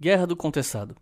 [0.00, 0.96] Guerra do Contestado.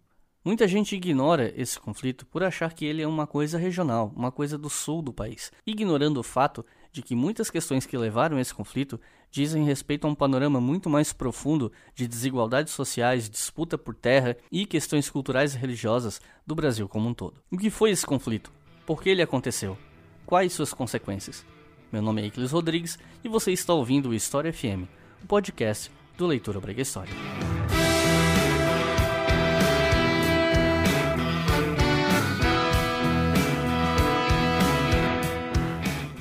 [0.45, 4.58] Muita gente ignora esse conflito por achar que ele é uma coisa regional, uma coisa
[4.58, 8.52] do sul do país, ignorando o fato de que muitas questões que levaram a esse
[8.52, 9.00] conflito
[9.30, 14.66] dizem respeito a um panorama muito mais profundo de desigualdades sociais, disputa por terra e
[14.66, 17.40] questões culturais e religiosas do Brasil como um todo.
[17.50, 18.50] O que foi esse conflito?
[18.84, 19.79] Por que ele aconteceu?
[20.26, 21.45] Quais suas consequências?
[21.93, 24.89] Meu nome é Iclis Rodrigues e você está ouvindo o História FM,
[25.22, 26.82] o podcast do Leitura Obriga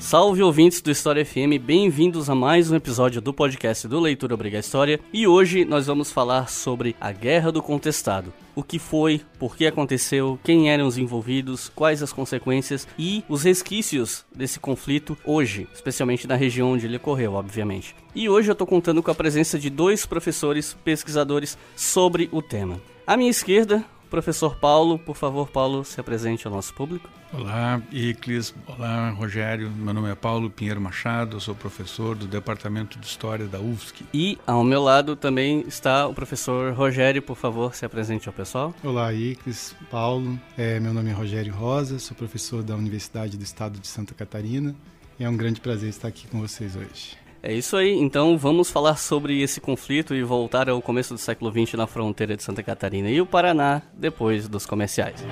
[0.08, 4.58] Salve ouvintes do História FM, bem-vindos a mais um episódio do podcast do Leitura Obriga
[4.58, 4.98] História.
[5.12, 8.32] E hoje nós vamos falar sobre a Guerra do Contestado.
[8.56, 13.42] O que foi, por que aconteceu, quem eram os envolvidos, quais as consequências e os
[13.42, 17.94] resquícios desse conflito hoje, especialmente na região onde ele ocorreu, obviamente.
[18.14, 22.80] E hoje eu estou contando com a presença de dois professores pesquisadores sobre o tema.
[23.06, 27.08] À minha esquerda, Professor Paulo, por favor, Paulo, se apresente ao nosso público.
[27.32, 28.54] Olá, Iclis.
[28.66, 29.70] Olá, Rogério.
[29.70, 34.04] Meu nome é Paulo Pinheiro Machado, sou professor do Departamento de História da UFSC.
[34.14, 38.74] E ao meu lado também está o professor Rogério, por favor, se apresente ao pessoal.
[38.82, 40.40] Olá, Iclis, Paulo.
[40.56, 44.74] É, meu nome é Rogério Rosa, sou professor da Universidade do Estado de Santa Catarina
[45.20, 47.27] e é um grande prazer estar aqui com vocês hoje.
[47.42, 51.52] É isso aí, então vamos falar sobre esse conflito e voltar ao começo do século
[51.52, 55.24] XX na fronteira de Santa Catarina e o Paraná depois dos comerciais.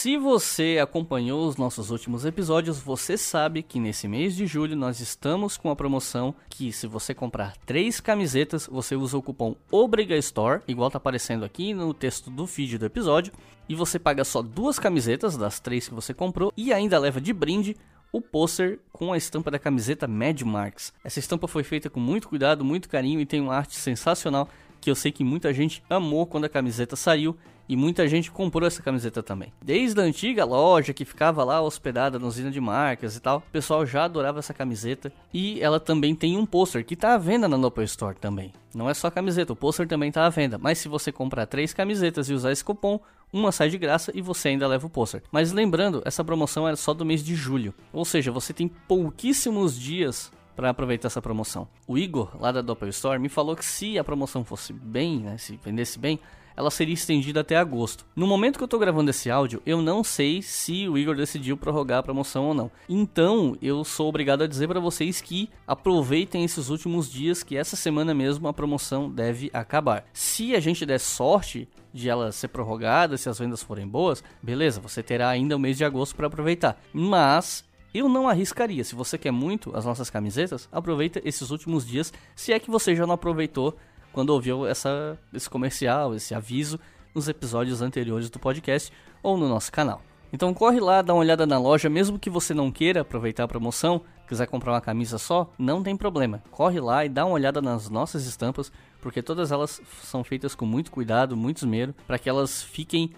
[0.00, 5.00] Se você acompanhou os nossos últimos episódios, você sabe que nesse mês de julho nós
[5.00, 10.62] estamos com a promoção que se você comprar três camisetas, você usa o cupom OBRIGASTORE,
[10.68, 13.32] igual tá aparecendo aqui no texto do feed do episódio,
[13.68, 17.32] e você paga só duas camisetas das três que você comprou e ainda leva de
[17.32, 17.76] brinde
[18.12, 20.92] o pôster com a estampa da camiseta Mad Marks.
[21.02, 24.48] Essa estampa foi feita com muito cuidado, muito carinho e tem uma arte sensacional
[24.80, 27.36] que eu sei que muita gente amou quando a camiseta saiu
[27.68, 29.52] e muita gente comprou essa camiseta também.
[29.62, 33.52] Desde a antiga loja que ficava lá hospedada na usina de marcas e tal, o
[33.52, 35.12] pessoal já adorava essa camiseta.
[35.32, 38.52] E ela também tem um pôster que está à venda na Nopo Store também.
[38.74, 40.56] Não é só camiseta, o pôster também está à venda.
[40.56, 43.00] Mas se você comprar três camisetas e usar esse cupom,
[43.32, 45.22] uma sai de graça e você ainda leva o pôster.
[45.30, 47.74] Mas lembrando, essa promoção era só do mês de julho.
[47.92, 51.68] Ou seja, você tem pouquíssimos dias para aproveitar essa promoção.
[51.86, 55.38] O Igor, lá da Doppel Store, me falou que se a promoção fosse bem, né,
[55.38, 56.18] se vendesse bem,
[56.58, 58.04] ela seria estendida até agosto.
[58.16, 61.56] No momento que eu estou gravando esse áudio, eu não sei se o Igor decidiu
[61.56, 62.68] prorrogar a promoção ou não.
[62.88, 67.76] Então, eu sou obrigado a dizer para vocês que aproveitem esses últimos dias, que essa
[67.76, 70.04] semana mesmo a promoção deve acabar.
[70.12, 74.80] Se a gente der sorte de ela ser prorrogada, se as vendas forem boas, beleza,
[74.80, 76.82] você terá ainda o mês de agosto para aproveitar.
[76.92, 77.64] Mas
[77.94, 78.82] eu não arriscaria.
[78.82, 82.96] Se você quer muito as nossas camisetas, aproveita esses últimos dias, se é que você
[82.96, 83.76] já não aproveitou
[84.18, 86.80] quando ouviu essa, esse comercial, esse aviso
[87.14, 88.92] nos episódios anteriores do podcast
[89.22, 90.02] ou no nosso canal.
[90.32, 93.48] Então corre lá, dá uma olhada na loja, mesmo que você não queira aproveitar a
[93.48, 96.42] promoção, quiser comprar uma camisa só, não tem problema.
[96.50, 100.66] Corre lá e dá uma olhada nas nossas estampas, porque todas elas são feitas com
[100.66, 103.12] muito cuidado, muito esmero, para que elas fiquem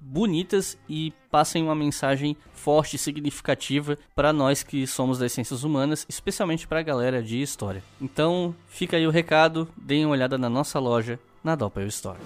[0.00, 6.04] bonitas e passem uma mensagem forte e significativa para nós que somos das ciências humanas,
[6.08, 7.82] especialmente para a galera de história.
[8.00, 12.18] Então, fica aí o recado, deem uma olhada na nossa loja na Doppel Store.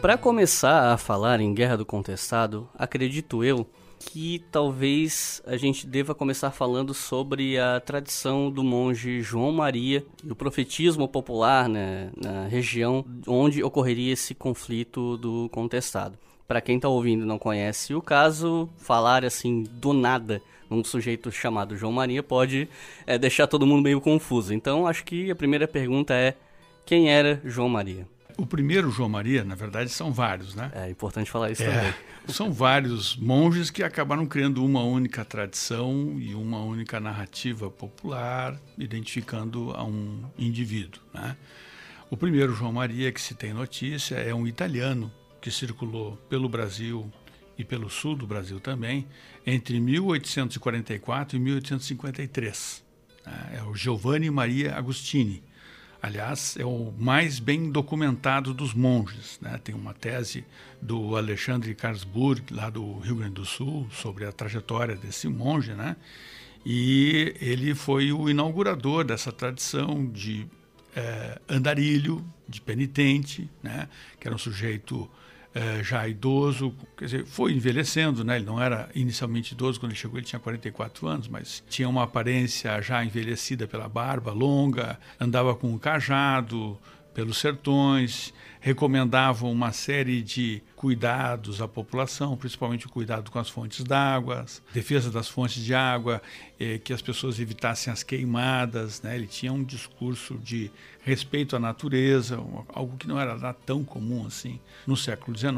[0.00, 3.66] Para começar a falar em Guerra do Contestado, acredito eu
[4.00, 10.32] que talvez a gente deva começar falando sobre a tradição do monge João Maria e
[10.32, 16.18] o profetismo popular né, na região onde ocorreria esse conflito do contestado.
[16.48, 21.32] Para quem está ouvindo e não conhece o caso, falar assim do nada um sujeito
[21.32, 22.68] chamado João Maria pode
[23.06, 24.54] é, deixar todo mundo meio confuso.
[24.54, 26.36] Então, acho que a primeira pergunta é:
[26.86, 28.06] quem era João Maria?
[28.40, 30.72] O primeiro João Maria, na verdade, são vários, né?
[30.74, 31.94] É importante falar isso é, também.
[32.28, 39.72] São vários monges que acabaram criando uma única tradição e uma única narrativa popular, identificando
[39.72, 41.36] a um indivíduo, né?
[42.08, 47.12] O primeiro João Maria que se tem notícia é um italiano que circulou pelo Brasil
[47.58, 49.06] e pelo sul do Brasil também
[49.46, 52.84] entre 1844 e 1853.
[53.26, 53.58] Né?
[53.58, 55.42] É o Giovanni Maria Agostini
[56.02, 59.38] Aliás, é o mais bem documentado dos monges.
[59.40, 59.60] Né?
[59.62, 60.44] Tem uma tese
[60.80, 65.74] do Alexandre Carlsburg, lá do Rio Grande do Sul, sobre a trajetória desse monge.
[65.74, 65.96] Né?
[66.64, 70.46] E ele foi o inaugurador dessa tradição de
[70.96, 73.86] é, andarilho, de penitente, né?
[74.18, 75.08] que era um sujeito
[75.54, 78.36] é, já idoso, quer dizer, foi envelhecendo, né?
[78.36, 82.04] Ele não era inicialmente idoso quando ele chegou, ele tinha 44 anos, mas tinha uma
[82.04, 86.78] aparência já envelhecida pela barba longa, andava com um cajado
[87.12, 93.82] pelos sertões, recomendavam uma série de cuidados à população, principalmente o cuidado com as fontes
[93.82, 96.20] d'água, defesa das fontes de água,
[96.58, 99.00] eh, que as pessoas evitassem as queimadas.
[99.00, 99.16] Né?
[99.16, 100.70] Ele tinha um discurso de
[101.02, 102.36] respeito à natureza,
[102.68, 105.52] algo que não era tão comum assim no século XIX.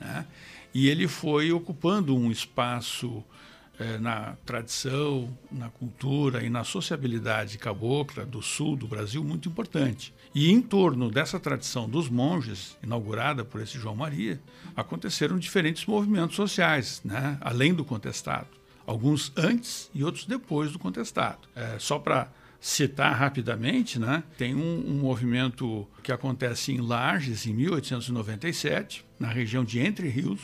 [0.00, 0.26] Né?
[0.74, 3.24] E ele foi ocupando um espaço
[3.78, 10.12] é, na tradição, na cultura e na sociabilidade cabocla do sul do Brasil muito importante.
[10.34, 14.40] E em torno dessa tradição dos monges, inaugurada por esse João Maria,
[14.76, 17.36] aconteceram diferentes movimentos sociais, né?
[17.40, 18.48] além do contestado.
[18.86, 21.48] Alguns antes e outros depois do contestado.
[21.54, 22.30] É, só para
[22.60, 24.22] citar rapidamente, né?
[24.38, 30.40] tem um, um, movimento que acontece em Lages, em 1897, na região de Entre Rios,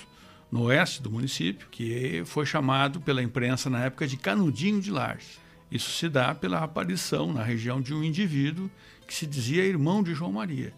[0.50, 5.38] no oeste do município, que foi chamado pela imprensa na época de Canudinho de Lages.
[5.70, 8.70] Isso se dá pela aparição na região de um indivíduo
[9.06, 10.72] que se dizia irmão de João Maria.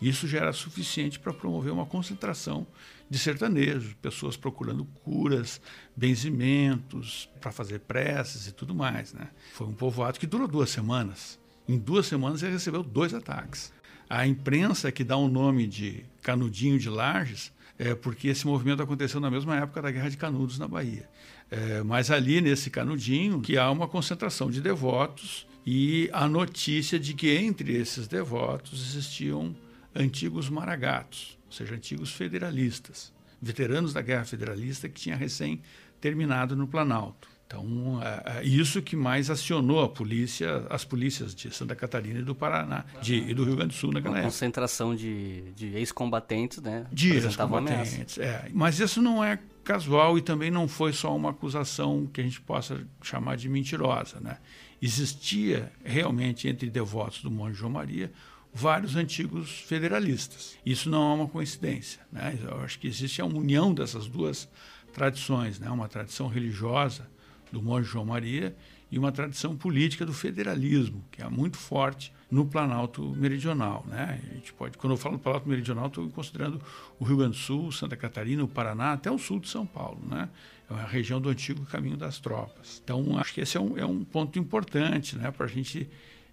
[0.00, 2.66] Isso já era suficiente para promover uma concentração
[3.08, 5.60] de sertanejos, pessoas procurando curas,
[5.94, 9.12] benzimentos, para fazer preces e tudo mais.
[9.12, 9.28] Né?
[9.52, 11.38] Foi um povoado que durou duas semanas.
[11.68, 13.72] Em duas semanas ele recebeu dois ataques.
[14.08, 19.20] A imprensa que dá o nome de Canudinho de Lages é, porque esse movimento aconteceu
[19.20, 21.08] na mesma época da Guerra de Canudos na Bahia.
[21.50, 27.14] É, mas ali nesse canudinho que há uma concentração de devotos e a notícia de
[27.14, 29.54] que entre esses devotos existiam
[29.94, 35.62] antigos maragatos, ou seja, antigos federalistas, veteranos da Guerra Federalista que tinha recém
[36.00, 37.28] terminado no Planalto.
[37.46, 42.24] Então, é, é isso que mais acionou a polícia, as polícias de Santa Catarina e
[42.24, 46.60] do Paraná, de, e do Rio Grande do Sul naquela Uma concentração de, de ex-combatentes,
[46.60, 46.84] né?
[46.90, 48.48] De ex-combatentes, é.
[48.52, 52.40] Mas isso não é casual e também não foi só uma acusação que a gente
[52.40, 54.38] possa chamar de mentirosa, né?
[54.80, 58.10] Existia realmente entre devotos do Monte João Maria
[58.52, 60.56] vários antigos federalistas.
[60.64, 62.38] Isso não é uma coincidência, né?
[62.42, 64.48] Eu acho que existe a união dessas duas
[64.92, 65.70] tradições, né?
[65.70, 67.06] Uma tradição religiosa
[67.52, 68.56] do monge João Maria
[68.90, 73.84] e uma tradição política do federalismo, que é muito forte no Planalto Meridional.
[73.88, 74.20] Né?
[74.30, 76.60] A gente pode, quando eu falo do Planalto Meridional, estou considerando
[76.98, 80.00] o Rio Grande do Sul, Santa Catarina, o Paraná, até o sul de São Paulo.
[80.08, 80.28] Né?
[80.70, 82.80] É a região do antigo caminho das tropas.
[82.84, 85.88] Então, acho que esse é um, é um ponto importante né, para a gente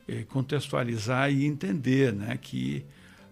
[0.08, 2.86] eh, contextualizar e entender né, que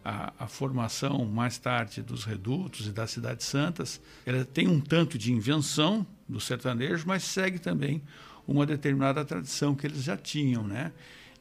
[0.04, 5.18] a, a, formação mais tarde dos redutos e das cidades santas, ela tem um tanto
[5.18, 8.02] de invenção do sertanejo, mas segue também
[8.48, 10.92] uma determinada tradição que eles já tinham, né?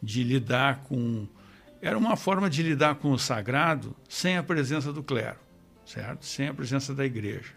[0.02, 1.26] De lidar com
[1.80, 5.38] era uma forma de lidar com o sagrado sem a presença do clero,
[5.84, 6.24] certo?
[6.24, 7.52] Sem a presença da igreja.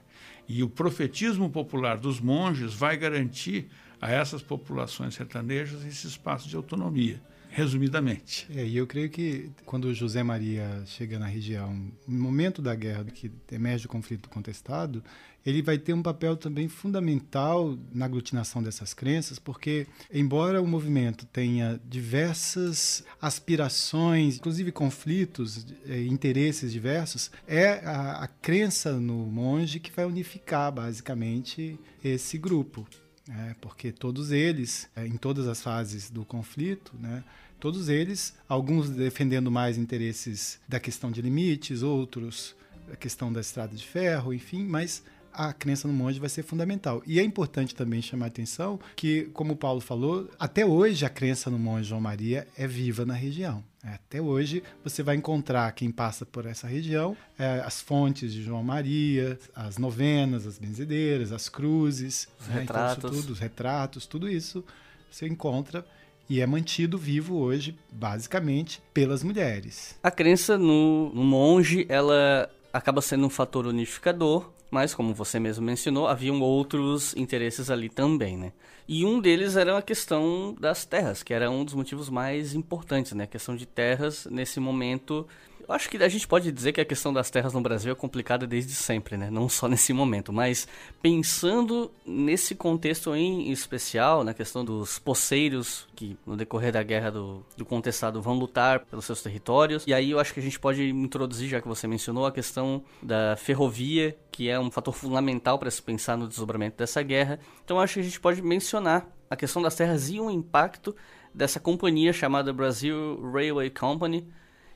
[0.47, 3.67] E o profetismo popular dos monges vai garantir
[3.99, 8.47] a essas populações sertanejas esse espaço de autonomia resumidamente.
[8.55, 11.73] É, e eu creio que quando José Maria chega na região,
[12.07, 15.03] no momento da guerra que emerge o conflito contestado,
[15.47, 21.25] ele vai ter um papel também fundamental na aglutinação dessas crenças, porque embora o movimento
[21.25, 29.89] tenha diversas aspirações, inclusive conflitos, é, interesses diversos, é a, a crença no monge que
[29.89, 32.85] vai unificar basicamente esse grupo.
[33.29, 37.23] É, porque todos eles, é, em todas as fases do conflito, né,
[37.59, 42.55] Todos eles, alguns defendendo mais interesses da questão de limites, outros
[42.91, 45.03] a questão da estrada de ferro, enfim, mas
[45.37, 47.03] a crença no monge vai ser fundamental.
[47.05, 51.09] E é importante também chamar a atenção que, como o Paulo falou, até hoje a
[51.09, 53.63] crença no monge João Maria é viva na região.
[53.83, 58.41] É, até hoje você vai encontrar quem passa por essa região é, as fontes de
[58.43, 62.61] João Maria, as novenas, as benzedeiras, as cruzes, os, né?
[62.61, 62.97] retratos.
[62.97, 64.65] Então, tudo, os retratos, tudo isso
[65.11, 65.85] você encontra
[66.29, 69.97] e é mantido vivo hoje, basicamente, pelas mulheres.
[70.03, 75.65] A crença no, no monge, ela acaba sendo um fator unificador, mas como você mesmo
[75.65, 78.51] mencionou, haviam outros interesses ali também, né?
[78.87, 83.13] E um deles era a questão das terras, que era um dos motivos mais importantes,
[83.13, 83.25] né?
[83.25, 85.27] A questão de terras nesse momento
[85.67, 87.95] Eu acho que a gente pode dizer que a questão das terras no Brasil é
[87.95, 89.29] complicada desde sempre, né?
[89.29, 90.65] Não só nesse momento, mas
[91.01, 97.45] pensando nesse contexto em especial, na questão dos poceiros que no decorrer da guerra do,
[97.57, 99.83] do contestado vão lutar pelos seus territórios.
[99.85, 102.81] E aí eu acho que a gente pode introduzir, já que você mencionou, a questão
[103.03, 107.41] da ferrovia, que é um fator fundamental para se pensar no desdobramento dessa guerra.
[107.65, 110.95] Então acho que a gente pode mencionar a questão das terras e o impacto
[111.33, 114.25] dessa companhia chamada Brazil Railway Company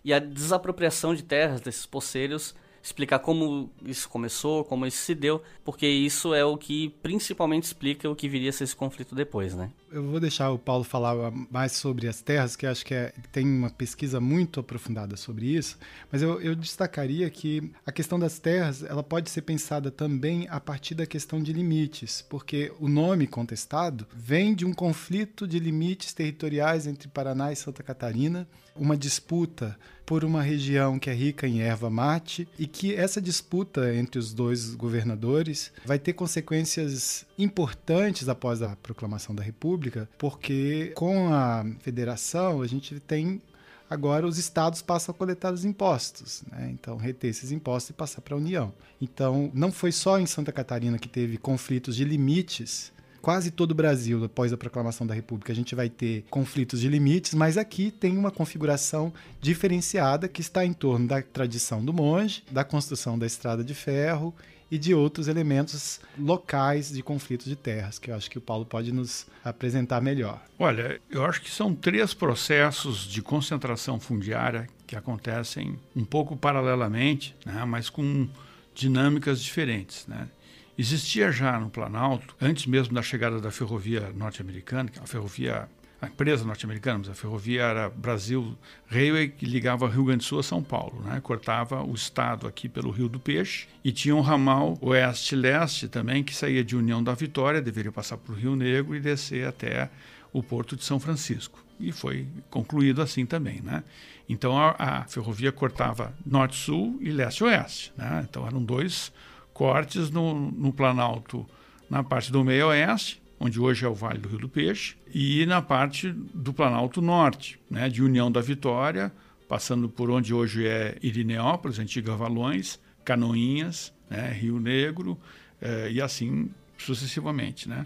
[0.03, 5.41] e a desapropriação de terras desses poceiros explicar como isso começou, como isso se deu,
[5.63, 9.53] porque isso é o que principalmente explica o que viria a ser esse conflito depois,
[9.53, 9.71] né?
[9.91, 11.15] Eu vou deixar o Paulo falar
[11.51, 15.77] mais sobre as terras, que acho que é, tem uma pesquisa muito aprofundada sobre isso,
[16.09, 20.61] mas eu, eu destacaria que a questão das terras ela pode ser pensada também a
[20.61, 26.13] partir da questão de limites, porque o nome contestado vem de um conflito de limites
[26.13, 29.77] territoriais entre Paraná e Santa Catarina, uma disputa
[30.11, 34.33] por uma região que é rica em erva mate e que essa disputa entre os
[34.33, 42.61] dois governadores vai ter consequências importantes após a proclamação da República, porque com a federação
[42.61, 43.41] a gente tem
[43.89, 46.69] agora os estados passam a coletar os impostos, né?
[46.73, 48.73] então reter esses impostos e passar para a União.
[49.01, 52.91] Então não foi só em Santa Catarina que teve conflitos de limites
[53.21, 56.87] quase todo o Brasil, após a proclamação da República, a gente vai ter conflitos de
[56.87, 62.43] limites, mas aqui tem uma configuração diferenciada que está em torno da tradição do monge,
[62.51, 64.33] da construção da estrada de ferro
[64.71, 68.65] e de outros elementos locais de conflitos de terras, que eu acho que o Paulo
[68.65, 70.41] pode nos apresentar melhor.
[70.57, 77.35] Olha, eu acho que são três processos de concentração fundiária que acontecem um pouco paralelamente,
[77.45, 78.29] né, mas com
[78.73, 80.07] dinâmicas diferentes.
[80.07, 80.29] Né?
[80.77, 85.69] Existia já no Planalto, antes mesmo da chegada da ferrovia norte-americana, é a ferrovia
[86.01, 90.39] a empresa norte-americana, mas a ferrovia era Brasil Railway, que ligava Rio Grande do Sul
[90.39, 91.19] a São Paulo, né?
[91.21, 96.35] cortava o estado aqui pelo Rio do Peixe, e tinha um ramal oeste-leste também, que
[96.35, 99.91] saía de União da Vitória, deveria passar por Rio Negro e descer até
[100.33, 101.63] o Porto de São Francisco.
[101.79, 103.61] E foi concluído assim também.
[103.61, 103.83] Né?
[104.27, 107.91] Então a, a ferrovia cortava norte-sul e leste-oeste.
[107.97, 108.25] Né?
[108.27, 109.11] Então eram dois
[109.53, 111.45] cortes no, no Planalto,
[111.89, 115.61] na parte do meio-oeste, onde hoje é o Vale do Rio do Peixe, e na
[115.61, 119.11] parte do Planalto Norte, né, de União da Vitória,
[119.47, 125.19] passando por onde hoje é Irineópolis, antiga Valões, Canoinhas, né, Rio Negro,
[125.59, 127.67] eh, e assim sucessivamente.
[127.67, 127.85] Né?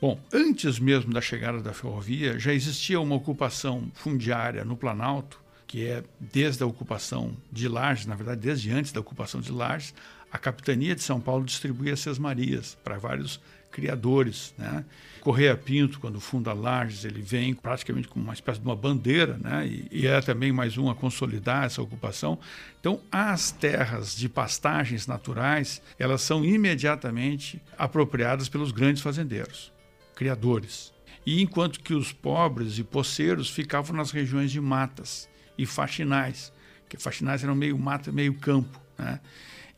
[0.00, 5.86] Bom, antes mesmo da chegada da ferrovia, já existia uma ocupação fundiária no Planalto, que
[5.86, 9.94] é desde a ocupação de Lages, na verdade, desde antes da ocupação de Lages,
[10.30, 13.40] a capitania de São Paulo distribuía Seis Marias para vários
[13.76, 14.84] criadores, né?
[15.20, 19.66] Correia Pinto, quando funda Lages, ele vem praticamente com uma espécie de uma bandeira, né?
[19.66, 22.38] E, e, é também mais um a consolidar essa ocupação.
[22.80, 29.70] Então, as terras de pastagens naturais, elas são imediatamente apropriadas pelos grandes fazendeiros,
[30.14, 30.90] criadores.
[31.26, 35.28] E enquanto que os pobres e poceiros ficavam nas regiões de matas
[35.58, 36.50] e faxinais,
[36.88, 39.20] que faxinais eram meio mata, meio campo, né?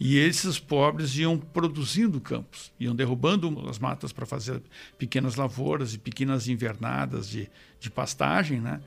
[0.01, 4.63] E esses pobres iam produzindo campos, iam derrubando as matas para fazer
[4.97, 7.51] pequenas lavouras e pequenas invernadas de,
[7.81, 8.81] de pastagem, né?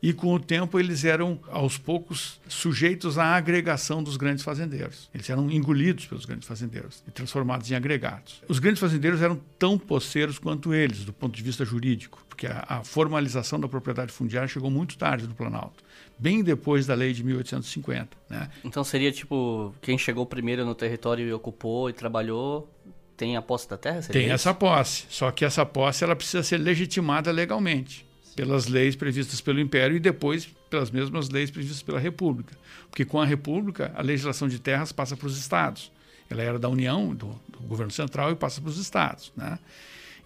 [0.00, 5.08] E com o tempo eles eram, aos poucos, sujeitos à agregação dos grandes fazendeiros.
[5.14, 8.42] Eles eram engolidos pelos grandes fazendeiros e transformados em agregados.
[8.48, 12.64] Os grandes fazendeiros eram tão poceiros quanto eles, do ponto de vista jurídico, porque a,
[12.68, 15.84] a formalização da propriedade fundiária chegou muito tarde no Planalto
[16.22, 18.16] bem depois da lei de 1850.
[18.30, 18.48] Né?
[18.64, 22.68] Então seria tipo quem chegou primeiro no território e ocupou e trabalhou
[23.16, 24.00] tem a posse da terra?
[24.02, 24.32] Tem isso?
[24.32, 29.60] essa posse, só que essa posse ela precisa ser legitimada legalmente pelas leis previstas pelo
[29.60, 32.56] Império e depois pelas mesmas leis previstas pela República,
[32.88, 35.90] porque com a República a legislação de terras passa para os estados.
[36.30, 39.58] Ela era da União, do, do governo central e passa para os estados, né?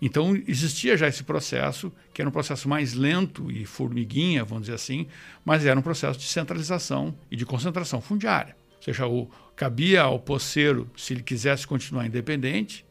[0.01, 4.75] Então, existia já esse processo, que era um processo mais lento e formiguinha, vamos dizer
[4.75, 5.07] assim,
[5.45, 8.57] mas era um processo de centralização e de concentração fundiária.
[8.77, 12.85] Ou seja, o, cabia ao poceiro, se ele quisesse continuar independente,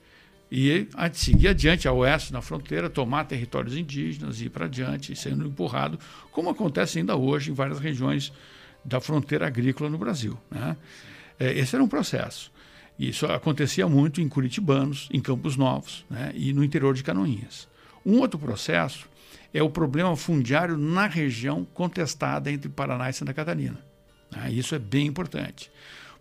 [0.51, 6.00] e seguir adiante a oeste na fronteira, tomar territórios indígenas, ir para adiante, sendo empurrado,
[6.31, 8.31] como acontece ainda hoje em várias regiões
[8.83, 10.38] da fronteira agrícola no Brasil.
[10.50, 10.77] Né?
[11.39, 12.51] É, esse era um processo.
[12.97, 17.67] Isso acontecia muito em Curitibanos, em Campos Novos né, e no interior de Canoinhas.
[18.05, 19.09] Um outro processo
[19.53, 23.79] é o problema fundiário na região contestada entre Paraná e Santa Catarina.
[24.31, 25.69] Né, isso é bem importante,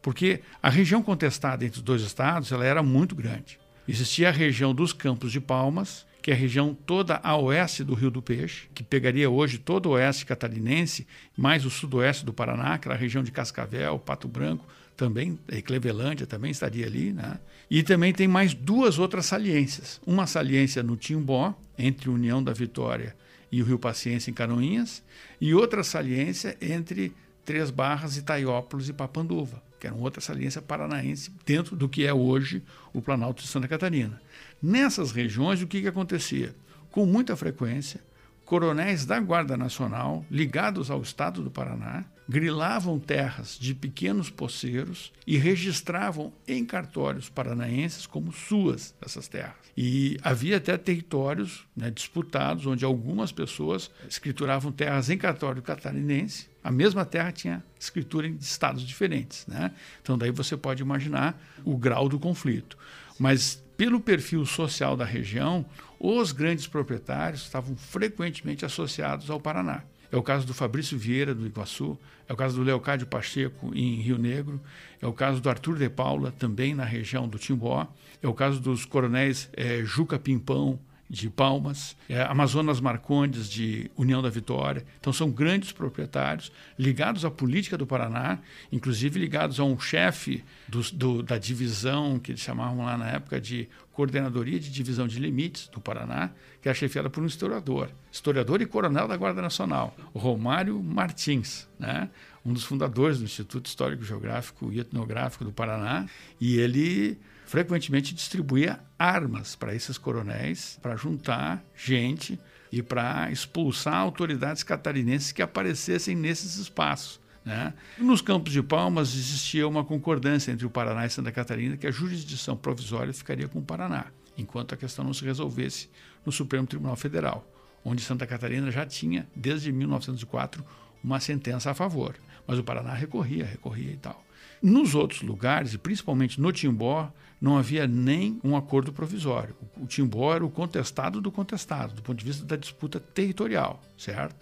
[0.02, 3.58] porque a região contestada entre os dois estados ela era muito grande.
[3.86, 7.92] Existia a região dos Campos de Palmas, que é a região toda a oeste do
[7.92, 12.74] Rio do Peixe, que pegaria hoje todo o oeste catarinense, mais o sudoeste do Paraná,
[12.74, 14.66] aquela região de Cascavel, Pato Branco,
[14.96, 17.38] também, e Clevelândia também estaria ali, né?
[17.70, 20.00] E também tem mais duas outras saliências.
[20.06, 23.16] Uma saliência no Timbó, entre União da Vitória
[23.50, 25.02] e o Rio Paciência em Canoinhas,
[25.40, 27.12] e outra saliência entre
[27.44, 32.62] Três Barras, Itaiópolis e Papanduva, que era outra saliência paranaense dentro do que é hoje
[32.92, 34.20] o Planalto de Santa Catarina.
[34.62, 36.54] Nessas regiões, o que, que acontecia?
[36.90, 38.00] Com muita frequência,
[38.44, 45.36] coronéis da Guarda Nacional, ligados ao Estado do Paraná, grilavam terras de pequenos poceiros e
[45.36, 49.64] registravam em cartórios paranaenses como suas essas terras.
[49.76, 56.48] E havia até territórios né, disputados onde algumas pessoas escrituravam terras em cartório catarinense.
[56.62, 59.46] A mesma terra tinha escritura em estados diferentes.
[59.46, 59.72] Né?
[60.00, 62.78] Então, daí você pode imaginar o grau do conflito.
[63.18, 65.64] Mas, pelo perfil social da região,
[65.98, 69.82] os grandes proprietários estavam frequentemente associados ao Paraná.
[70.10, 73.96] É o caso do Fabrício Vieira, do Iguaçu, é o caso do Leocádio Pacheco, em
[73.96, 74.60] Rio Negro,
[75.00, 77.86] é o caso do Arthur de Paula, também na região do Timbó,
[78.22, 80.78] é o caso dos coronéis é, Juca Pimpão,
[81.08, 84.84] de Palmas, é, Amazonas Marcondes, de União da Vitória.
[84.98, 88.38] Então, são grandes proprietários ligados à política do Paraná,
[88.72, 93.40] inclusive ligados a um chefe do, do, da divisão, que eles chamavam lá na época
[93.40, 96.30] de Coordenadoria de Divisão de Limites do Paraná,
[96.60, 102.10] que era chefiada por um historiador, historiador e coronel da Guarda Nacional, Romário Martins, né?
[102.44, 106.06] um dos fundadores do Instituto Histórico Geográfico e Etnográfico do Paraná,
[106.40, 107.18] e ele
[107.54, 112.36] frequentemente distribuía armas para esses coronéis, para juntar gente
[112.72, 117.20] e para expulsar autoridades catarinenses que aparecessem nesses espaços.
[117.44, 117.72] Né?
[117.96, 121.92] Nos campos de Palmas existia uma concordância entre o Paraná e Santa Catarina que a
[121.92, 124.06] jurisdição provisória ficaria com o Paraná,
[124.36, 125.88] enquanto a questão não se resolvesse
[126.26, 127.48] no Supremo Tribunal Federal,
[127.84, 130.64] onde Santa Catarina já tinha, desde 1904,
[131.04, 132.16] uma sentença a favor.
[132.48, 134.24] Mas o Paraná recorria, recorria e tal.
[134.60, 139.54] Nos outros lugares, e principalmente no Timbó, não havia nem um acordo provisório.
[139.76, 144.36] O Timbó era o contestado do contestado, do ponto de vista da disputa territorial, certo?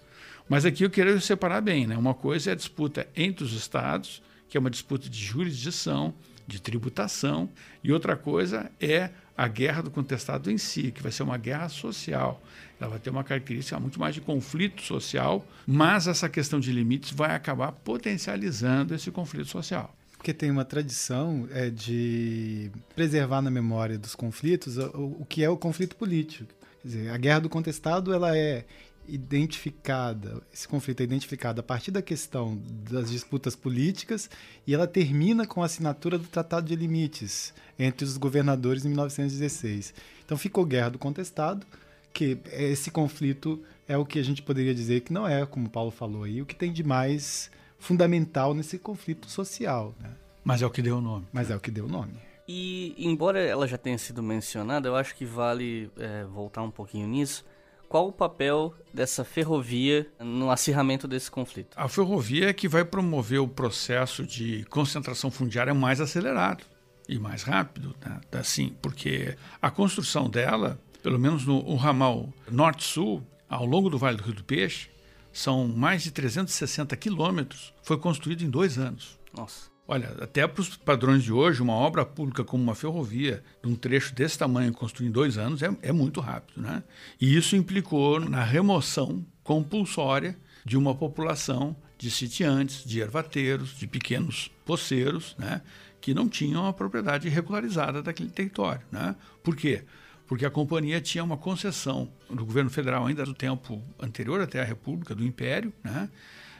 [0.47, 1.97] Mas aqui eu quero separar bem, né?
[1.97, 6.13] Uma coisa é a disputa entre os estados, que é uma disputa de jurisdição,
[6.45, 7.49] de tributação,
[7.83, 11.69] e outra coisa é a guerra do contestado em si, que vai ser uma guerra
[11.69, 12.41] social.
[12.79, 17.11] Ela vai ter uma característica muito mais de conflito social, mas essa questão de limites
[17.11, 23.97] vai acabar potencializando esse conflito social porque tem uma tradição é, de preservar na memória
[23.97, 26.49] dos conflitos o, o, que é o conflito político.
[26.81, 28.63] Quer dizer, a guerra do contestado ela é
[29.05, 32.57] identificada, esse conflito é identificado a partir da questão
[32.89, 34.29] das disputas políticas
[34.65, 39.93] e ela termina com a assinatura do Tratado de Limites entre os governadores em 1916.
[40.23, 41.67] Então ficou guerra do contestado,
[42.13, 45.69] que esse conflito é o que a gente poderia dizer que não é, como o
[45.69, 47.51] Paulo falou aí, o que tem de mais
[47.83, 49.93] fundamental nesse conflito social.
[49.99, 50.09] Né?
[50.43, 51.27] Mas é o que deu o nome.
[51.31, 52.13] Mas é o que deu o nome.
[52.47, 57.07] E, embora ela já tenha sido mencionada, eu acho que vale é, voltar um pouquinho
[57.07, 57.45] nisso.
[57.87, 61.77] Qual o papel dessa ferrovia no acirramento desse conflito?
[61.77, 66.63] A ferrovia é que vai promover o processo de concentração fundiária mais acelerado
[67.07, 68.19] e mais rápido, né?
[68.31, 74.23] assim, porque a construção dela, pelo menos no ramal norte-sul, ao longo do Vale do
[74.23, 74.89] Rio do Peixe,
[75.33, 79.19] são mais de 360 quilômetros, foi construído em dois anos.
[79.35, 79.73] Nossa.
[79.85, 83.75] Olha, até para os padrões de hoje, uma obra pública como uma ferrovia, de um
[83.75, 86.61] trecho desse tamanho, construído em dois anos, é, é muito rápido.
[86.61, 86.81] Né?
[87.19, 94.49] E isso implicou na remoção compulsória de uma população de sitiantes, de ervateiros, de pequenos
[94.63, 95.61] poceiros, né?
[95.99, 98.85] que não tinham a propriedade regularizada daquele território.
[98.89, 99.15] Né?
[99.43, 99.83] Por quê?
[100.27, 104.63] Porque a companhia tinha uma concessão do governo federal ainda do tempo anterior até a
[104.63, 106.09] República, do Império, né?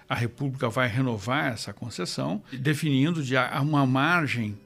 [0.07, 4.57] A República vai renovar essa concessão, definindo de uma margem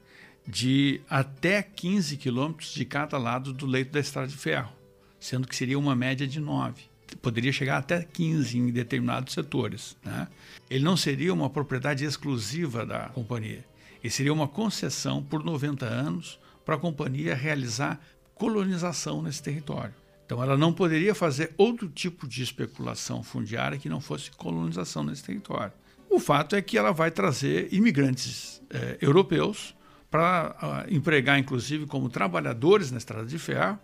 [0.46, 4.72] de até 15 quilômetros de cada lado do leito da estrada de ferro,
[5.20, 6.82] sendo que seria uma média de 9.
[7.22, 9.96] Poderia chegar até 15 em determinados setores.
[10.04, 10.28] Né?
[10.68, 13.64] Ele não seria uma propriedade exclusiva da companhia.
[14.02, 17.98] Ele seria uma concessão por 90 anos para a companhia realizar
[18.38, 19.94] colonização nesse território.
[20.24, 25.24] Então, ela não poderia fazer outro tipo de especulação fundiária que não fosse colonização nesse
[25.24, 25.72] território.
[26.10, 29.74] O fato é que ela vai trazer imigrantes eh, europeus
[30.10, 33.78] para uh, empregar, inclusive, como trabalhadores na estrada de ferro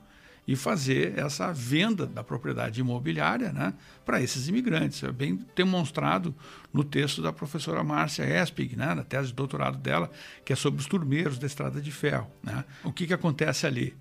[0.47, 3.73] e fazer essa venda da propriedade imobiliária né,
[4.05, 5.03] para esses imigrantes.
[5.03, 6.35] É bem demonstrado
[6.73, 10.11] no texto da professora Márcia Espig, né, na tese de doutorado dela,
[10.45, 12.31] que é sobre os turmeiros da estrada de ferro.
[12.43, 12.65] Né.
[12.83, 13.97] O que, que acontece ali?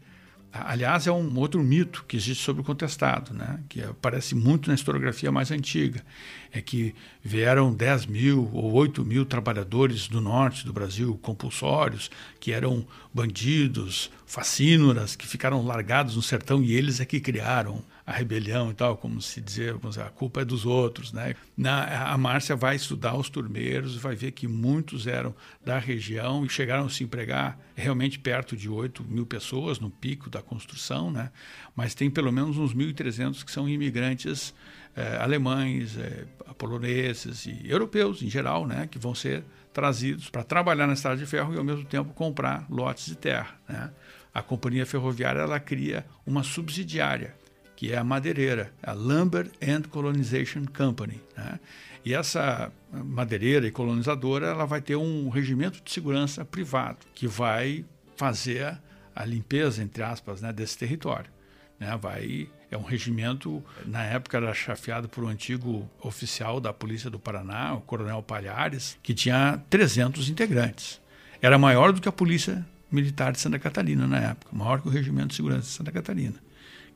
[0.56, 3.60] Aliás, é um outro mito que existe sobre o contestado, né?
[3.68, 6.06] que aparece muito na historiografia mais antiga.
[6.52, 12.52] É que vieram 10 mil ou 8 mil trabalhadores do norte do Brasil, compulsórios, que
[12.52, 18.70] eram bandidos, facínoras, que ficaram largados no sertão e eles é que criaram a rebelião
[18.70, 21.14] e tal, como se dizer, a culpa é dos outros.
[21.14, 21.36] Né?
[21.56, 26.50] Na, a Márcia vai estudar os turmeiros, vai ver que muitos eram da região e
[26.50, 31.32] chegaram a se empregar realmente perto de 8 mil pessoas no pico da construção, né?
[31.76, 34.54] mas tem pelo menos uns 1.300 que são imigrantes
[34.96, 36.26] eh, alemães, eh,
[36.58, 38.86] poloneses e europeus em geral, né?
[38.86, 42.66] que vão ser trazidos para trabalhar na estrada de ferro e ao mesmo tempo comprar
[42.70, 43.56] lotes de terra.
[43.68, 43.90] Né?
[44.34, 47.34] A companhia ferroviária ela cria uma subsidiária
[47.84, 51.20] que é a madeireira, a Lumber and Colonization Company.
[51.36, 51.60] Né?
[52.06, 57.84] E essa madeireira e colonizadora ela vai ter um regimento de segurança privado que vai
[58.16, 58.80] fazer
[59.14, 61.30] a limpeza, entre aspas, né, desse território.
[61.78, 62.00] Né?
[62.02, 67.20] Vai, é um regimento, na época era chefiado por um antigo oficial da Polícia do
[67.20, 71.02] Paraná, o Coronel Palhares, que tinha 300 integrantes.
[71.42, 74.92] Era maior do que a Polícia Militar de Santa Catarina na época, maior que o
[74.92, 76.53] Regimento de Segurança de Santa Catarina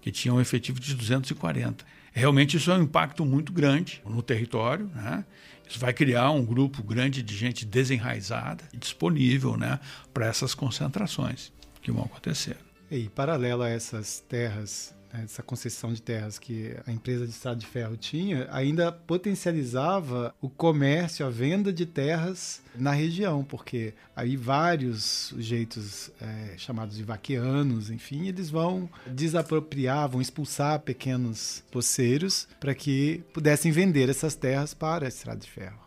[0.07, 1.85] que tinha um efetivo de 240.
[2.13, 5.25] Realmente isso é um impacto muito grande no território, né?
[5.69, 9.81] Isso vai criar um grupo grande de gente desenraizada e disponível né,
[10.13, 12.55] para essas concentrações que vão acontecer.
[12.89, 17.65] E paralelo a essas terras essa concessão de terras que a empresa de estrada de
[17.65, 25.03] ferro tinha, ainda potencializava o comércio, a venda de terras na região, porque aí vários
[25.03, 33.23] sujeitos é, chamados de vaqueanos, enfim, eles vão desapropriar, vão expulsar pequenos poceiros para que
[33.33, 35.79] pudessem vender essas terras para a estrada de ferro.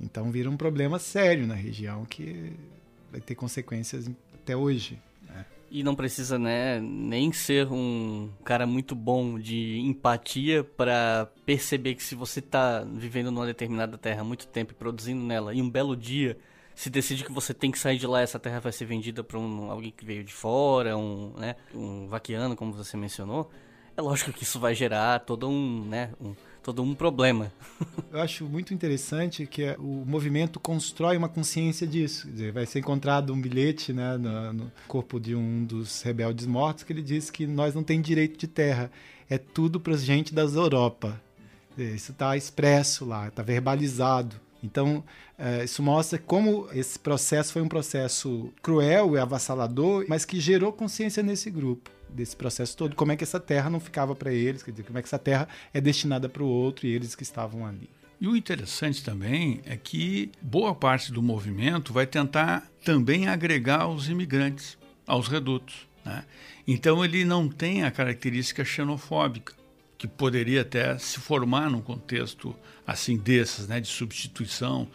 [0.00, 2.52] Então vira um problema sério na região que
[3.10, 4.98] vai ter consequências até hoje.
[5.70, 12.02] E não precisa, né, nem ser um cara muito bom de empatia para perceber que
[12.02, 15.70] se você tá vivendo numa determinada terra há muito tempo e produzindo nela, e um
[15.70, 16.36] belo dia
[16.74, 19.38] se decide que você tem que sair de lá, essa terra vai ser vendida para
[19.38, 23.48] um, alguém que veio de fora, um, né, um vaquiano, como você mencionou,
[23.96, 27.52] é lógico que isso vai gerar todo um, né, um todo um problema.
[28.12, 32.26] Eu acho muito interessante que o movimento constrói uma consciência disso.
[32.26, 36.84] Quer dizer, vai ser encontrado um bilhete né, no, corpo de um dos rebeldes mortos
[36.84, 38.90] que ele diz que nós não temos direito de terra,
[39.28, 41.20] é tudo para gente das Europa.
[41.78, 44.36] Isso está expresso lá, está verbalizado.
[44.62, 45.02] Então,
[45.38, 50.72] é, isso mostra como esse processo foi um processo cruel e avassalador, mas que gerou
[50.72, 54.62] consciência nesse grupo desse processo todo, como é que essa terra não ficava para eles,
[54.62, 57.22] quer dizer, como é que essa terra é destinada para o outro e eles que
[57.22, 57.88] estavam ali.
[58.20, 64.10] E o interessante também é que boa parte do movimento vai tentar também agregar os
[64.10, 65.88] imigrantes aos redutos.
[66.04, 66.24] Né?
[66.66, 69.54] Então ele não tem a característica xenofóbica
[69.96, 72.54] que poderia até se formar num contexto
[72.86, 74.88] assim desses, né, de substituição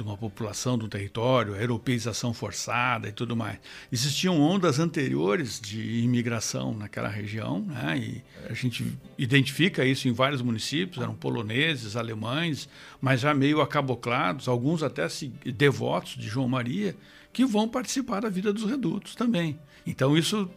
[0.00, 3.58] de uma população do território, a europeização forçada e tudo mais.
[3.92, 7.98] Existiam ondas anteriores de imigração naquela região, né?
[7.98, 12.66] e a gente identifica isso em vários municípios, eram poloneses, alemães,
[13.00, 15.06] mas já meio acaboclados, alguns até
[15.54, 16.96] devotos de João Maria,
[17.30, 19.58] que vão participar da vida dos redutos também.
[19.86, 20.50] Então isso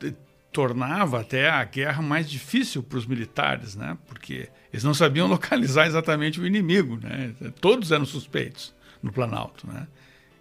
[0.54, 3.98] tornava até a guerra mais difícil para os militares, né?
[4.08, 7.34] porque eles não sabiam localizar exatamente o inimigo, né?
[7.60, 9.68] todos eram suspeitos no Planalto.
[9.68, 9.86] Né?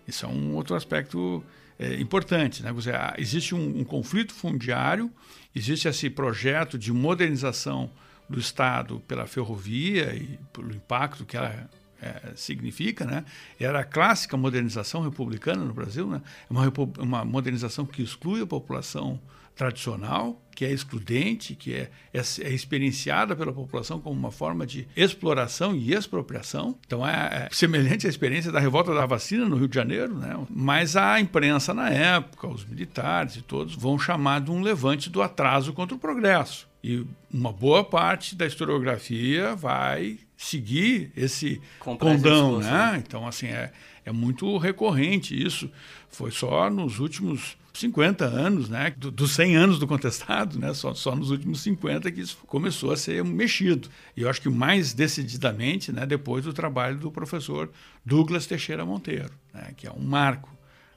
[0.08, 1.44] Isso é um outro aspecto
[1.78, 2.62] é, importante.
[2.62, 2.70] Né?
[3.18, 5.10] Existe um, um, conflito fundiário,
[5.54, 7.90] existe esse projeto de modernização
[8.28, 11.68] do Estado pela ferrovia e pelo impacto que ela
[12.00, 13.24] é, significa, né?
[13.60, 16.20] Era a clássica modernização republicana no Brasil, né?
[16.48, 19.20] Uma, uma modernização que exclui a população
[19.54, 24.86] tradicional, que é excludente, que é, é, é, experienciada pela população como uma forma de
[24.96, 26.78] exploração e expropriação.
[26.86, 30.38] Então é, é, semelhante à experiência da revolta da vacina no Rio de Janeiro, né?
[30.50, 35.22] Mas a imprensa na época, os militares e todos vão chamar de um levante do
[35.22, 36.70] atraso contra o progresso.
[36.84, 43.02] E uma boa parte da historiografia vai seguir esse condão, né?
[43.04, 43.72] Então assim é,
[44.04, 45.70] é muito recorrente isso.
[46.10, 48.92] Foi só nos últimos 50 anos, né?
[48.96, 50.72] dos 100 anos do contestado, né?
[50.74, 53.88] Só, só nos últimos 50 que isso começou a ser mexido.
[54.16, 56.06] E eu acho que mais decididamente, né?
[56.06, 57.70] Depois do trabalho do professor
[58.04, 59.72] Douglas Teixeira Monteiro, né?
[59.76, 60.52] Que é um marco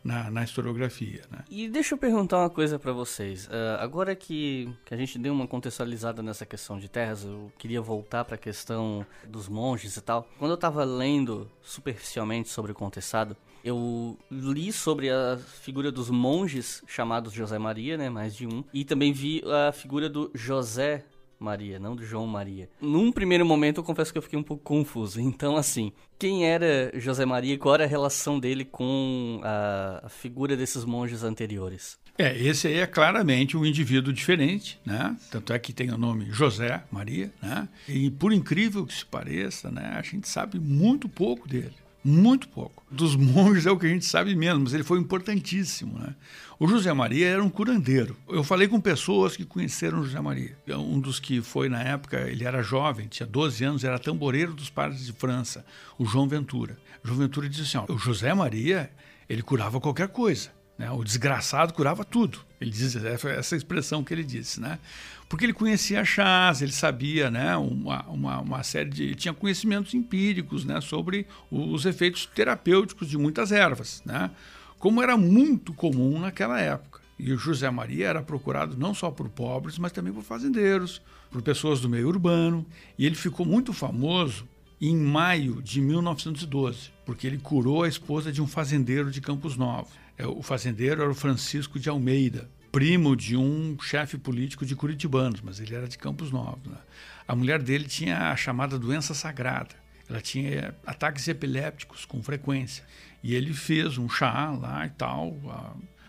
[0.06, 1.24] na, na historiografia.
[1.32, 1.39] Né?
[1.50, 3.48] E deixa eu perguntar uma coisa para vocês.
[3.48, 7.82] Uh, agora que, que a gente deu uma contextualizada nessa questão de terras, eu queria
[7.82, 10.30] voltar para a questão dos monges e tal.
[10.38, 16.84] Quando eu estava lendo superficialmente sobre o contestado, eu li sobre a figura dos monges
[16.86, 21.04] chamados José Maria, né, mais de um, e também vi a figura do José
[21.39, 22.69] Maria, não do João Maria.
[22.82, 25.19] Num primeiro momento, eu confesso que eu fiquei um pouco confuso.
[25.19, 30.56] Então, assim, quem era José Maria e qual era a relação dele com a, figura
[30.56, 31.98] desses monges anteriores?
[32.17, 35.17] É, esse aí é claramente um indivíduo diferente, né?
[35.30, 37.67] Tanto é que tem o nome José Maria, né?
[37.89, 41.74] E por incrível que se pareça, né, a gente sabe muito pouco dele.
[42.08, 42.86] Muito pouco.
[42.91, 45.98] Dos monges é o que a gente sabe menos, mas ele foi importantíssimo.
[45.98, 46.13] Né?
[46.60, 48.15] O José Maria era um curandeiro.
[48.30, 50.56] Eu falei com pessoas que conheceram o José Maria.
[50.68, 54.70] Um dos que foi na época, ele era jovem, tinha 12 anos, era tamboreiro dos
[54.70, 55.65] padres de França,
[55.98, 56.78] o João Ventura.
[57.04, 58.91] O João Ventura disse assim: ó, o José Maria,
[59.28, 60.52] ele curava qualquer coisa.
[60.78, 60.91] Né?
[60.91, 62.39] O desgraçado curava tudo.
[62.62, 64.78] Ele diz essa expressão que ele disse, né?
[65.27, 67.57] Porque ele conhecia chás, ele sabia, né?
[67.57, 70.79] Uma, uma, uma série de, ele tinha conhecimentos empíricos, né?
[70.81, 74.29] Sobre os efeitos terapêuticos de muitas ervas, né?
[74.77, 77.01] Como era muito comum naquela época.
[77.17, 81.41] E o José Maria era procurado não só por pobres, mas também por fazendeiros, por
[81.41, 82.65] pessoas do meio urbano.
[82.97, 84.45] E ele ficou muito famoso
[84.79, 89.93] em maio de 1912, porque ele curou a esposa de um fazendeiro de Campos Novos.
[90.17, 95.39] É, o fazendeiro era o Francisco de Almeida, primo de um chefe político de Curitibanos,
[95.39, 96.69] mas ele era de Campos Novos.
[96.69, 96.77] Né?
[97.25, 99.73] A mulher dele tinha a chamada doença sagrada.
[100.09, 102.83] Ela tinha ataques epilépticos com frequência.
[103.23, 105.38] E ele fez um chá lá e tal.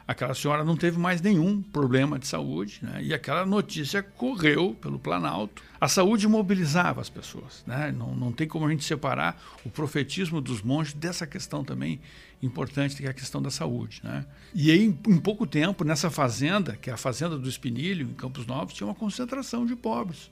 [0.08, 3.02] Aquela senhora não teve mais nenhum problema de saúde, né?
[3.02, 5.64] e aquela notícia correu pelo Planalto.
[5.80, 7.64] A saúde mobilizava as pessoas.
[7.66, 7.90] Né?
[7.90, 12.00] Não, não tem como a gente separar o profetismo dos monges dessa questão também
[12.40, 14.00] importante, que é a questão da saúde.
[14.04, 14.24] Né?
[14.54, 18.46] E aí, em pouco tempo, nessa fazenda, que é a Fazenda do Espinilho, em Campos
[18.46, 20.30] Novos, tinha uma concentração de pobres,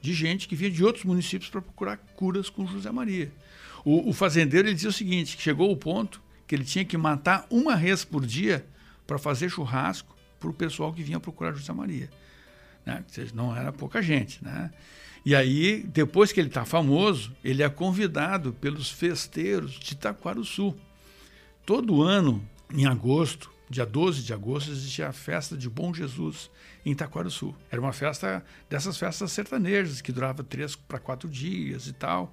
[0.00, 3.30] de gente que vinha de outros municípios para procurar curas com José Maria.
[3.84, 7.46] O, o fazendeiro ele dizia o seguinte: chegou o ponto que ele tinha que matar
[7.50, 8.64] uma res por dia
[9.10, 12.08] para fazer churrasco para o pessoal que vinha procurar José Maria.
[12.86, 13.04] Né?
[13.34, 14.42] Não era pouca gente.
[14.44, 14.70] Né?
[15.26, 20.76] E aí, depois que ele está famoso, ele é convidado pelos festeiros de Itaquaruçu.
[21.66, 22.40] Todo ano,
[22.72, 26.48] em agosto, dia 12 de agosto, existia a festa de Bom Jesus
[26.86, 27.52] em Itaquaruçu.
[27.68, 32.32] Era uma festa dessas festas sertanejas, que durava três para quatro dias e tal.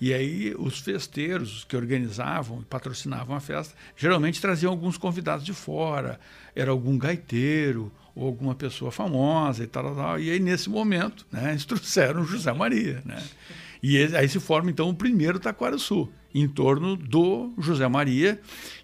[0.00, 5.54] E aí os festeiros que organizavam e patrocinavam a festa geralmente traziam alguns convidados de
[5.54, 6.20] fora,
[6.54, 10.20] era algum gaiteiro ou alguma pessoa famosa e tal, tal.
[10.20, 13.22] E aí nesse momento, né, eles trouxeram José Maria, né?
[13.82, 18.40] E aí se forma então o primeiro Taquaraçu, em torno do José Maria,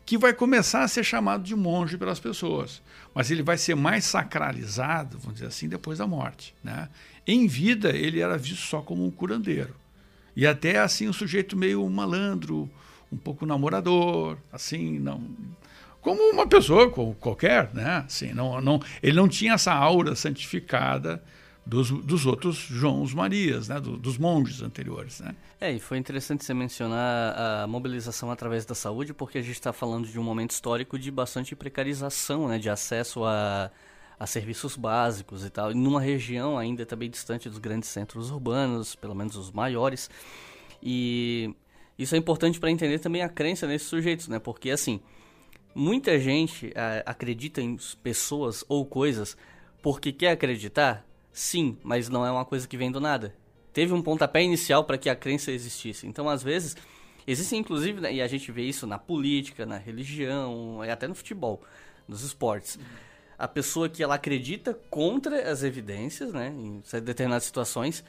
[0.07, 2.81] que vai começar a ser chamado de monge pelas pessoas,
[3.15, 6.89] mas ele vai ser mais sacralizado, vamos dizer assim, depois da morte, né?
[7.27, 9.82] Em vida ele era visto só como um curandeiro.
[10.35, 12.71] E até assim um sujeito meio malandro,
[13.11, 15.21] um pouco namorador, assim, não
[16.03, 18.05] como uma pessoa qualquer, né?
[18.05, 21.23] Assim, não, não, ele não tinha essa aura santificada
[21.65, 23.81] dos, dos outros Joãos Marias, né?
[23.81, 25.35] Do, dos monges anteriores, né?
[25.61, 29.73] É, e foi interessante você mencionar a mobilização através da saúde, porque a gente está
[29.73, 32.59] falando de um momento histórico de bastante precarização, né?
[32.59, 33.71] De acesso a
[34.23, 39.17] a serviços básicos e tal, numa região ainda também distante dos grandes centros urbanos, pelo
[39.17, 40.09] menos os maiores.
[40.81, 41.53] E
[41.99, 44.39] isso é importante para entender também a crença nesses sujeitos, né?
[44.39, 45.01] Porque assim,
[45.75, 49.37] muita gente é, acredita em pessoas ou coisas
[49.83, 53.35] porque quer acreditar, sim, mas não é uma coisa que vem do nada.
[53.73, 56.07] Teve um pontapé inicial para que a crença existisse.
[56.07, 56.77] Então, às vezes,
[57.27, 61.15] existem inclusive, né, e a gente vê isso na política, na religião, e até no
[61.17, 61.61] futebol,
[62.07, 62.77] nos esportes.
[62.77, 68.05] Uhum a pessoa que ela acredita contra as evidências, né, em determinadas situações,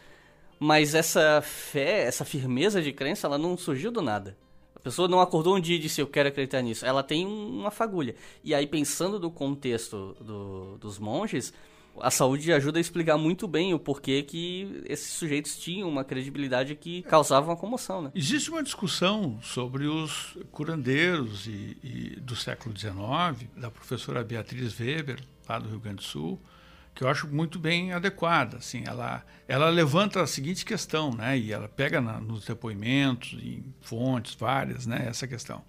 [0.59, 4.37] mas essa fé, essa firmeza de crença, ela não surgiu do nada.
[4.75, 6.85] A pessoa não acordou um dia e disse eu quero acreditar nisso.
[6.85, 8.15] Ela tem uma fagulha.
[8.43, 11.53] E aí pensando do contexto do, dos monges,
[11.99, 16.75] a saúde ajuda a explicar muito bem o porquê que esses sujeitos tinham uma credibilidade
[16.75, 18.01] que causava uma comoção.
[18.03, 18.11] Né?
[18.15, 25.19] Existe uma discussão sobre os curandeiros e, e do século XIX, da professora Beatriz Weber,
[25.47, 26.41] lá do Rio Grande do Sul,
[26.95, 28.57] que eu acho muito bem adequada.
[28.57, 33.73] Assim, ela, ela levanta a seguinte questão, né, e ela pega na, nos depoimentos, em
[33.81, 35.63] fontes várias, né, essa questão.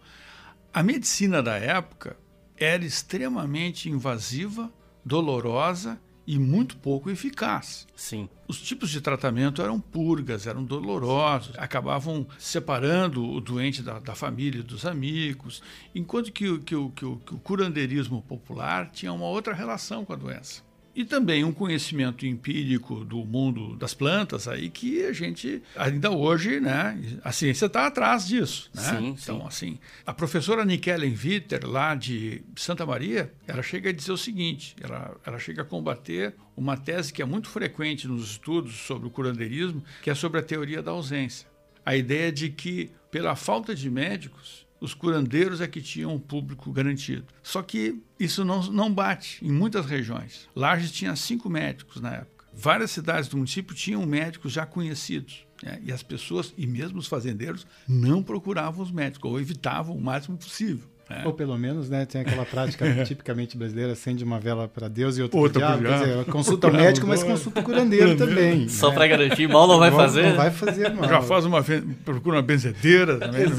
[0.73, 2.17] A medicina da época
[2.57, 4.73] era extremamente invasiva,
[5.05, 7.87] dolorosa e muito pouco eficaz.
[7.95, 8.29] Sim.
[8.49, 14.61] Os tipos de tratamento eram purgas, eram dolorosos, acabavam separando o doente da, da família
[14.61, 15.63] e dos amigos,
[15.95, 20.63] enquanto que, que, que, que o curandeirismo popular tinha uma outra relação com a doença
[20.95, 26.61] e também um conhecimento empírico do mundo das plantas aí que a gente ainda hoje,
[26.61, 28.83] né, a ciência está atrás disso, né?
[28.83, 29.47] Sim, então sim.
[29.47, 34.77] assim, a professora Nikellen Witter lá de Santa Maria, ela chega a dizer o seguinte,
[34.81, 39.11] ela, ela chega a combater uma tese que é muito frequente nos estudos sobre o
[39.11, 41.49] curandeirismo, que é sobre a teoria da ausência.
[41.85, 46.71] A ideia de que pela falta de médicos os curandeiros é que tinham um público
[46.71, 47.27] garantido.
[47.43, 50.49] Só que isso não, não bate em muitas regiões.
[50.55, 52.45] Lages tinha cinco médicos na época.
[52.53, 55.45] Várias cidades do município tinham médicos já conhecidos.
[55.63, 55.81] Né?
[55.83, 60.37] E as pessoas, e mesmo os fazendeiros, não procuravam os médicos, ou evitavam o máximo
[60.37, 60.89] possível.
[61.11, 61.27] É.
[61.27, 65.23] Ou pelo menos, né, tem aquela prática tipicamente brasileira, acende uma vela para Deus e
[65.23, 66.05] outra, outra para o diabo.
[66.05, 68.69] Dizer, consulta o médico, mas consulta o curandeiro também.
[68.69, 68.95] Só né?
[68.95, 70.23] para garantir, mal não vai fazer.
[70.23, 71.09] Não vai fazer mal.
[71.09, 71.63] Já faz uma
[72.05, 73.57] procura uma benzedeira também no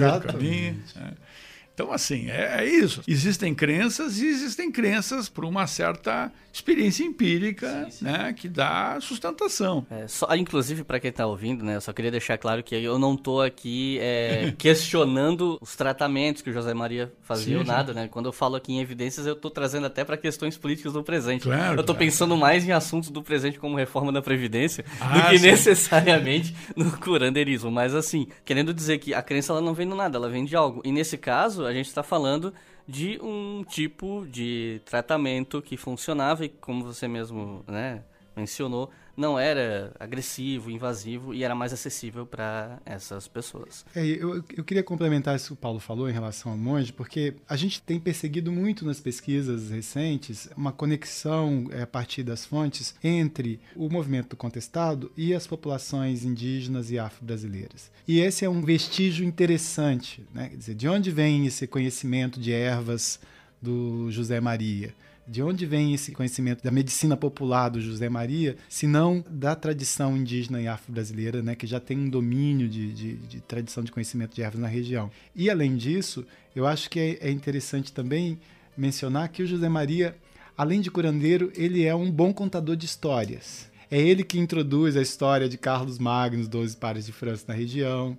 [1.75, 1.85] do?
[1.85, 3.01] Então, assim, é, é isso.
[3.07, 9.85] Existem crenças e existem crenças por uma certa experiência empírica né, que dá sustentação.
[9.91, 12.97] É, só, inclusive, para quem tá ouvindo, né, eu só queria deixar claro que eu
[12.97, 17.67] não tô aqui é, questionando os tratamentos que o José Maria fazia Sim, ou sim.
[17.71, 18.07] nada, né?
[18.07, 21.43] Quando eu falo aqui em evidências, eu tô trazendo até para questões políticas do presente.
[21.43, 21.99] Claro, eu claro.
[21.99, 25.45] pensando mais em assuntos do presente como reforma da Previdência do Ah, que sim.
[25.47, 27.69] necessariamente no curandeirismo.
[27.69, 30.55] Mas assim, querendo dizer que a crença ela não vem do nada, ela vem de
[30.55, 30.81] algo.
[30.85, 32.53] E nesse caso, a gente está falando
[32.87, 38.03] de um tipo de tratamento que funcionava e como você mesmo, né,
[38.35, 43.85] mencionou, não era agressivo, invasivo e era mais acessível para essas pessoas.
[43.95, 47.35] É, eu, eu queria complementar isso que o Paulo falou em relação ao monge, porque
[47.47, 52.95] a gente tem perseguido muito nas pesquisas recentes uma conexão é, a partir das fontes
[53.03, 57.91] entre o movimento do contestado e as populações indígenas e afro-brasileiras.
[58.07, 60.49] E esse é um vestígio interessante, né?
[60.49, 63.19] Quer dizer, de onde vem esse conhecimento de ervas
[63.61, 64.93] do José Maria?
[65.27, 70.15] De onde vem esse conhecimento da medicina popular do José Maria, se não da tradição
[70.15, 74.35] indígena e afro-brasileira, né, que já tem um domínio de, de, de tradição de conhecimento
[74.35, 75.09] de ervas na região?
[75.35, 78.39] E, além disso, eu acho que é, é interessante também
[78.77, 80.15] mencionar que o José Maria,
[80.55, 83.67] além de curandeiro, ele é um bom contador de histórias.
[83.89, 87.53] É ele que introduz a história de Carlos Magno, os 12 pares de França na
[87.53, 88.17] região.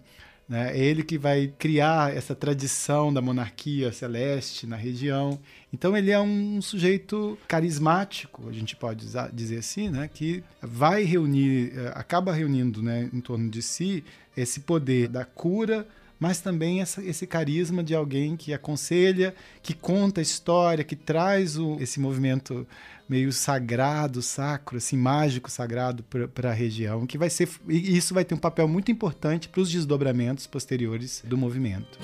[0.51, 5.41] É ele que vai criar essa tradição da monarquia celeste na região.
[5.73, 10.09] Então ele é um sujeito carismático, a gente pode dizer assim, né?
[10.13, 14.05] que vai reunir, eh, acaba reunindo né, em torno de si
[14.37, 15.87] esse poder da cura,
[16.19, 21.57] mas também essa- esse carisma de alguém que aconselha, que conta a história, que traz
[21.59, 22.67] o- esse movimento
[23.09, 28.25] meio sagrado, sacro, assim, mágico, sagrado para a região, que vai ser e isso vai
[28.25, 31.99] ter um papel muito importante para os desdobramentos posteriores do movimento.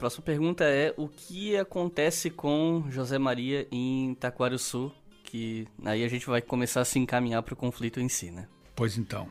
[0.00, 4.90] Próxima pergunta é o que acontece com José Maria em Taquarussu,
[5.22, 8.48] que aí a gente vai começar a se encaminhar para o conflito em si, né?
[8.74, 9.28] Pois então,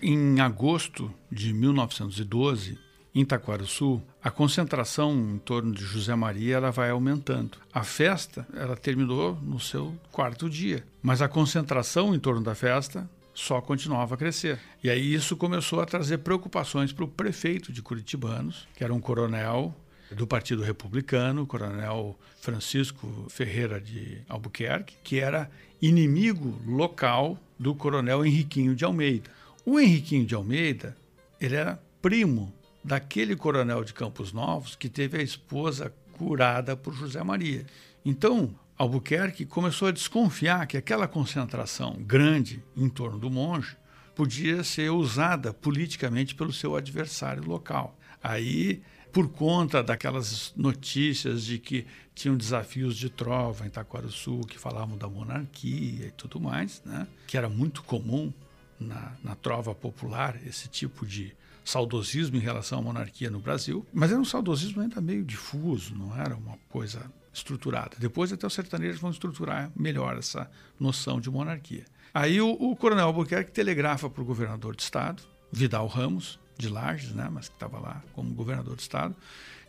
[0.00, 2.78] em agosto de 1912,
[3.14, 7.58] em Taquarussu, a concentração em torno de José Maria ela vai aumentando.
[7.70, 13.08] A festa ela terminou no seu quarto dia, mas a concentração em torno da festa
[13.34, 14.58] só continuava a crescer.
[14.82, 19.00] E aí isso começou a trazer preocupações para o prefeito de Curitibanos, que era um
[19.00, 19.74] coronel
[20.10, 28.74] do Partido Republicano, coronel Francisco Ferreira de Albuquerque, que era inimigo local do coronel Henriquinho
[28.74, 29.30] de Almeida.
[29.64, 30.96] O Henriquinho de Almeida,
[31.40, 32.52] ele era primo
[32.84, 37.66] daquele coronel de Campos Novos que teve a esposa curada por José Maria.
[38.04, 43.76] Então, Albuquerque começou a desconfiar que aquela concentração grande em torno do monge
[44.14, 47.98] podia ser usada politicamente pelo seu adversário local.
[48.22, 48.82] Aí,
[49.16, 55.08] por conta daquelas notícias de que tinham desafios de trova em Taquarussu, que falavam da
[55.08, 57.06] monarquia e tudo mais, né?
[57.26, 58.30] que era muito comum
[58.78, 64.12] na, na trova popular esse tipo de saudosismo em relação à monarquia no Brasil, mas
[64.12, 67.96] era um saudosismo ainda meio difuso, não era uma coisa estruturada.
[67.98, 71.86] Depois até os sertanejos vão estruturar melhor essa noção de monarquia.
[72.12, 77.12] Aí o, o coronel Albuquerque telegrafa para o governador de estado, Vidal Ramos, de Lages,
[77.12, 79.14] né, mas que estava lá como governador de estado,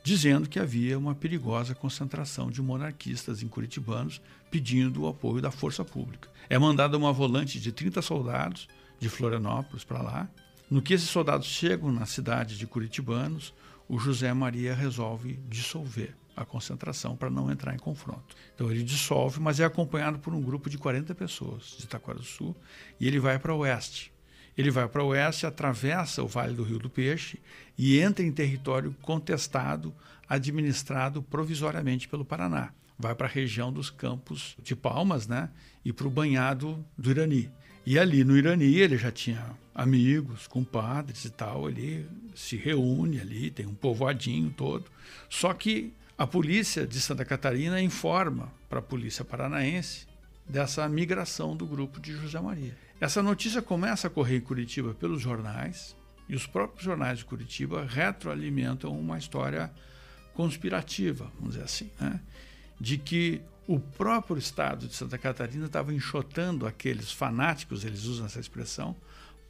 [0.03, 5.83] dizendo que havia uma perigosa concentração de monarquistas em curitibanos pedindo o apoio da força
[5.83, 6.29] pública.
[6.49, 8.69] É mandada uma volante de 30 soldados
[8.99, 10.29] de Florianópolis para lá.
[10.69, 13.53] No que esses soldados chegam na cidade de Curitibanos,
[13.87, 18.35] o José Maria resolve dissolver a concentração para não entrar em confronto.
[18.53, 22.55] Então ele dissolve, mas é acompanhado por um grupo de 40 pessoas de Itaquaraçu
[22.99, 24.11] e ele vai para o oeste.
[24.57, 27.39] Ele vai para o oeste, atravessa o Vale do Rio do Peixe
[27.77, 29.93] e entra em território contestado,
[30.27, 32.71] administrado provisoriamente pelo Paraná.
[32.97, 35.49] Vai para a região dos Campos de Palmas né,
[35.85, 37.51] e para o banhado do Irani.
[37.85, 43.51] E ali no Irani ele já tinha amigos, compadres e tal, ele se reúne ali,
[43.51, 44.85] tem um povoadinho todo.
[45.29, 50.07] Só que a polícia de Santa Catarina informa para a polícia paranaense
[50.49, 52.86] dessa migração do grupo de José Maria.
[52.99, 55.95] Essa notícia começa a correr em Curitiba pelos jornais,
[56.27, 59.71] e os próprios jornais de Curitiba retroalimentam uma história
[60.33, 62.19] conspirativa, vamos dizer assim, né?
[62.79, 68.39] de que o próprio estado de Santa Catarina estava enxotando aqueles fanáticos, eles usam essa
[68.39, 68.95] expressão,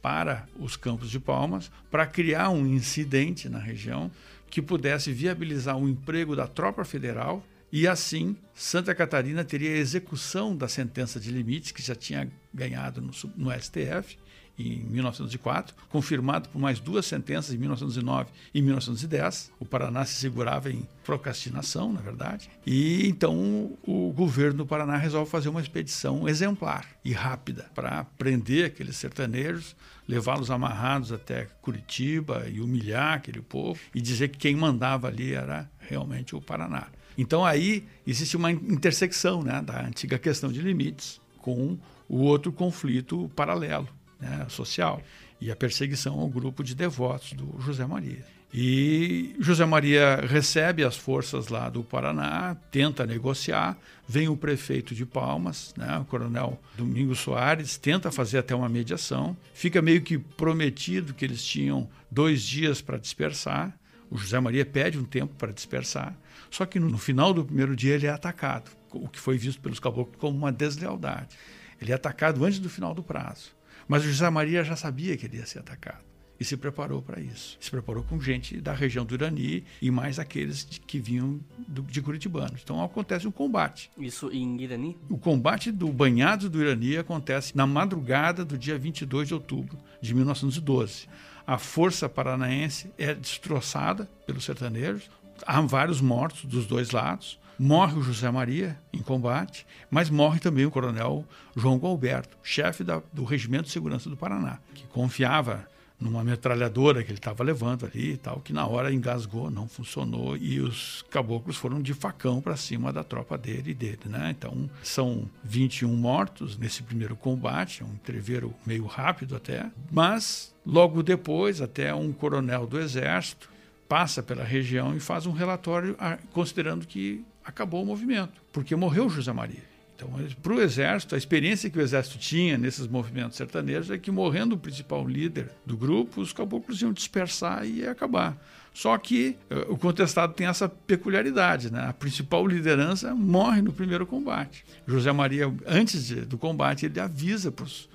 [0.02, 4.10] para os campos de palmas, para criar um incidente na região
[4.48, 7.42] que pudesse viabilizar o emprego da tropa federal
[7.72, 13.00] e assim Santa Catarina teria a execução da sentença de limites que já tinha ganhado
[13.00, 14.18] no, no STF
[14.58, 19.52] em 1904, confirmado por mais duas sentenças em 1909 e 1910.
[19.60, 22.50] O Paraná se segurava em procrastinação, na verdade.
[22.66, 28.66] E então o governo do Paraná resolve fazer uma expedição exemplar e rápida para prender
[28.66, 29.76] aqueles sertanejos,
[30.08, 35.70] levá-los amarrados até Curitiba e humilhar aquele povo e dizer que quem mandava ali era
[35.78, 36.88] realmente o Paraná.
[37.18, 41.76] Então aí existe uma intersecção né, da antiga questão de limites com
[42.08, 43.88] o outro conflito paralelo
[44.20, 45.02] né, social
[45.40, 48.24] e a perseguição ao grupo de devotos do José Maria.
[48.54, 53.76] E José Maria recebe as forças lá do Paraná, tenta negociar,
[54.08, 59.36] vem o prefeito de Palmas, né, o coronel Domingos Soares, tenta fazer até uma mediação,
[59.52, 63.76] fica meio que prometido que eles tinham dois dias para dispersar,
[64.10, 66.16] o José Maria pede um tempo para dispersar,
[66.50, 69.80] só que no final do primeiro dia ele é atacado, o que foi visto pelos
[69.80, 71.36] caboclos como uma deslealdade.
[71.80, 73.56] Ele é atacado antes do final do prazo.
[73.86, 76.08] Mas o José Maria já sabia que ele ia ser atacado
[76.40, 77.56] e se preparou para isso.
[77.60, 81.82] Se preparou com gente da região do Irani e mais aqueles de, que vinham do,
[81.82, 82.60] de Curitibanos.
[82.62, 83.90] Então acontece um combate.
[83.98, 84.96] Isso em Irani?
[85.08, 90.14] O combate do banhado do Irani acontece na madrugada do dia 22 de outubro de
[90.14, 91.08] 1912.
[91.46, 95.10] A força paranaense é destroçada pelos sertanejos,
[95.46, 97.38] há vários mortos dos dois lados.
[97.58, 101.24] Morre o José Maria em combate, mas morre também o coronel
[101.56, 105.66] João Galberto, chefe da, do Regimento de Segurança do Paraná, que confiava
[106.00, 110.36] numa metralhadora que ele estava levando ali e tal, que na hora engasgou, não funcionou
[110.36, 114.34] e os caboclos foram de facão para cima da tropa dele e dele, né?
[114.36, 121.60] Então, são 21 mortos nesse primeiro combate, um entreveiro meio rápido até, mas logo depois
[121.60, 123.50] até um coronel do exército
[123.88, 129.08] passa pela região e faz um relatório ah, considerando que acabou o movimento, porque morreu
[129.08, 129.66] José Maria.
[129.96, 130.10] Então,
[130.40, 134.54] para o Exército, a experiência que o Exército tinha nesses movimentos sertanejos é que, morrendo
[134.54, 138.38] o principal líder do grupo, os caboclos iam dispersar e ia acabar.
[138.72, 141.88] Só que uh, o contestado tem essa peculiaridade, né?
[141.88, 144.64] A principal liderança morre no primeiro combate.
[144.86, 147.88] José Maria, antes de, do combate, ele avisa para os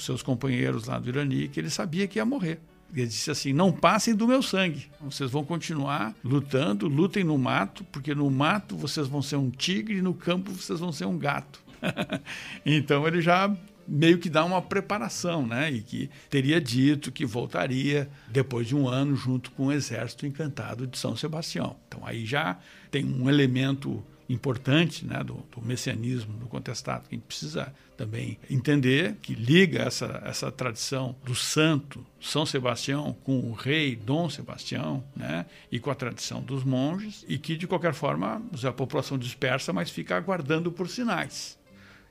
[0.00, 2.58] seus companheiros lá do Irani que ele sabia que ia morrer.
[2.94, 4.90] Ele disse assim: não passem do meu sangue.
[5.00, 9.96] Vocês vão continuar lutando, lutem no mato, porque no mato vocês vão ser um tigre
[9.96, 11.62] e no campo vocês vão ser um gato.
[12.64, 13.54] então ele já
[13.86, 15.70] meio que dá uma preparação, né?
[15.70, 20.86] E que teria dito que voltaria depois de um ano junto com o exército encantado
[20.86, 21.76] de São Sebastião.
[21.88, 22.58] Então aí já
[22.90, 28.38] tem um elemento importante né, do, do, messianismo do contestado, que a gente precisa também
[28.50, 35.04] entender, que liga essa, essa tradição do santo São Sebastião com o rei Dom Sebastião,
[35.14, 39.72] né, e com a tradição dos monges, e que de qualquer forma a população dispersa,
[39.72, 41.58] mas fica aguardando por sinais.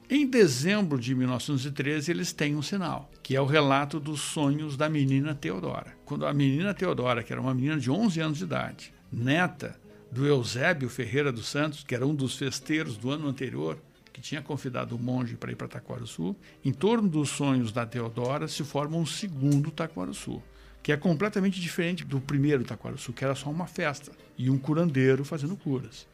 [0.10, 4.90] Em dezembro de 1913, eles têm um sinal, que é o relato dos sonhos da
[4.90, 5.96] menina Teodora.
[6.06, 9.80] Quando a menina Teodora, que era uma menina de 11 anos de idade, neta
[10.14, 13.80] do Eusébio Ferreira dos Santos, que era um dos festeiros do ano anterior,
[14.14, 18.48] que tinha convidado o monge para ir para Taquaraçu, em torno dos sonhos da Teodora
[18.48, 20.40] se forma um segundo Taquaraçu,
[20.84, 25.26] que é completamente diferente do primeiro Taquaraçu, que era só uma festa e um curandeiro
[25.26, 26.08] fazendo curas.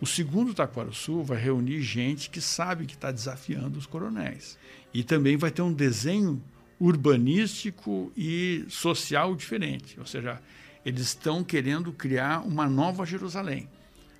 [0.00, 4.58] O segundo Taquaraçu vai reunir gente que sabe que está desafiando os coronéis.
[4.92, 6.42] E também vai ter um desenho
[6.80, 10.40] urbanístico e social diferente, ou seja,
[10.84, 13.68] eles estão querendo criar uma nova Jerusalém.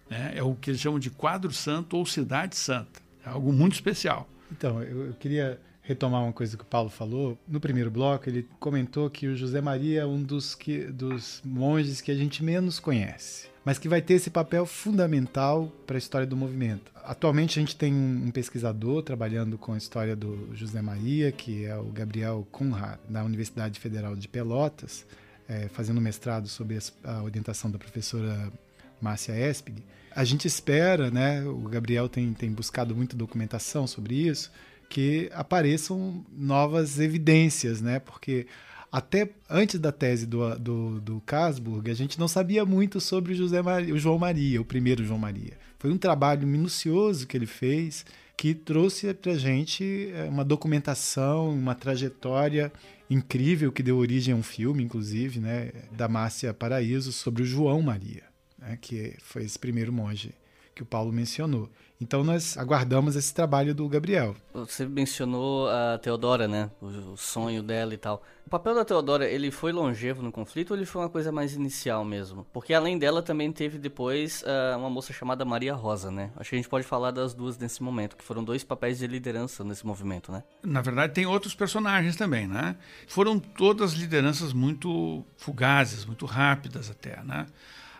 [0.08, 0.32] Né?
[0.36, 3.00] É o que eles chamam de quadro santo ou cidade santa.
[3.24, 4.28] É algo muito especial.
[4.50, 7.38] Então, eu, queria retomar uma coisa que o Paulo falou.
[7.46, 12.00] No primeiro bloco, ele comentou que o José Maria é um dos, que, dos monges
[12.00, 16.26] que a gente menos conhece, mas que vai ter esse papel fundamental para a história
[16.26, 16.90] do movimento.
[17.04, 21.66] Atualmente, a gente tem um, um pesquisador trabalhando com a história do José Maria, que
[21.66, 25.04] é o Gabriel Conrad, da Universidade Federal de Pelotas,
[25.48, 28.52] é, fazendo mestrado sobre a orientação da professora
[29.00, 29.82] Márcia Espig.
[30.14, 34.50] A gente espera, né, o Gabriel tem, tem buscado muita documentação sobre isso,
[34.88, 37.98] que apareçam novas evidências, né?
[37.98, 38.46] Porque
[38.92, 43.60] até antes da tese do, do, do Casburg, a gente não sabia muito sobre José
[43.60, 45.58] Maria, o João Maria, o primeiro João Maria.
[45.80, 51.50] Foi um trabalho minucioso que ele fez, que trouxe para a gente é, uma documentação,
[51.50, 52.72] uma trajetória
[53.14, 57.80] incrível que deu origem a um filme, inclusive, né, da Márcia Paraíso, sobre o João
[57.80, 58.24] Maria,
[58.58, 60.32] né, que foi esse primeiro monge
[60.74, 61.70] que o Paulo mencionou.
[62.00, 64.34] Então nós aguardamos esse trabalho do Gabriel.
[64.52, 66.70] Você mencionou a Teodora, né?
[66.80, 68.22] O, sonho dela e tal.
[68.44, 71.54] O papel da Teodora, ele foi longevo no conflito ou ele foi uma coisa mais
[71.54, 72.44] inicial mesmo?
[72.52, 76.30] Porque além dela também teve depois uh, uma moça chamada Maria Rosa, né?
[76.36, 79.06] Acho que a gente pode falar das duas nesse momento, que foram dois papéis de
[79.06, 80.42] liderança nesse movimento, né?
[80.62, 82.76] Na verdade, tem outros personagens também, né?
[83.06, 87.46] Foram todas lideranças muito fugazes, muito rápidas até, né?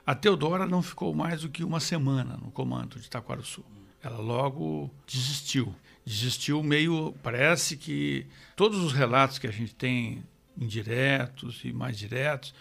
[0.04, 3.08] A Teodora não ficou mais do que uma semana no comando de
[3.44, 3.64] Sul.
[4.04, 5.74] Ela logo desistiu.
[6.04, 7.14] Desistiu meio.
[7.22, 10.22] Parece que todos os relatos que a gente tem,
[10.56, 12.54] indiretos e mais diretos,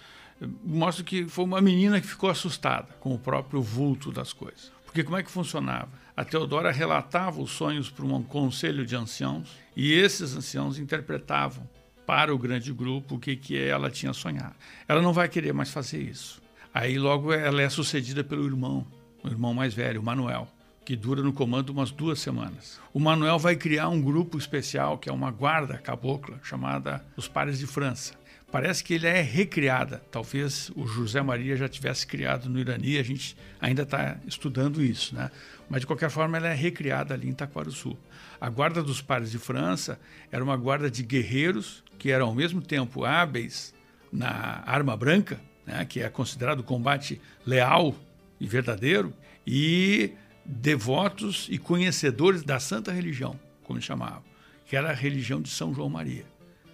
[0.63, 4.71] mostram que foi uma menina que ficou assustada com o próprio vulto das coisas.
[4.85, 5.89] Porque como é que funcionava?
[6.15, 11.67] A Teodora relatava os sonhos para um conselho de anciãos e esses anciãos interpretavam
[12.05, 14.55] para o grande grupo o que, que ela tinha sonhado.
[14.87, 16.41] Ela não vai querer mais fazer isso.
[16.73, 18.85] Aí logo ela é sucedida pelo irmão,
[19.23, 20.47] o irmão mais velho, o Manuel,
[20.85, 22.79] que dura no comando umas duas semanas.
[22.93, 27.59] O Manuel vai criar um grupo especial, que é uma guarda cabocla, chamada Os Pares
[27.59, 28.13] de França.
[28.51, 30.03] Parece que ele é recriada.
[30.11, 35.15] Talvez o José Maria já tivesse criado no Irani, a gente ainda está estudando isso,
[35.15, 35.31] né?
[35.69, 37.97] Mas de qualquer forma, ela é recriada ali em Sul.
[38.39, 39.99] A Guarda dos Pares de França
[40.31, 43.73] era uma guarda de guerreiros que eram ao mesmo tempo hábeis
[44.11, 47.95] na arma branca né, que é considerado combate leal
[48.39, 49.13] e verdadeiro,
[49.45, 50.11] e
[50.45, 54.23] devotos e conhecedores da santa religião, como chamavam,
[54.65, 56.25] que era a religião de São João Maria,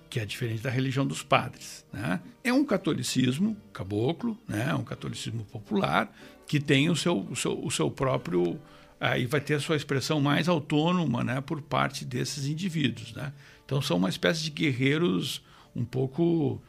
[0.10, 1.86] que é diferente da religião dos padres.
[1.94, 2.20] Né?
[2.44, 4.74] É um catolicismo caboclo, né?
[4.74, 6.12] um catolicismo popular,
[6.48, 8.60] que tem o seu, o seu, o seu próprio.
[9.00, 13.14] Aí vai ter a sua expressão mais autônoma né, por parte desses indivíduos.
[13.14, 13.32] Né?
[13.66, 15.44] Então são uma espécie de guerreiros
[15.76, 16.62] um pouco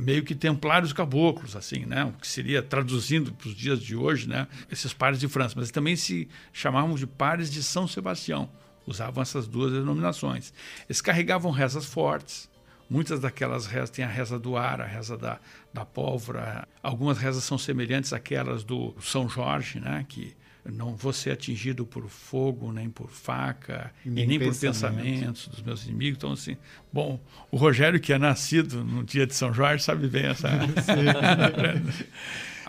[0.00, 2.04] meio que templários caboclos, assim, né?
[2.04, 4.46] O que seria traduzindo para os dias de hoje, né?
[4.70, 8.50] Esses pares de França, mas também se chamavam de pares de São Sebastião.
[8.86, 10.52] Usavam essas duas denominações.
[10.88, 12.50] Eles carregavam rezas fortes.
[12.90, 15.38] Muitas daquelas rezas têm a reza do ar, a reza da,
[15.72, 16.68] da pólvora.
[16.82, 20.04] Algumas rezas são semelhantes àquelas do São Jorge, né?
[20.08, 24.56] Que não vou ser atingido por fogo, nem por faca, e nem, e nem por
[24.56, 26.18] pensamentos dos meus inimigos.
[26.18, 26.56] Então, assim,
[26.92, 30.48] bom, o Rogério, que é nascido no dia de São Jorge, sabe bem essa.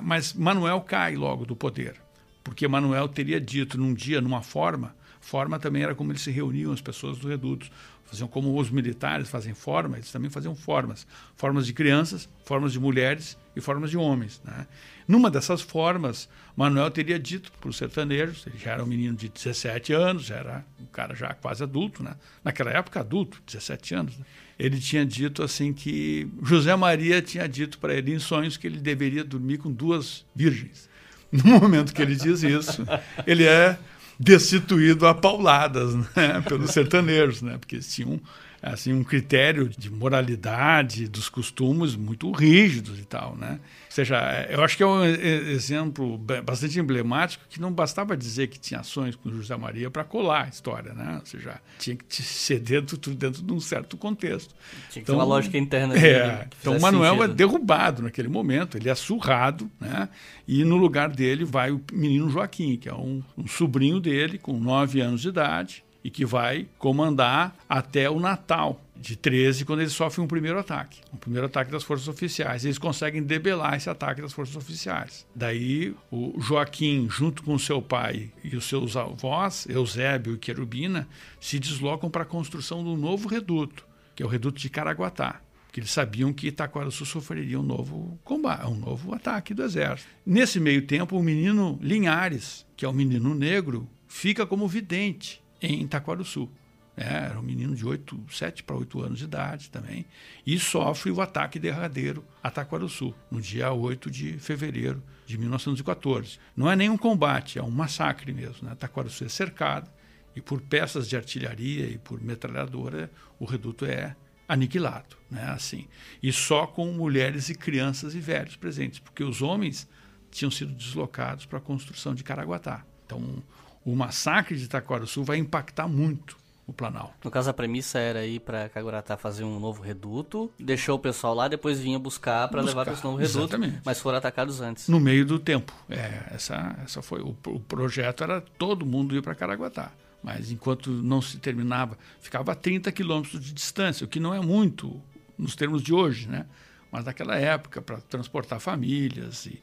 [0.02, 1.96] Mas Manuel cai logo do poder,
[2.44, 6.72] porque Manuel teria dito num dia, numa forma, forma também era como eles se reuniam,
[6.72, 7.70] as pessoas do reduto.
[8.06, 11.08] Faziam como os militares fazem forma, eles também faziam formas.
[11.36, 14.40] Formas de crianças, formas de mulheres e formas de homens.
[14.44, 14.68] Né?
[15.08, 19.30] Numa dessas formas, Manuel teria dito para os sertanejos, ele já era um menino de
[19.30, 22.16] 17 anos, já era um cara já quase adulto, né?
[22.44, 24.18] naquela época adulto, 17 anos.
[24.18, 24.26] Né?
[24.58, 28.80] Ele tinha dito assim que José Maria tinha dito para ele em sonhos que ele
[28.80, 30.90] deveria dormir com duas virgens.
[31.34, 32.86] No momento que ele diz isso,
[33.26, 33.76] ele é
[34.20, 36.42] destituído a pauladas né?
[36.48, 37.58] pelos sertanejos, né?
[37.58, 38.22] porque eles tinham
[38.64, 43.60] assim um critério de moralidade dos costumes muito rígidos e tal, né?
[43.60, 48.58] Ou seja, eu acho que é um exemplo bastante emblemático que não bastava dizer que
[48.58, 51.18] tinha ações com José Maria para colar a história, né?
[51.20, 54.56] Ou seja, tinha que ser dentro, dentro de um certo contexto.
[54.90, 55.94] Tinha que então, ter uma lógica interna.
[55.96, 57.32] É, então Manuel sentido.
[57.32, 60.08] é derrubado naquele momento, ele é surrado, né?
[60.48, 64.58] E no lugar dele vai o menino Joaquim, que é um, um sobrinho dele com
[64.58, 69.92] nove anos de idade, e que vai comandar até o Natal de 13, quando eles
[69.92, 72.64] sofrem um primeiro ataque, um primeiro ataque das forças oficiais.
[72.64, 75.28] Eles conseguem debelar esse ataque das forças oficiais.
[75.36, 81.08] Daí o Joaquim, junto com seu pai e os seus avós, Eusébio e Querubina,
[81.40, 83.86] se deslocam para a construção um novo reduto,
[84.16, 88.68] que é o reduto de Caraguatá, porque eles sabiam que Itaquaruçu sofreria um novo combate,
[88.68, 90.10] um novo ataque do exército.
[90.26, 95.82] Nesse meio tempo, o menino Linhares, que é um menino negro, fica como vidente em
[95.82, 96.50] Itaquaruçu.
[96.96, 100.06] É, era um menino de 8, 7 para 8 anos de idade também,
[100.46, 106.38] e sofre o ataque derradeiro a Taquaruçu, no dia 8 de fevereiro de 1914.
[106.56, 108.70] Não é nenhum combate, é um massacre mesmo.
[108.70, 108.76] Né?
[108.76, 109.92] Taquaruçu é cercada,
[110.36, 113.10] e por peças de artilharia e por metralhadora,
[113.40, 114.16] o reduto é
[114.48, 115.46] aniquilado, né?
[115.50, 115.88] Assim.
[116.22, 119.88] E só com mulheres e crianças e velhos presentes, porque os homens
[120.32, 122.84] tinham sido deslocados para a construção de Caraguatá.
[123.06, 123.44] Então,
[123.86, 127.14] o massacre de Itaquaruçu vai impactar muito o Planalto.
[127.24, 131.34] No caso, a premissa era ir para Caguaratá fazer um novo reduto, deixou o pessoal
[131.34, 133.82] lá, depois vinha buscar para levar para esse novo reduto, exatamente.
[133.84, 134.88] mas foram atacados antes.
[134.88, 135.74] No meio do tempo.
[135.90, 139.92] É, essa, essa foi o, o projeto era todo mundo ir para Caraguatá.
[140.24, 144.40] Mas enquanto não se terminava, ficava a 30 quilômetros de distância, o que não é
[144.40, 145.02] muito
[145.38, 146.46] nos termos de hoje, né?
[146.90, 149.62] Mas naquela época, para transportar famílias e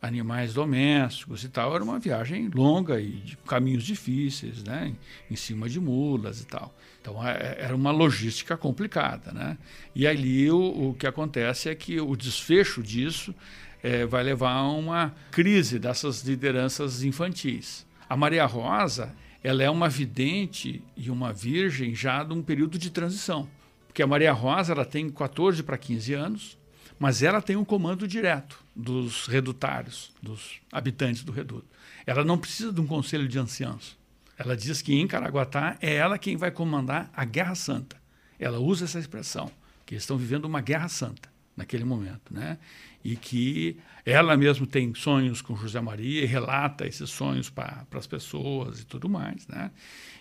[0.00, 4.94] animais domésticos e tal, era uma viagem longa e de caminhos difíceis, né?
[5.30, 6.74] Em cima de mulas e tal.
[7.00, 9.58] Então é, era uma logística complicada, né?
[9.94, 13.34] E ali o, o que acontece é que o desfecho disso
[13.82, 17.86] é, vai levar a uma crise dessas lideranças infantis.
[18.08, 22.90] A Maria Rosa ela é uma vidente e uma virgem já de um período de
[22.90, 23.48] transição.
[23.86, 26.58] Porque a Maria Rosa ela tem 14 para 15 anos,
[27.00, 31.66] mas ela tem um comando direto dos redutários, dos habitantes do reduto.
[32.04, 33.96] Ela não precisa de um conselho de anciãos.
[34.36, 37.96] Ela diz que em Caraguatá é ela quem vai comandar a Guerra Santa.
[38.38, 39.50] Ela usa essa expressão,
[39.86, 42.58] que estão vivendo uma guerra santa naquele momento, né?
[43.02, 48.06] E que ela mesmo tem sonhos com José Maria e relata esses sonhos para as
[48.06, 49.70] pessoas e tudo mais, né?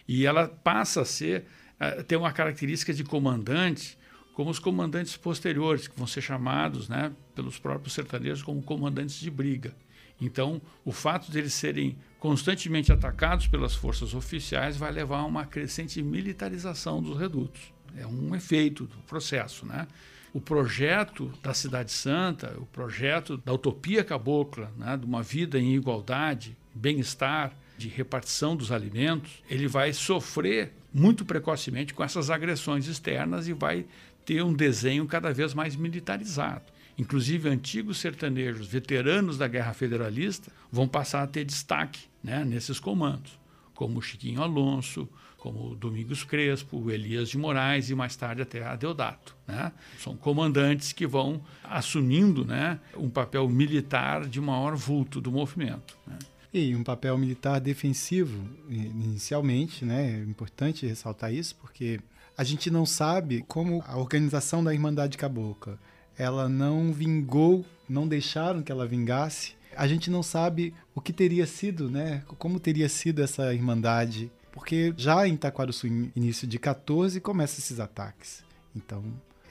[0.07, 1.45] E ela passa a ser
[1.79, 3.97] uh, ter uma característica de comandante,
[4.39, 9.29] como os comandantes posteriores que vão ser chamados, né, pelos próprios sertanejos como comandantes de
[9.29, 9.75] briga.
[10.21, 15.45] Então, o fato de eles serem constantemente atacados pelas forças oficiais vai levar a uma
[15.45, 17.73] crescente militarização dos redutos.
[17.97, 19.85] É um efeito do processo, né?
[20.33, 25.75] o projeto da Cidade Santa, o projeto da utopia cabocla, né, de uma vida em
[25.75, 33.47] igualdade, bem-estar, de repartição dos alimentos, ele vai sofrer muito precocemente com essas agressões externas
[33.47, 33.85] e vai
[34.25, 36.65] ter um desenho cada vez mais militarizado.
[36.97, 43.39] Inclusive, antigos sertanejos, veteranos da Guerra Federalista, vão passar a ter destaque né, nesses comandos,
[43.73, 45.07] como Chiquinho Alonso,
[45.39, 49.35] como Domingos Crespo, Elias de Moraes e mais tarde até Adeodato.
[49.47, 49.71] Né?
[49.97, 55.97] São comandantes que vão assumindo né, um papel militar de maior vulto do movimento.
[56.05, 56.19] Né?
[56.53, 60.19] E um papel militar defensivo, inicialmente, né?
[60.19, 61.99] é importante ressaltar isso, porque
[62.39, 65.77] a gente não sabe como a organização da Irmandade Cabocla
[66.17, 69.55] ela não vingou, não deixaram que ela vingasse.
[69.75, 72.23] A gente não sabe o que teria sido, né?
[72.37, 75.85] Como teria sido essa irmandade porque já em Taquaruçu,
[76.15, 78.41] início de 14, começam esses ataques.
[78.73, 79.03] Então,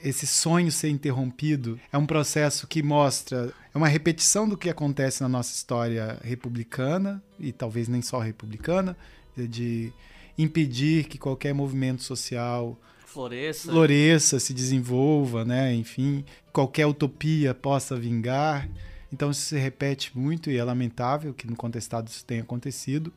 [0.02, 5.22] esse sonho ser interrompido é um processo que mostra, é uma repetição do que acontece
[5.22, 8.96] na nossa história republicana, e talvez nem só republicana,
[9.36, 9.92] de
[10.38, 15.74] impedir que qualquer movimento social floresça, floresça se desenvolva, né?
[15.74, 18.68] enfim, qualquer utopia possa vingar.
[19.12, 23.12] Então isso se repete muito e é lamentável que no contestado isso tenha acontecido.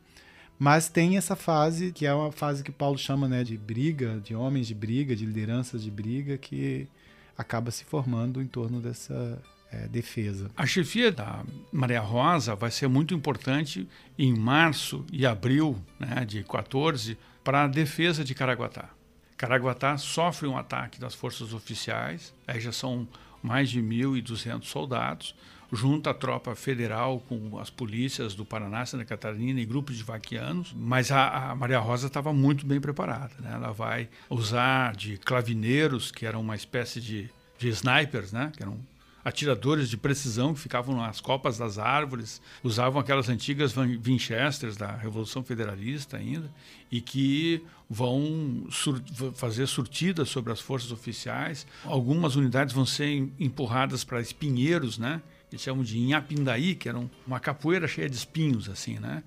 [0.58, 4.36] Mas tem essa fase, que é uma fase que Paulo chama né, de briga, de
[4.36, 6.88] homens de briga, de lideranças de briga, que
[7.36, 9.42] acaba se formando em torno dessa
[9.72, 10.52] é, defesa.
[10.56, 16.44] A chefia da Maria Rosa vai ser muito importante em março e abril né, de
[16.44, 18.90] 14 para a defesa de Caraguatá.
[19.38, 23.08] Caraguatá sofre um ataque das forças oficiais, aí já são
[23.42, 25.36] mais de 1.200 soldados
[25.72, 30.74] junto à tropa federal com as polícias do Paraná, Santa Catarina e grupos de vaquianos,
[30.76, 33.32] mas a, a Maria Rosa estava muito bem preparada.
[33.40, 33.52] Né?
[33.54, 38.52] Ela vai usar de clavineiros, que eram uma espécie de, de snipers, né?
[38.56, 38.78] que eram
[39.24, 45.44] atiradores de precisão que ficavam nas copas das árvores, usavam aquelas antigas Winchesters da Revolução
[45.44, 46.52] Federalista ainda,
[46.92, 49.02] e que vão sur
[49.36, 51.66] fazer surtidas sobre as forças oficiais.
[51.86, 55.22] Algumas unidades vão ser empurradas para espinheiros, né?
[55.52, 59.22] eles chamam de Inhapindaí, que era uma capoeira cheia de espinhos, assim, né?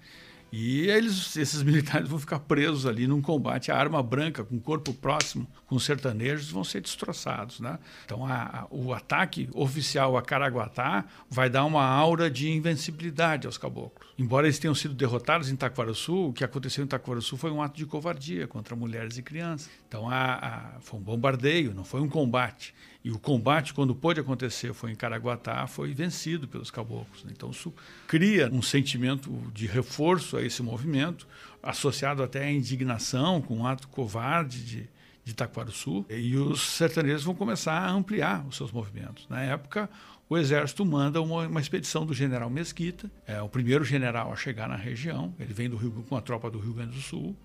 [0.57, 3.73] E eles, esses militares vão ficar presos ali num combate.
[3.73, 7.59] A arma branca, com corpo próximo, com os sertanejos, vão ser destroçados.
[7.59, 7.77] Né?
[8.05, 13.59] Então, a, a, o ataque oficial a Caraguatá vai dar uma aura de invencibilidade aos
[13.59, 14.07] caboclos.
[14.17, 17.77] Embora eles tenham sido derrotados em Itaquaraçu, o que aconteceu em Itaquaraçu foi um ato
[17.77, 19.69] de covardia contra mulheres e crianças.
[19.89, 22.73] Então, a, foi um bombardeio, não foi um combate.
[23.05, 27.23] E o combate, quando pôde acontecer, foi em Caraguatá, foi vencido pelos caboclos.
[27.23, 27.33] Né?
[27.37, 27.71] Então, isso
[28.09, 31.29] cria um sentimento de reforço a esse movimento,
[31.63, 34.89] associado até à indignação com um ato covarde de,
[35.23, 36.07] de Itaquaruçu.
[36.09, 39.29] E os sertanejos vão começar a ampliar os seus movimentos.
[39.29, 39.91] Na época,
[40.27, 44.67] o exército manda uma, uma, expedição do general Mesquita, é o primeiro general a chegar
[44.67, 45.35] na região.
[45.39, 47.37] Ele vem do Rio com a tropa do Rio Grande do Sul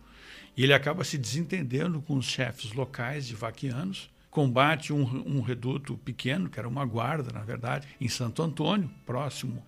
[0.55, 5.97] e ele acaba se desentendendo com os chefes locais de vaquianos combate um, um reduto
[5.97, 9.63] pequeno, que era uma guarda, na verdade, em Santo Antônio, próximo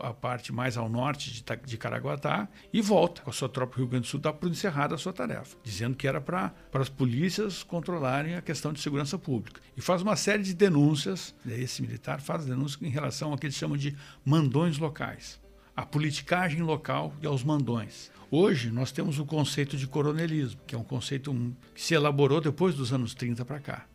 [0.00, 3.78] à parte mais ao norte de, de Caraguatá, e volta com a sua tropa do
[3.78, 6.88] Rio Grande do Sul, dá por encerrada a sua tarefa, dizendo que era para as
[6.88, 9.60] polícias controlarem a questão de segurança pública.
[9.76, 13.56] E faz uma série de denúncias, esse militar faz denúncias em relação ao que eles
[13.56, 13.94] chamam de
[14.24, 15.38] mandões locais,
[15.76, 18.10] a politicagem local e aos mandões.
[18.30, 21.34] Hoje nós temos o conceito de coronelismo, que é um conceito
[21.74, 23.86] que se elaborou depois dos anos 30 para cá.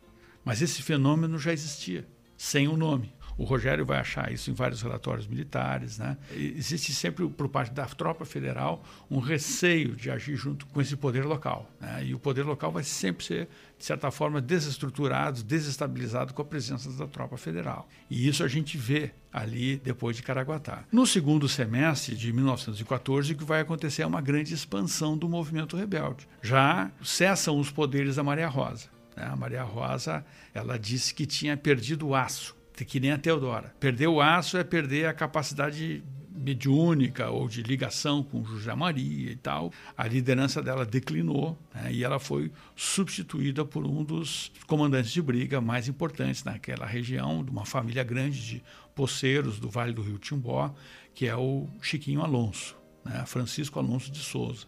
[0.44, 3.14] Mas esse fenômeno já existia, sem o nome.
[3.36, 5.98] O Rogério vai achar isso em vários relatórios militares.
[5.98, 6.16] Né?
[6.32, 11.24] Existe sempre, por parte da tropa federal, um receio de agir junto com esse poder
[11.24, 11.68] local.
[11.80, 12.06] Né?
[12.06, 16.90] E o poder local vai sempre ser, de certa forma, desestruturado, desestabilizado com a presença
[16.92, 17.88] da tropa federal.
[18.08, 20.84] E isso a gente vê ali depois de Caraguatá.
[20.92, 25.76] No segundo semestre de 1914, o que vai acontecer é uma grande expansão do movimento
[25.76, 26.28] rebelde.
[26.40, 28.94] Já cessam os poderes da Maria Rosa.
[29.16, 29.24] Né?
[29.24, 32.56] A Maria Rosa, ela disse que tinha perdido o aço,
[32.86, 33.74] que nem a Teodora.
[33.78, 36.02] Perder o aço é perder a capacidade
[36.34, 39.72] mediúnica ou de ligação com José Maria e tal.
[39.96, 41.92] A liderança dela declinou né?
[41.92, 47.50] e ela foi substituída por um dos comandantes de briga mais importantes naquela região, de
[47.50, 48.62] uma família grande de
[48.94, 50.74] poceiros do Vale do Rio Timbó,
[51.14, 53.24] que é o Chiquinho Alonso, né?
[53.26, 54.66] Francisco Alonso de Souza.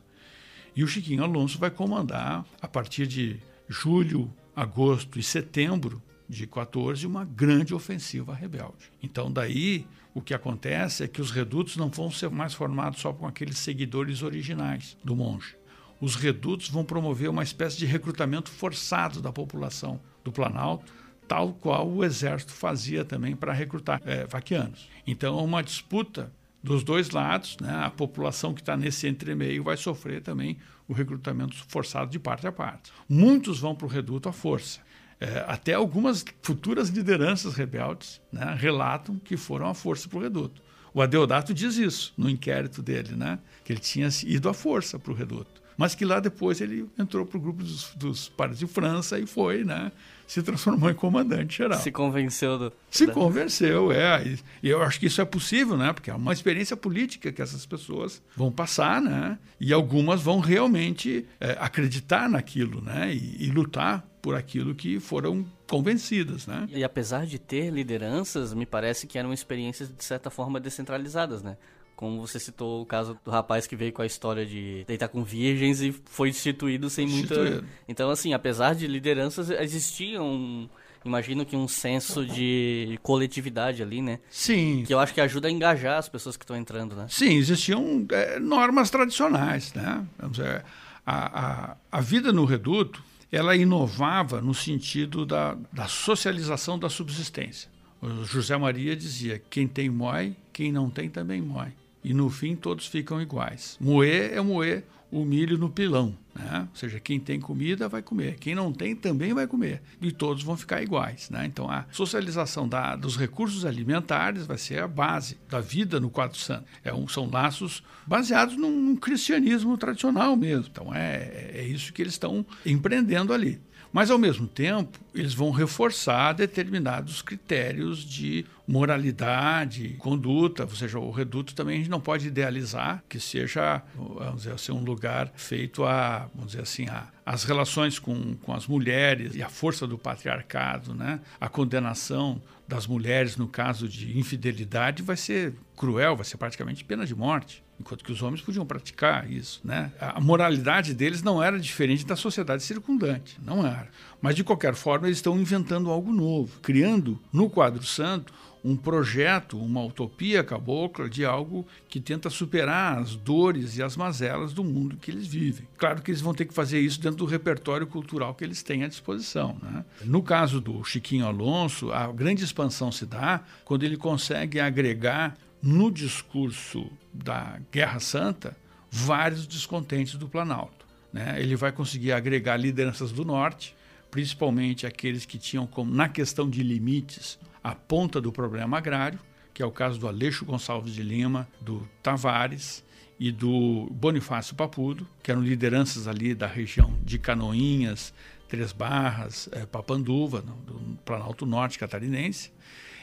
[0.74, 7.06] E o Chiquinho Alonso vai comandar, a partir de julho, agosto e setembro de 14
[7.06, 8.90] uma grande ofensiva rebelde.
[9.02, 13.12] Então daí o que acontece é que os redutos não vão ser mais formados só
[13.12, 15.56] com aqueles seguidores originais do monge.
[16.00, 20.92] Os redutos vão promover uma espécie de recrutamento forçado da população do Planalto,
[21.26, 24.88] tal qual o exército fazia também para recrutar é, vaquianos.
[25.06, 26.32] Então, uma disputa
[26.66, 30.58] dos dois lados, né, a população que está nesse entremeio vai sofrer também
[30.88, 32.92] o recrutamento forçado de parte a parte.
[33.08, 34.80] Muitos vão para o reduto à força.
[35.20, 40.60] É, até algumas futuras lideranças rebeldes né, relatam que foram à força para o reduto.
[40.92, 45.12] O Adeodato diz isso no inquérito dele, né, que ele tinha ido à força para
[45.12, 45.62] o reduto.
[45.76, 49.26] Mas que lá depois ele entrou para o grupo dos, dos pares de França e
[49.26, 49.92] foi, né?
[50.26, 51.78] Se transformou em comandante geral.
[51.78, 52.72] Se convenceu do.
[52.90, 54.36] Se convenceu, é.
[54.62, 55.92] E eu acho que isso é possível, né?
[55.92, 59.38] Porque é uma experiência política que essas pessoas vão passar, né?
[59.60, 63.14] E algumas vão realmente é, acreditar naquilo, né?
[63.14, 66.66] E, e lutar por aquilo que foram convencidas, né?
[66.72, 71.56] E apesar de ter lideranças, me parece que eram experiências de certa forma descentralizadas, né?
[71.96, 75.24] Como você citou o caso do rapaz que veio com a história de deitar com
[75.24, 77.64] virgens e foi destituído sem muita.
[77.88, 80.68] Então, assim, apesar de lideranças, existia um.
[81.02, 84.18] Imagino que um senso de coletividade ali, né?
[84.28, 84.82] Sim.
[84.86, 87.06] Que eu acho que ajuda a engajar as pessoas que estão entrando, né?
[87.08, 90.04] Sim, existiam é, normas tradicionais, né?
[90.18, 90.64] Vamos dizer,
[91.06, 97.70] a, a, a vida no reduto, ela inovava no sentido da, da socialização da subsistência.
[98.02, 101.72] O José Maria dizia: quem tem mói, quem não tem também mói
[102.06, 103.76] e no fim todos ficam iguais.
[103.80, 106.68] Moer é moer o milho no pilão, né?
[106.70, 110.44] Ou seja, quem tem comida vai comer, quem não tem também vai comer e todos
[110.44, 111.46] vão ficar iguais, né?
[111.46, 116.38] Então a socialização da, dos recursos alimentares vai ser a base da vida no Quatro
[116.38, 116.64] Santo.
[116.84, 120.66] É um, são laços baseados num, num cristianismo tradicional mesmo.
[120.70, 123.60] Então é, é isso que eles estão empreendendo ali.
[123.96, 131.10] Mas, ao mesmo tempo, eles vão reforçar determinados critérios de moralidade, conduta, ou seja, o
[131.10, 135.82] reduto também a gente não pode idealizar que seja, vamos dizer assim, um lugar feito
[135.82, 139.96] a, vamos dizer assim, a, as relações com, com as mulheres e a força do
[139.96, 141.18] patriarcado, né?
[141.40, 147.06] a condenação das mulheres no caso de infidelidade vai ser cruel, vai ser praticamente pena
[147.06, 149.92] de morte enquanto que os homens podiam praticar isso, né?
[150.00, 153.88] A moralidade deles não era diferente da sociedade circundante, não era.
[154.20, 158.32] Mas de qualquer forma eles estão inventando algo novo, criando no quadro santo
[158.66, 164.52] um projeto, uma utopia cabocla de algo que tenta superar as dores e as mazelas
[164.52, 165.68] do mundo que eles vivem.
[165.78, 168.82] Claro que eles vão ter que fazer isso dentro do repertório cultural que eles têm
[168.82, 169.56] à disposição.
[169.62, 169.84] Né?
[170.04, 175.36] No caso do Chiquinho Alonso, a grande expansão se dá quando ele consegue agregar
[175.66, 178.56] no discurso da Guerra Santa
[178.88, 180.86] vários descontentes do Planalto.
[181.12, 181.40] Né?
[181.40, 183.74] Ele vai conseguir agregar lideranças do Norte,
[184.08, 189.18] principalmente aqueles que tinham como, na questão de limites, a ponta do problema agrário,
[189.52, 192.84] que é o caso do Aleixo Gonçalves de Lima, do Tavares
[193.18, 198.14] e do Bonifácio Papudo, que eram lideranças ali da região de Canoinhas,
[198.48, 202.52] Três Barras, é, Papanduva, do Planalto Norte catarinense.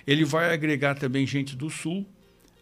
[0.08, 2.06] Ele vai agregar também gente do Sul,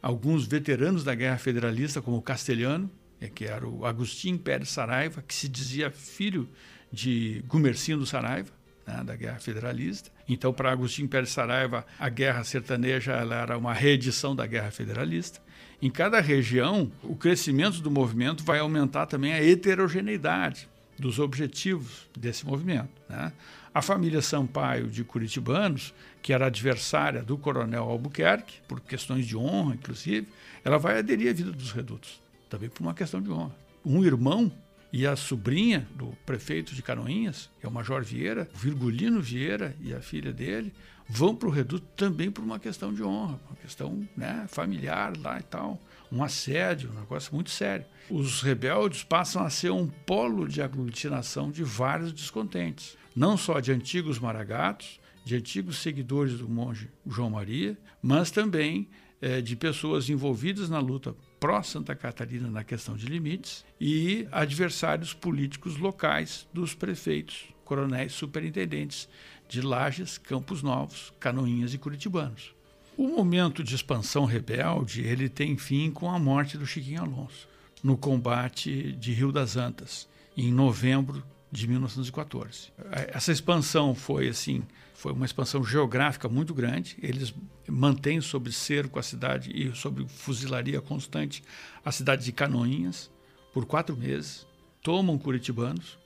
[0.02, 2.89] alguns veteranos da Guerra Federalista, como o Castelhano,
[3.20, 6.49] é, que era o Agostinho Pérez Saraiva, que se dizia filho
[6.91, 8.52] de Gumercindo do Saraiva,
[8.86, 10.10] né, da Guerra Federalista.
[10.28, 15.39] Então, para Agostinho Pérez Saraiva, a Guerra Sertaneja era uma reedição da Guerra Federalista.
[15.82, 22.45] Em cada região, o crescimento do movimento vai aumentar também a heterogeneidade dos objetivos desse
[22.45, 22.89] movimento.
[23.10, 23.32] Né?
[23.74, 29.76] A família Sampaio de Curitibanos, que era adversária do coronel Albuquerque, por questões de honra,
[29.76, 30.28] inclusive,
[30.62, 33.56] ela vai aderir à vida dos redutos, também por uma questão de honra.
[33.86, 34.52] Um irmão
[34.92, 39.94] e a sobrinha do prefeito de Canoinhas, que é o Major Vieira, Virgulino Vieira e
[39.94, 40.74] a filha dele,
[41.08, 45.40] vão para o reduto também por uma questão de honra, uma questão né, familiar lá
[45.40, 47.86] e tal, um assédio, um negócio muito sério.
[48.10, 53.72] Os rebeldes passam a ser um polo de aglutinação de vários descontentes, não só de
[53.72, 58.89] antigos maragatos, de antigos seguidores do monge João Maria, mas também
[59.22, 65.78] é, de pessoas envolvidas na luta pró-Santa Catarina na questão de limites e adversários políticos
[65.78, 69.07] locais dos prefeitos, coronéis, superintendentes
[69.47, 72.53] de Lages, Campos Novos, Canoinhas e Curitibanos.
[72.97, 77.47] O momento de expansão rebelde ele tem fim com a morte do Chiquinho Alonso
[77.84, 80.07] no combate de Rio das Antas
[80.38, 82.72] em novembro de 1914.
[83.14, 84.64] Essa expansão foi assim
[85.02, 86.95] foi uma expansão geográfica muito grande.
[87.02, 87.34] Eles
[87.68, 91.43] mantêm sob cerco a cidade e sob fuzilaria constante
[91.84, 93.10] a cidade de Canoinhas
[93.52, 94.45] por quatro meses,
[94.84, 95.97] tomam curitibanos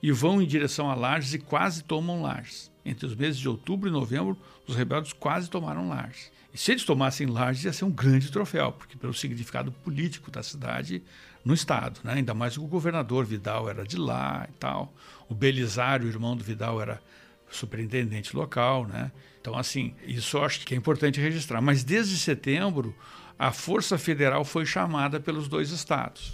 [0.00, 2.70] e vão em direção a Lages e quase tomam Lages.
[2.84, 4.38] Entre os meses de outubro e novembro,
[4.68, 6.30] os rebeldes quase tomaram Lages.
[6.54, 11.02] Se eles tomassem Lages, ia ser um grande troféu, porque pelo significado político da cidade
[11.44, 12.14] no estado, né?
[12.14, 14.94] ainda mais que o governador Vidal era de lá e tal.
[15.28, 17.00] O Belisário, irmão do Vidal, era
[17.50, 19.12] superintendente local, né?
[19.40, 21.60] Então, assim, isso eu acho que é importante registrar.
[21.60, 22.94] Mas desde setembro,
[23.38, 26.32] a Força Federal foi chamada pelos dois estados.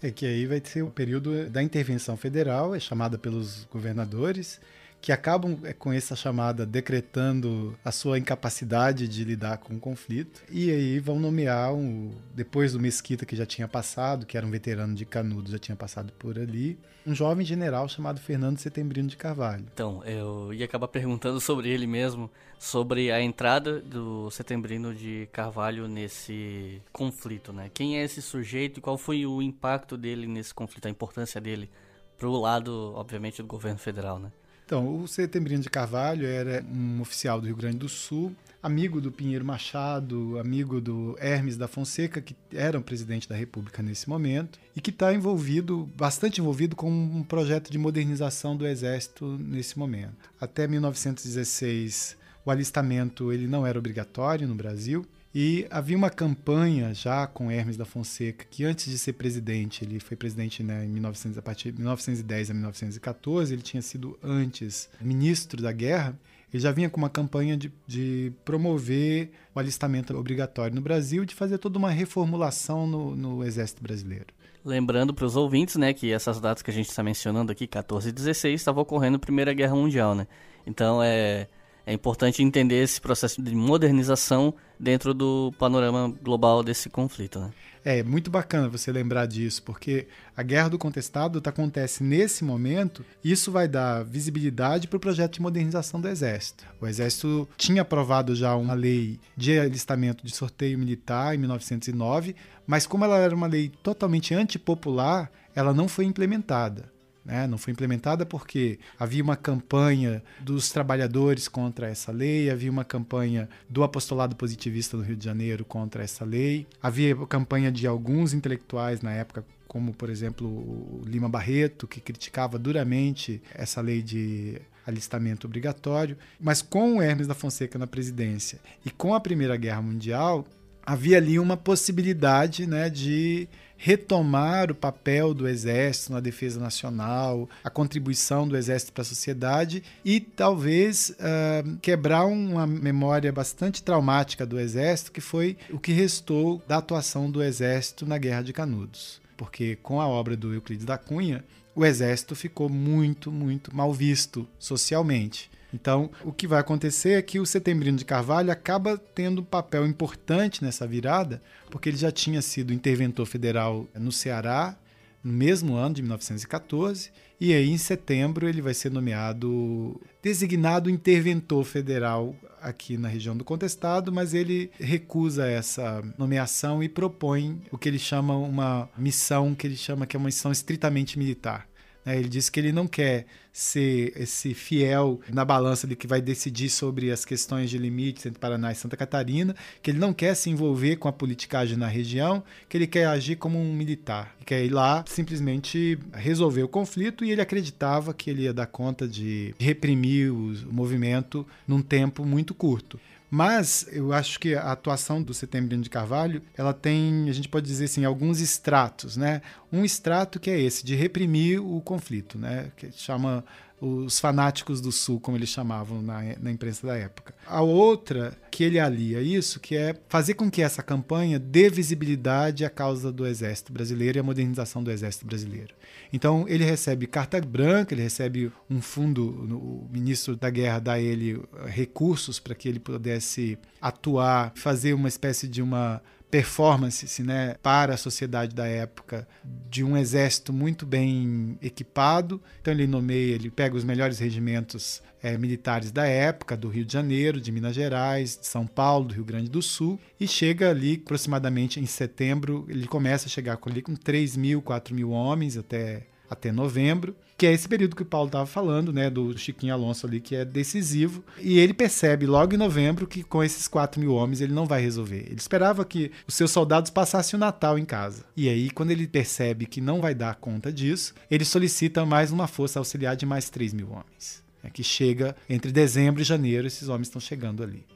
[0.00, 4.60] É que aí vai ser o período da intervenção federal, é chamada pelos governadores,
[5.00, 10.42] que acabam é, com essa chamada decretando a sua incapacidade de lidar com o conflito.
[10.50, 14.50] E aí vão nomear, um, depois do Mesquita, que já tinha passado, que era um
[14.50, 19.16] veterano de Canudos, já tinha passado por ali, um jovem general chamado Fernando Setembrino de
[19.16, 19.64] Carvalho.
[19.72, 25.88] Então, eu ia acabar perguntando sobre ele mesmo, sobre a entrada do Setembrino de Carvalho
[25.88, 27.70] nesse conflito, né?
[27.72, 31.70] Quem é esse sujeito e qual foi o impacto dele nesse conflito, a importância dele
[32.18, 34.30] para o lado, obviamente, do governo federal, né?
[34.68, 39.10] Então, o Setembrino de Carvalho era um oficial do Rio Grande do Sul, amigo do
[39.10, 44.60] Pinheiro Machado, amigo do Hermes da Fonseca, que era o presidente da República nesse momento,
[44.76, 50.30] e que está envolvido, bastante envolvido com um projeto de modernização do Exército nesse momento.
[50.38, 55.02] Até 1916, o alistamento ele não era obrigatório no Brasil,
[55.34, 60.00] e havia uma campanha já com Hermes da Fonseca, que antes de ser presidente, ele
[60.00, 64.88] foi presidente né, em 1900, a partir de 1910 a 1914, ele tinha sido antes
[65.00, 66.18] ministro da guerra.
[66.52, 71.34] Ele já vinha com uma campanha de, de promover o alistamento obrigatório no Brasil, de
[71.34, 74.28] fazer toda uma reformulação no, no Exército Brasileiro.
[74.64, 78.08] Lembrando para os ouvintes, né, que essas datas que a gente está mencionando aqui, 14
[78.08, 80.26] e 16, estava ocorrendo a Primeira Guerra Mundial, né?
[80.66, 81.48] Então é
[81.88, 87.40] é importante entender esse processo de modernização dentro do panorama global desse conflito.
[87.40, 87.50] Né?
[87.82, 93.02] É muito bacana você lembrar disso, porque a guerra do contestado acontece nesse momento.
[93.24, 96.66] Isso vai dar visibilidade para o projeto de modernização do Exército.
[96.78, 102.36] O Exército tinha aprovado já uma lei de alistamento de sorteio militar em 1909,
[102.66, 106.97] mas como ela era uma lei totalmente antipopular, ela não foi implementada.
[107.28, 107.46] Né?
[107.46, 113.46] Não foi implementada porque havia uma campanha dos trabalhadores contra essa lei, havia uma campanha
[113.68, 119.02] do apostolado positivista no Rio de Janeiro contra essa lei, havia campanha de alguns intelectuais
[119.02, 125.46] na época como por exemplo o Lima Barreto, que criticava duramente essa lei de alistamento
[125.46, 130.46] obrigatório, mas com o Hermes da Fonseca na presidência e com a Primeira Guerra Mundial,
[130.82, 133.46] havia ali uma possibilidade né, de
[133.78, 139.82] retomar o papel do Exército na defesa nacional, a contribuição do Exército para a sociedade
[140.04, 146.60] e talvez uh, quebrar uma memória bastante traumática do Exército, que foi o que restou
[146.66, 149.20] da atuação do Exército na Guerra de Canudos.
[149.38, 154.48] porque com a obra do Euclides da Cunha, o exército ficou muito, muito mal visto
[154.58, 155.48] socialmente.
[155.72, 159.86] Então, o que vai acontecer é que o Setembrino de Carvalho acaba tendo um papel
[159.86, 164.78] importante nessa virada, porque ele já tinha sido interventor federal no Ceará,
[165.22, 167.10] no mesmo ano de 1914,
[167.40, 173.44] e aí em setembro ele vai ser nomeado designado interventor federal aqui na região do
[173.44, 179.66] contestado, mas ele recusa essa nomeação e propõe o que ele chama uma missão que
[179.66, 181.68] ele chama que é uma missão estritamente militar.
[182.08, 182.18] Né?
[182.18, 186.70] Ele diz que ele não quer ser esse fiel na balança de que vai decidir
[186.70, 190.48] sobre as questões de limites entre Paraná e Santa Catarina, que ele não quer se
[190.48, 194.64] envolver com a politicagem na região, que ele quer agir como um militar, que quer
[194.64, 199.54] ir lá simplesmente resolver o conflito e ele acreditava que ele ia dar conta de
[199.58, 202.98] reprimir o movimento num tempo muito curto.
[203.30, 207.66] Mas eu acho que a atuação do Setembrino de Carvalho, ela tem, a gente pode
[207.66, 209.42] dizer assim, alguns estratos, né?
[209.72, 212.70] Um extrato que é esse, de reprimir o conflito, né?
[212.76, 213.44] Que chama
[213.80, 217.34] os fanáticos do Sul, como eles chamavam na, na imprensa da época.
[217.46, 222.64] A outra que ele alia isso, que é fazer com que essa campanha dê visibilidade
[222.64, 225.74] à causa do Exército Brasileiro e à modernização do Exército Brasileiro.
[226.12, 231.40] Então ele recebe carta branca, ele recebe um fundo, o ministro da Guerra dá ele
[231.66, 237.96] recursos para que ele pudesse atuar, fazer uma espécie de uma performance né, para a
[237.96, 239.26] sociedade da época
[239.70, 242.40] de um exército muito bem equipado.
[242.60, 246.92] Então ele nomeia, ele pega os melhores regimentos é, militares da época, do Rio de
[246.92, 251.00] Janeiro, de Minas Gerais, de São Paulo, do Rio Grande do Sul, e chega ali
[251.02, 256.06] aproximadamente em setembro, ele começa a chegar ali, com 3 mil, 4 mil homens até
[256.30, 260.04] até novembro, que é esse período que o Paulo estava falando, né, do Chiquinho Alonso
[260.04, 261.22] ali, que é decisivo.
[261.38, 264.82] E ele percebe logo em novembro que com esses 4 mil homens ele não vai
[264.82, 265.20] resolver.
[265.20, 268.24] Ele esperava que os seus soldados passassem o Natal em casa.
[268.36, 272.48] E aí, quando ele percebe que não vai dar conta disso, ele solicita mais uma
[272.48, 274.42] força auxiliar de mais 3 mil homens.
[274.64, 277.86] É que chega entre dezembro e janeiro, esses homens estão chegando ali.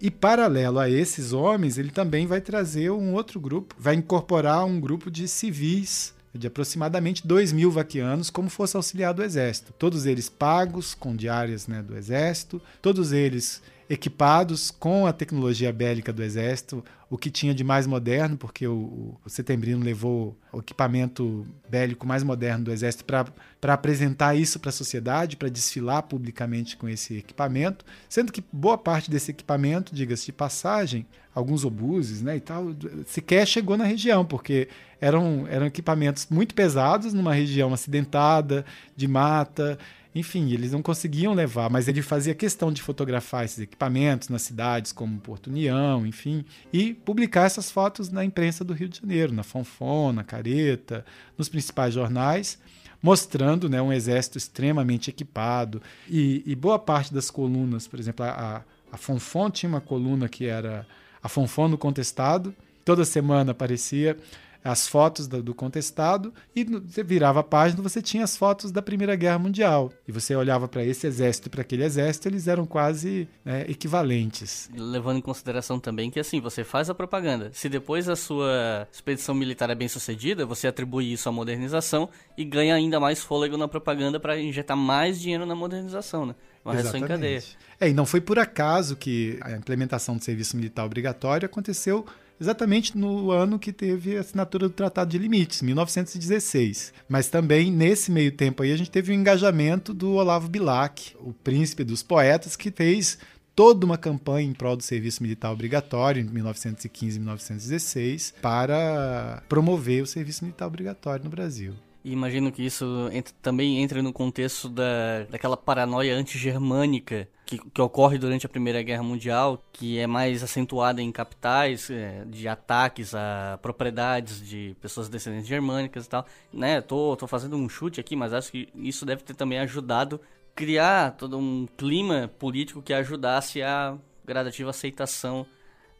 [0.00, 4.80] E paralelo a esses homens, ele também vai trazer um outro grupo, vai incorporar um
[4.80, 9.72] grupo de civis de aproximadamente 2 mil vaquianos como fosse auxiliar do Exército.
[9.78, 16.12] Todos eles pagos com diárias né, do Exército, todos eles equipados com a tecnologia bélica
[16.12, 21.46] do Exército, o que tinha de mais moderno, porque o, o Setembrino levou o equipamento
[21.68, 26.88] bélico mais moderno do Exército para apresentar isso para a sociedade, para desfilar publicamente com
[26.88, 32.40] esse equipamento, sendo que boa parte desse equipamento, diga-se de passagem, alguns obuses né, e
[32.40, 32.74] tal,
[33.06, 34.68] sequer chegou na região, porque
[35.00, 38.64] eram, eram equipamentos muito pesados numa região acidentada,
[38.96, 39.78] de mata,
[40.14, 44.92] enfim, eles não conseguiam levar, mas ele fazia questão de fotografar esses equipamentos nas cidades
[44.92, 49.42] como Porto União, enfim, e publicar essas fotos na imprensa do Rio de Janeiro, na
[49.42, 51.04] Fonfon, na Careta,
[51.38, 52.58] nos principais jornais,
[53.02, 55.80] mostrando né, um exército extremamente equipado.
[56.08, 60.44] E, e boa parte das colunas, por exemplo, a, a Fonfon tinha uma coluna que
[60.44, 60.86] era
[61.22, 62.54] a Fonfon no Contestado,
[62.84, 64.16] toda semana aparecia
[64.64, 68.80] as fotos do, do contestado e você virava a página você tinha as fotos da
[68.80, 69.92] Primeira Guerra Mundial.
[70.06, 74.70] E você olhava para esse exército e para aquele exército, eles eram quase né, equivalentes.
[74.74, 77.50] Levando em consideração também que assim, você faz a propaganda.
[77.52, 82.44] Se depois a sua expedição militar é bem sucedida, você atribui isso à modernização e
[82.44, 86.34] ganha ainda mais fôlego na propaganda para injetar mais dinheiro na modernização, né?
[86.64, 87.42] Uma reação em cadeia.
[87.80, 92.06] É, e não foi por acaso que a implementação do serviço militar obrigatório aconteceu
[92.42, 96.92] exatamente no ano que teve a assinatura do Tratado de Limites, 1916.
[97.08, 101.32] Mas também, nesse meio tempo aí, a gente teve o engajamento do Olavo Bilac, o
[101.32, 103.18] príncipe dos poetas, que fez
[103.54, 110.02] toda uma campanha em prol do serviço militar obrigatório em 1915 e 1916 para promover
[110.02, 111.74] o serviço militar obrigatório no Brasil.
[112.04, 113.08] E imagino que isso
[113.40, 119.02] também entra no contexto da, daquela paranoia anti-germânica que, que, ocorre durante a Primeira Guerra
[119.02, 125.46] Mundial, que é mais acentuada em capitais, é, de ataques a propriedades de pessoas descendentes
[125.46, 126.26] germânicas e tal.
[126.52, 130.20] Né, tô, tô fazendo um chute aqui, mas acho que isso deve ter também ajudado
[130.54, 135.46] criar todo um clima político que ajudasse a gradativa aceitação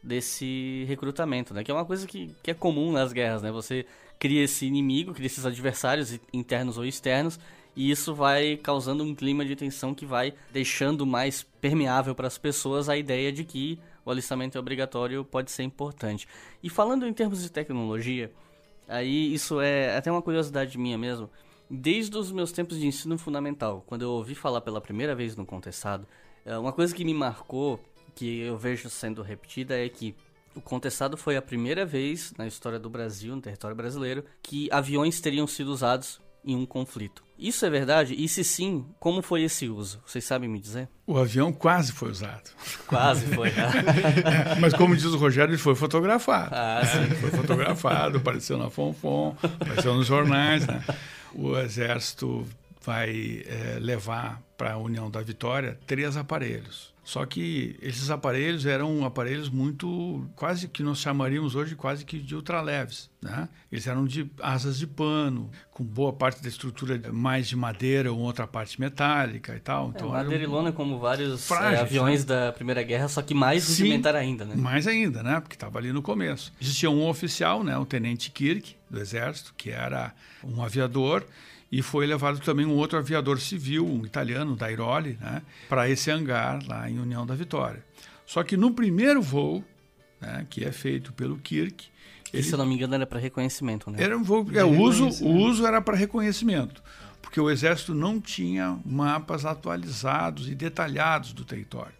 [0.02, 1.62] desse recrutamento, né?
[1.62, 3.50] Que é uma coisa que, que é comum nas guerras, né?
[3.52, 3.86] Você
[4.18, 7.38] cria esse inimigo, cria esses adversários internos ou externos,
[7.74, 12.36] e isso vai causando um clima de tensão que vai deixando mais permeável para as
[12.36, 16.28] pessoas a ideia de que o alistamento obrigatório pode ser importante.
[16.62, 18.30] E falando em termos de tecnologia,
[18.86, 21.30] aí isso é até uma curiosidade minha mesmo.
[21.70, 25.46] Desde os meus tempos de ensino fundamental, quando eu ouvi falar pela primeira vez no
[25.46, 26.06] contestado,
[26.44, 27.80] é, uma coisa que me marcou,
[28.14, 30.14] que eu vejo sendo repetida, é que
[30.54, 35.20] O contestado foi a primeira vez na história do Brasil, no território brasileiro, que aviões
[35.20, 37.22] teriam sido usados em um conflito.
[37.38, 38.14] Isso é verdade?
[38.16, 40.00] E se sim, como foi esse uso?
[40.06, 40.88] Vocês sabem me dizer?
[41.06, 42.50] O avião quase foi usado.
[42.86, 43.50] Quase foi.
[43.50, 43.70] Né?
[44.54, 46.54] é, mas como diz o Rogério, ele foi fotografado.
[46.54, 47.14] Ah, né?
[47.16, 50.66] Foi fotografado, apareceu na Fonfon, apareceu nos jornais.
[50.66, 50.84] Né?
[51.34, 52.46] O exército
[52.84, 56.91] vai é, levar para a União da Vitória três aparelhos.
[57.04, 62.34] Só que esses aparelhos eram aparelhos muito, quase que nós chamaríamos hoje quase que de
[62.34, 63.10] ultraleves.
[63.20, 63.48] Né?
[63.70, 68.20] Eles eram de asas de pano, com boa parte da estrutura mais de madeira ou
[68.20, 69.92] outra parte metálica e tal.
[69.94, 72.34] Então, é, madeira e lona como vários é, frágeis, é, aviões né?
[72.34, 74.44] da Primeira Guerra, só que mais rudimentaram ainda.
[74.44, 74.54] Né?
[74.54, 75.40] Mais ainda, né?
[75.40, 76.52] porque estava ali no começo.
[76.60, 77.76] Existia um oficial, né?
[77.76, 80.12] o Tenente Kirk, do Exército, que era
[80.44, 81.24] um aviador,
[81.72, 86.62] e foi levado também um outro aviador civil, um italiano, Dairoli, né, para esse hangar
[86.68, 87.82] lá em União da Vitória.
[88.26, 89.64] Só que no primeiro voo,
[90.20, 91.90] né, que é feito pelo Kirk,
[92.30, 94.02] ele, se eu não me engano era para reconhecimento, né?
[94.02, 96.82] Era um voo, é, o uso, o uso era para reconhecimento,
[97.22, 101.94] porque o exército não tinha mapas atualizados e detalhados do território.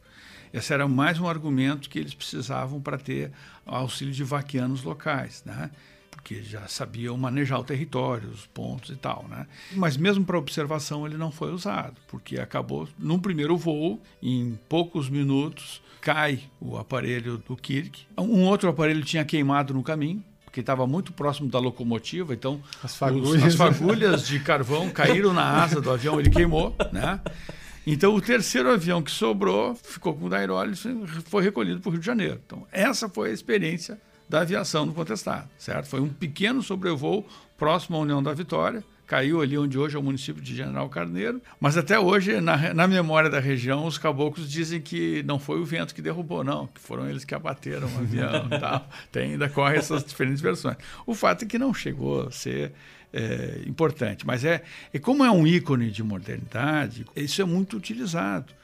[0.53, 3.33] Esse era mais um argumento que eles precisavam para ter
[3.64, 5.70] auxílio de vaquianos locais, né?
[6.23, 9.47] Porque já sabiam manejar o território, os pontos e tal, né?
[9.73, 15.11] Mas mesmo para observação ele não foi usado, porque acabou num primeiro voo, em poucos
[15.11, 18.07] minutos, cai o aparelho do Kirk.
[18.16, 22.97] Um outro aparelho tinha queimado no caminho, porque estava muito próximo da locomotiva, então as
[22.97, 27.20] fagulhas, os, as fagulhas de carvão caíram na asa do avião, ele queimou, né?
[27.85, 31.93] Então, o terceiro avião que sobrou ficou com o Dairoli e foi recolhido para o
[31.93, 32.41] Rio de Janeiro.
[32.47, 35.87] Então, essa foi a experiência da aviação no contestado, certo?
[35.87, 40.03] Foi um pequeno sobrevoo próximo à União da Vitória, caiu ali onde hoje é o
[40.03, 44.81] município de General Carneiro, mas até hoje, na, na memória da região, os caboclos dizem
[44.81, 48.47] que não foi o vento que derrubou, não, que foram eles que abateram o avião
[48.51, 48.89] e tal.
[49.12, 50.79] Tem, ainda corre essas diferentes versões.
[51.05, 52.73] O fato é que não chegou a ser
[53.12, 54.62] é, importante, mas é,
[54.95, 58.55] é como é um ícone de modernidade, isso é muito utilizado.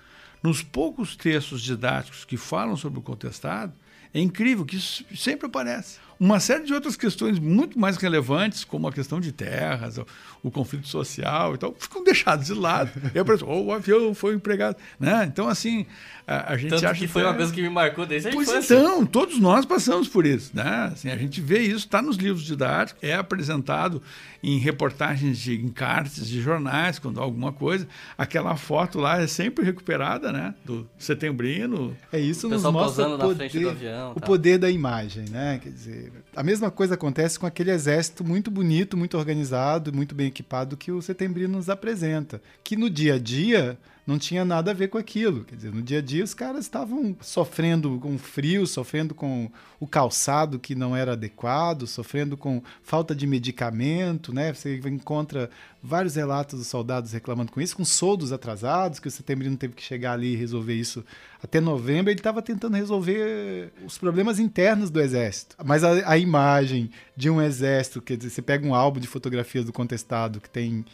[0.42, 3.74] Nos poucos textos didáticos que falam sobre o contestado,
[4.12, 5.98] é incrível que isso sempre aparece.
[6.20, 10.06] Uma série de outras questões muito mais relevantes, como a questão de terras, o,
[10.42, 12.90] o conflito social e tal, ficam deixadas de lado.
[13.14, 14.76] E aparece, oh, o avião foi empregado.
[15.00, 15.24] Né?
[15.30, 15.86] Então, assim,
[16.26, 18.48] a, a gente Tanto acha que foi uma coisa que me marcou desde a pois
[18.48, 18.74] infância.
[18.74, 20.50] então, todos nós passamos por isso.
[20.54, 20.90] Né?
[20.92, 24.02] Assim, a gente vê isso, está nos livros didáticos, é apresentado
[24.42, 27.88] em reportagens de encartes de jornais, quando há alguma coisa.
[28.16, 30.54] Aquela foto lá é sempre recuperada, né?
[30.64, 31.96] Do setembrino.
[32.12, 35.58] É isso, nos mostra o poder, avião, o poder da imagem, né?
[35.62, 36.27] Quer dizer, appreciate.
[36.34, 40.92] A mesma coisa acontece com aquele exército muito bonito, muito organizado, muito bem equipado que
[40.92, 44.96] o setembrino nos apresenta, que no dia a dia não tinha nada a ver com
[44.96, 45.44] aquilo.
[45.44, 49.86] Quer dizer, no dia a dia os caras estavam sofrendo com frio, sofrendo com o
[49.86, 54.54] calçado que não era adequado, sofrendo com falta de medicamento, né?
[54.54, 55.50] Você encontra
[55.82, 59.82] vários relatos dos soldados reclamando com isso, com soldos atrasados, que o setembrino teve que
[59.82, 61.04] chegar ali e resolver isso
[61.42, 62.10] até novembro.
[62.10, 65.54] Ele estava tentando resolver os problemas internos do exército.
[65.62, 69.64] Mas a, a imagem de um exército, quer dizer, você pega um álbum de fotografias
[69.64, 70.84] do contestado que tem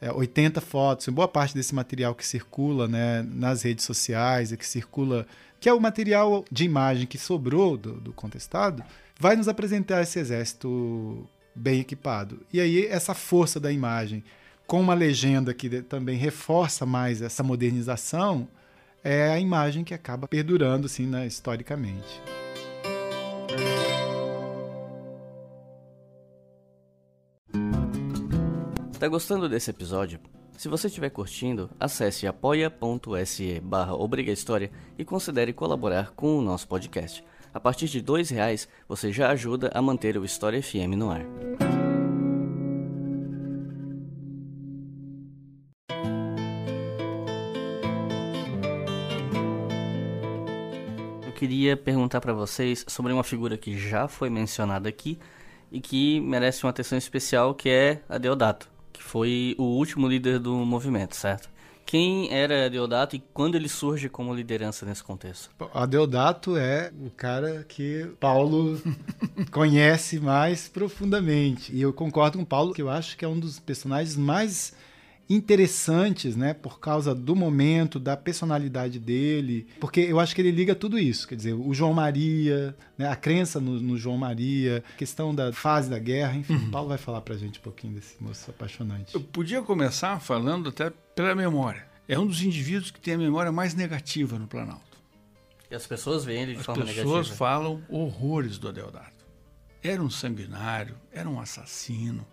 [0.00, 4.66] é, 80 fotos, boa parte desse material que circula né, nas redes sociais e que
[4.66, 5.26] circula,
[5.58, 8.82] que é o material de imagem que sobrou do, do contestado,
[9.18, 12.40] vai nos apresentar esse exército bem equipado.
[12.52, 14.22] E aí essa força da imagem,
[14.66, 18.48] com uma legenda que também reforça mais essa modernização,
[19.02, 22.20] é a imagem que acaba perdurando assim, né, historicamente.
[29.04, 30.18] Tá gostando desse episódio?
[30.56, 33.92] Se você estiver curtindo, acesse apoia.se barra
[34.98, 37.22] e considere colaborar com o nosso podcast.
[37.52, 41.20] A partir de R$ reais você já ajuda a manter o História FM no ar.
[51.26, 55.18] Eu queria perguntar para vocês sobre uma figura que já foi mencionada aqui
[55.70, 58.72] e que merece uma atenção especial, que é a Deodato
[59.14, 61.48] foi o último líder do movimento, certo?
[61.86, 65.50] Quem era Deodato e quando ele surge como liderança nesse contexto?
[65.72, 68.76] A Deodato é o cara que Paulo
[69.52, 71.72] conhece mais profundamente.
[71.72, 74.74] E eu concordo com Paulo que eu acho que é um dos personagens mais
[75.28, 80.74] interessantes, né, por causa do momento, da personalidade dele, porque eu acho que ele liga
[80.74, 84.96] tudo isso, quer dizer, o João Maria, né, a crença no, no, João Maria, a
[84.96, 86.70] questão da fase da guerra, enfim, uhum.
[86.70, 89.14] Paulo vai falar pra gente um pouquinho desse moço apaixonante.
[89.14, 91.86] Eu podia começar falando até pela memória.
[92.06, 94.98] É um dos indivíduos que tem a memória mais negativa no Planalto.
[95.70, 97.06] E as pessoas veem ele de as forma negativa.
[97.06, 97.20] negativa.
[97.20, 99.24] As pessoas falam horrores do Adeodato.
[99.82, 102.26] Era um sanguinário, era um assassino,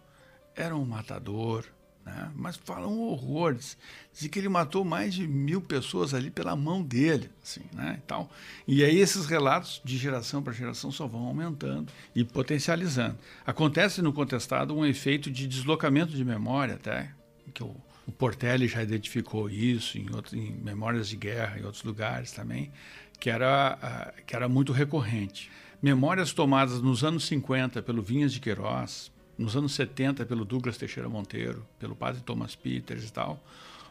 [0.55, 1.65] era um matador,
[2.05, 2.31] né?
[2.35, 3.77] mas falam horrores.
[4.13, 7.29] Dizem que ele matou mais de mil pessoas ali pela mão dele.
[7.43, 7.99] Assim, né?
[8.03, 8.29] então,
[8.67, 13.17] e aí esses relatos, de geração para geração, só vão aumentando e potencializando.
[13.45, 17.11] Acontece no contestado um efeito de deslocamento de memória, até,
[17.53, 17.75] que o,
[18.05, 22.71] o Portelli já identificou isso em, outro, em Memórias de Guerra, em outros lugares também,
[23.19, 23.77] que era,
[24.17, 25.51] uh, que era muito recorrente.
[25.81, 29.10] Memórias tomadas nos anos 50 pelo Vinhas de Queiroz,
[29.41, 33.43] nos anos 70 pelo Douglas Teixeira Monteiro, pelo padre Thomas Peters e tal,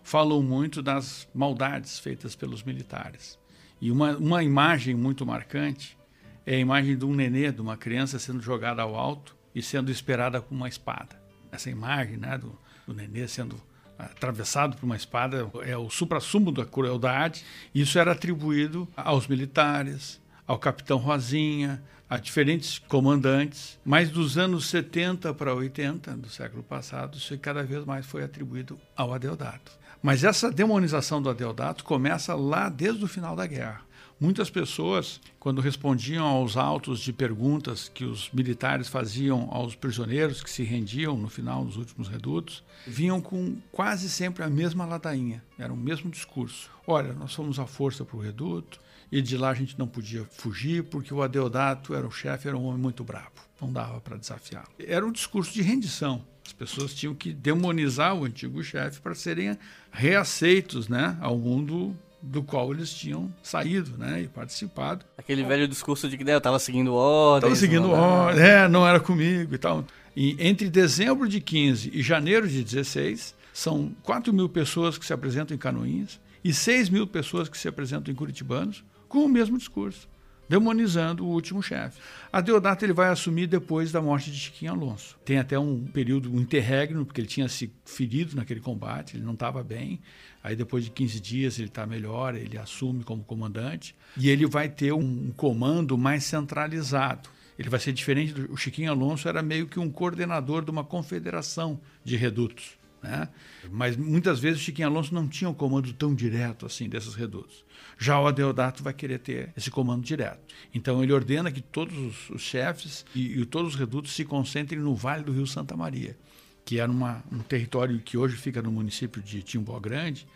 [0.03, 3.39] falam muito das maldades feitas pelos militares.
[3.81, 5.99] E uma, uma imagem muito marcante
[6.47, 9.91] é a imagem de um nenê, de uma criança sendo jogada ao alto e sendo
[9.91, 11.21] esperada com uma espada.
[11.51, 12.57] Essa imagem né, do,
[12.87, 13.61] do nenê sendo
[13.99, 17.45] atravessado por uma espada é o supra-sumo da crueldade.
[17.75, 25.33] Isso era atribuído aos militares, ao capitão Rosinha, a diferentes comandantes, mas dos anos 70
[25.33, 29.71] para 80 do século passado, isso cada vez mais foi atribuído ao Adeodato.
[30.03, 33.83] Mas essa demonização do Adeodato começa lá desde o final da guerra.
[34.19, 40.51] Muitas pessoas, quando respondiam aos autos de perguntas que os militares faziam aos prisioneiros que
[40.51, 45.73] se rendiam no final dos últimos redutos, vinham com quase sempre a mesma ladainha, era
[45.73, 46.71] o mesmo discurso.
[46.87, 48.81] Olha, nós fomos à força para o reduto,
[49.11, 52.57] e de lá a gente não podia fugir porque o Adeodato era o chefe, era
[52.57, 54.69] um homem muito bravo, não dava para desafiá-lo.
[54.79, 56.25] Era um discurso de rendição.
[56.47, 59.57] As pessoas tinham que demonizar o antigo chefe para serem
[59.91, 65.05] reaceitos né, ao mundo do qual eles tinham saído né, e participado.
[65.17, 67.53] Aquele velho discurso de que né, eu estava seguindo ordens.
[67.53, 69.85] Estava seguindo ordens, é, não era comigo e tal.
[70.15, 75.13] E entre dezembro de 15 e janeiro de 16, são 4 mil pessoas que se
[75.13, 79.59] apresentam em Canoinhas e 6 mil pessoas que se apresentam em Curitibanos com o mesmo
[79.59, 80.09] discurso,
[80.49, 82.01] demonizando o último chefe.
[82.33, 85.19] A Deodato ele vai assumir depois da morte de Chiquinho Alonso.
[85.25, 89.33] Tem até um período, um interregno, porque ele tinha se ferido naquele combate, ele não
[89.33, 90.01] estava bem.
[90.45, 94.69] Aí depois de 15 dias ele está melhor, ele assume como comandante e ele vai
[94.69, 97.29] ter um comando mais centralizado.
[97.59, 100.85] Ele vai ser diferente do o Chiquinho Alonso era meio que um coordenador de uma
[100.85, 102.79] confederação de redutos.
[103.03, 103.29] Né?
[103.71, 107.65] Mas muitas vezes o Chiquinho Alonso não tinha um comando tão direto assim desses redutos.
[108.03, 110.41] Já o Adeodato vai querer ter esse comando direto.
[110.73, 114.95] Então ele ordena que todos os, chefes e, e, todos os redutos se concentrem no
[114.95, 116.17] Vale do Rio Santa Maria,
[116.65, 120.27] que era uma, um território que hoje fica no município de Timbó Grande,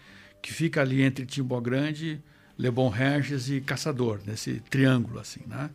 [0.42, 2.22] que fica ali entre Timbó Grande,
[2.58, 5.40] Lebon Regis e Caçador, nesse triângulo assim.
[5.46, 5.70] Né?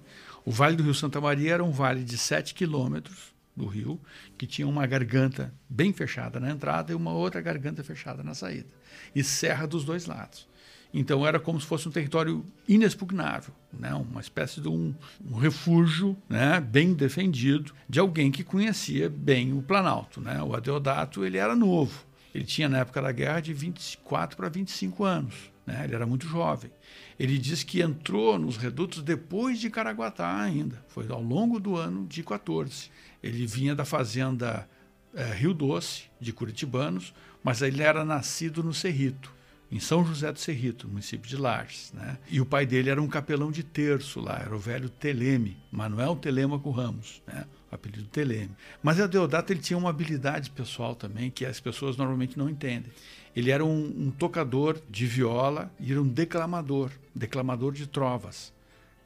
[0.46, 4.00] O Vale do Rio Santa Maria era um vale de 7 quilômetros do rio,
[4.38, 8.70] que tinha uma garganta bem fechada na entrada e uma outra garganta fechada na saída,
[9.16, 10.48] e serra dos dois lados.
[10.94, 13.94] Então era como se fosse um território inexpugnável, né?
[13.94, 14.94] uma espécie de um,
[15.30, 16.60] um refúgio né?
[16.60, 20.20] bem defendido de alguém que conhecia bem o Planalto.
[20.20, 20.42] Né?
[20.42, 25.04] O Adeodato ele era novo, ele tinha na época da guerra de 24 para 25
[25.04, 25.36] anos,
[25.66, 25.82] né?
[25.84, 26.72] ele era muito jovem.
[27.20, 32.08] Ele diz que entrou nos redutos depois de Caraguatá ainda, foi ao longo do ano
[32.08, 32.90] de 14.
[33.22, 34.68] Ele vinha da fazenda
[35.14, 37.14] é, Rio Doce, de Curitibanos,
[37.44, 39.32] mas ele era nascido no Cerrito,
[39.72, 41.92] em São José do Cerrito, município de Lages.
[41.94, 42.18] Né?
[42.30, 46.16] E o pai dele era um capelão de terço lá, era o velho Teleme, Manuel
[46.16, 47.46] Telêmaco Ramos, né?
[47.72, 48.52] o apelido Teleme.
[48.82, 52.92] Mas a Deodato ele tinha uma habilidade pessoal também que as pessoas normalmente não entendem.
[53.36, 58.52] Ele era um, um tocador de viola e era um declamador, declamador de trovas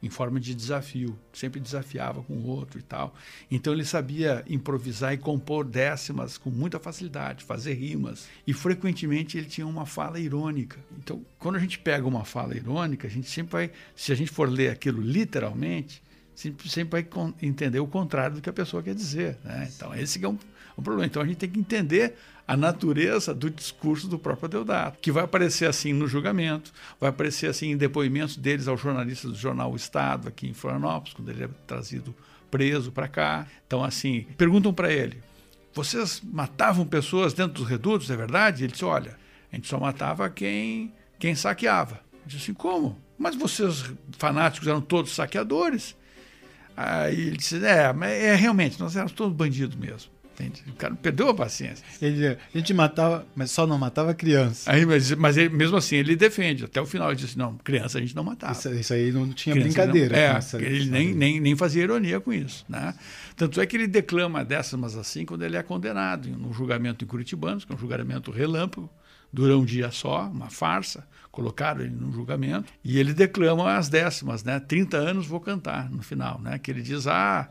[0.04, 3.14] em forma de desafio, sempre desafiava com o outro e tal.
[3.50, 8.28] Então ele sabia improvisar e compor décimas com muita facilidade, fazer rimas.
[8.46, 10.78] E frequentemente ele tinha uma fala irônica.
[10.98, 14.30] Então, quando a gente pega uma fala irônica, a gente sempre vai, se a gente
[14.30, 16.02] for ler aquilo literalmente,
[16.34, 19.38] sempre, sempre vai entender o contrário do que a pessoa quer dizer.
[19.42, 19.70] Né?
[19.74, 20.38] Então, esse é um,
[20.76, 21.06] um problema.
[21.06, 22.14] Então, a gente tem que entender
[22.46, 27.48] a natureza do discurso do próprio Deodato, que vai aparecer assim no julgamento, vai aparecer
[27.48, 31.44] assim em depoimentos deles aos jornalistas do jornal o Estado, aqui em Florianópolis, quando ele
[31.44, 32.14] é trazido
[32.50, 33.46] preso para cá.
[33.66, 35.20] Então, assim, perguntam para ele:
[35.72, 38.64] vocês matavam pessoas dentro dos redutos, é verdade?
[38.64, 39.16] Ele disse: olha,
[39.50, 42.00] a gente só matava quem, quem saqueava.
[42.12, 42.98] Ele disse assim: como?
[43.18, 45.96] Mas vocês fanáticos eram todos saqueadores?
[46.76, 50.13] Aí ele disse: é, mas é realmente, nós éramos todos bandidos mesmo.
[50.34, 50.64] Entende?
[50.68, 51.84] O cara perdeu a paciência.
[52.02, 54.70] Ele, a gente matava, mas só não matava criança.
[54.70, 56.64] Aí, mas mas ele, mesmo assim ele defende.
[56.64, 58.52] Até o final ele disse: não, criança a gente não matava.
[58.52, 60.16] Isso, isso aí não tinha Criança brincadeira.
[60.16, 62.64] não- é, essa- ele nem, nem, nem fazia ironia com isso.
[62.68, 62.94] Né?
[63.36, 67.06] Tanto é que ele declama dessas, mas assim, quando ele é condenado no julgamento em
[67.08, 68.90] Curitibanos, que é um julgamento relâmpago,
[69.32, 71.06] dura um dia só, uma farsa.
[71.30, 74.60] Colocaram ele no julgamento e ele declama as décimas, né?
[74.60, 76.58] 30 anos vou cantar no final, né?
[76.60, 77.48] Que ele diz: Ah,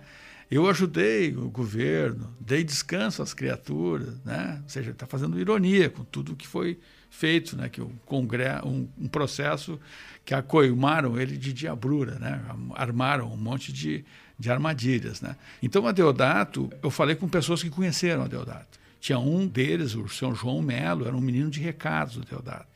[0.50, 4.60] eu ajudei o governo, dei descanso às criaturas, né?
[4.64, 6.80] Ou seja, está fazendo ironia com tudo que foi
[7.10, 7.70] feito, né?
[7.70, 9.80] Que o congresso, um, um processo
[10.26, 12.44] que acoimaram ele de diabrura, né?
[12.76, 14.06] Armaram um monte de,
[14.38, 15.36] de armadilhas, né?
[15.62, 18.80] Então, Adeodato, eu falei com pessoas que conheceram Adeodato.
[19.00, 22.68] Tinha um deles, o São João Melo, era um menino de recados, o Adeodato.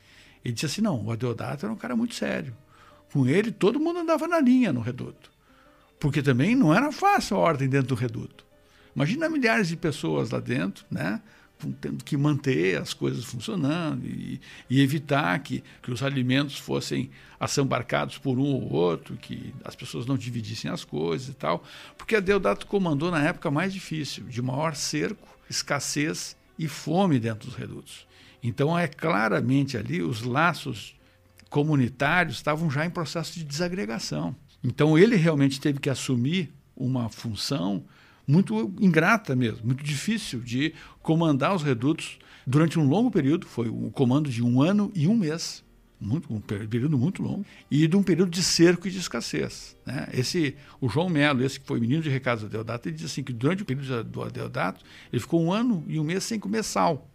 [0.44, 2.54] Ele disse assim: não, o Adeodato era um cara muito sério.
[3.12, 5.30] Com ele, todo mundo andava na linha no reduto.
[5.98, 8.46] Porque também não era fácil a ordem dentro do reduto.
[8.94, 11.20] Imagina milhares de pessoas lá dentro, né?
[11.80, 18.16] Tendo que manter as coisas funcionando e, e evitar que, que os alimentos fossem assambarcados
[18.16, 21.64] por um ou outro, que as pessoas não dividissem as coisas e tal.
[21.96, 27.48] Porque a Deodato comandou na época mais difícil, de maior cerco, escassez e fome dentro
[27.48, 28.06] dos redutos.
[28.42, 30.96] Então é claramente ali os laços
[31.50, 34.34] comunitários estavam já em processo de desagregação.
[34.62, 37.84] Então ele realmente teve que assumir uma função
[38.26, 43.90] muito ingrata mesmo, muito difícil de comandar os redutos durante um longo período, foi um
[43.90, 45.64] comando de um ano e um mês,
[46.00, 49.76] muito, um período muito longo, e de um período de cerco e de escassez.
[49.84, 50.08] Né?
[50.12, 53.22] Esse, o João Melo, esse que foi menino de recados do Adeodato, ele diz assim
[53.22, 56.62] que durante o período do Adeodato, ele ficou um ano e um mês sem comer
[56.62, 57.08] sal.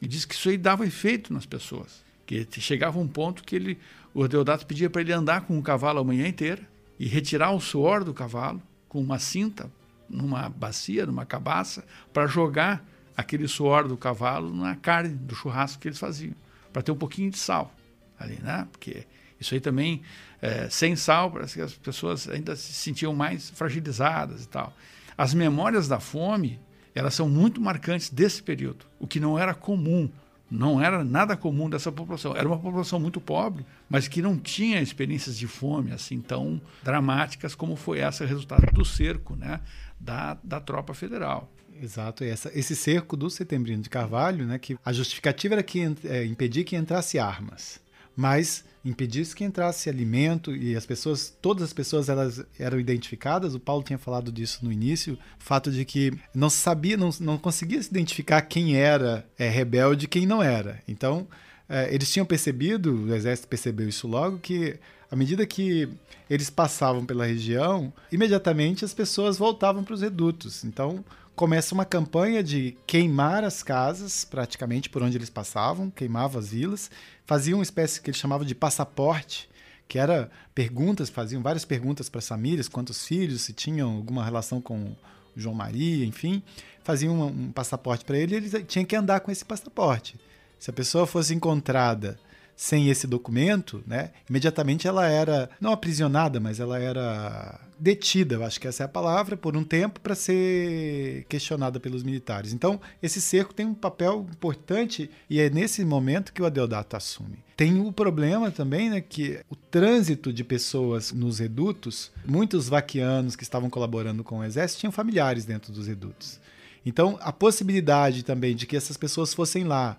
[0.00, 2.04] E diz que isso aí dava efeito nas pessoas.
[2.28, 3.78] Que chegava um ponto que ele,
[4.12, 6.60] o Deodato pedia para ele andar com o cavalo a manhã inteira
[6.98, 9.70] e retirar o suor do cavalo com uma cinta,
[10.06, 11.82] numa bacia, numa cabaça,
[12.12, 12.86] para jogar
[13.16, 16.34] aquele suor do cavalo na carne do churrasco que eles faziam,
[16.70, 17.74] para ter um pouquinho de sal
[18.20, 18.68] ali, né?
[18.70, 19.06] Porque
[19.40, 20.02] isso aí também,
[20.42, 24.74] eh, sem sal, parece que as pessoas ainda se sentiam mais fragilizadas e tal.
[25.16, 26.60] As memórias da fome
[26.94, 30.10] elas são muito marcantes desse período, o que não era comum,
[30.50, 32.34] não era nada comum dessa população.
[32.34, 37.54] Era uma população muito pobre, mas que não tinha experiências de fome assim tão dramáticas
[37.54, 39.60] como foi essa resultado do cerco, né,
[40.00, 41.50] da, da tropa federal.
[41.80, 46.24] Exato, essa, esse cerco do Setembrino de Carvalho, né, que a justificativa era que é,
[46.24, 47.80] impedir que entrasse armas,
[48.18, 53.54] mas impedisse que entrasse alimento e as pessoas, todas as pessoas elas eram identificadas.
[53.54, 57.38] O Paulo tinha falado disso no início, o fato de que não sabia, não, não
[57.38, 60.82] conseguia se identificar quem era é, rebelde e quem não era.
[60.88, 61.28] Então
[61.68, 65.88] é, eles tinham percebido, o exército percebeu isso logo que à medida que
[66.28, 70.64] eles passavam pela região, imediatamente as pessoas voltavam para os redutos.
[70.64, 71.04] Então
[71.38, 76.90] começa uma campanha de queimar as casas, praticamente por onde eles passavam, queimava as vilas,
[77.28, 79.50] faziam uma espécie que eles chamavam de passaporte,
[79.86, 84.62] que era perguntas, faziam várias perguntas para as famílias, quantos filhos, se tinham alguma relação
[84.62, 84.96] com
[85.36, 86.42] João Maria, enfim,
[86.82, 90.16] faziam um, um passaporte para ele e ele tinha que andar com esse passaporte.
[90.58, 92.18] Se a pessoa fosse encontrada
[92.58, 98.60] sem esse documento, né, imediatamente ela era não aprisionada, mas ela era detida, eu acho
[98.60, 102.52] que essa é a palavra, por um tempo para ser questionada pelos militares.
[102.52, 107.38] Então, esse cerco tem um papel importante e é nesse momento que o Adeodato assume.
[107.56, 113.44] Tem o problema também, né, que o trânsito de pessoas nos redutos, muitos vaquianos que
[113.44, 116.40] estavam colaborando com o exército tinham familiares dentro dos redutos.
[116.84, 119.96] Então, a possibilidade também de que essas pessoas fossem lá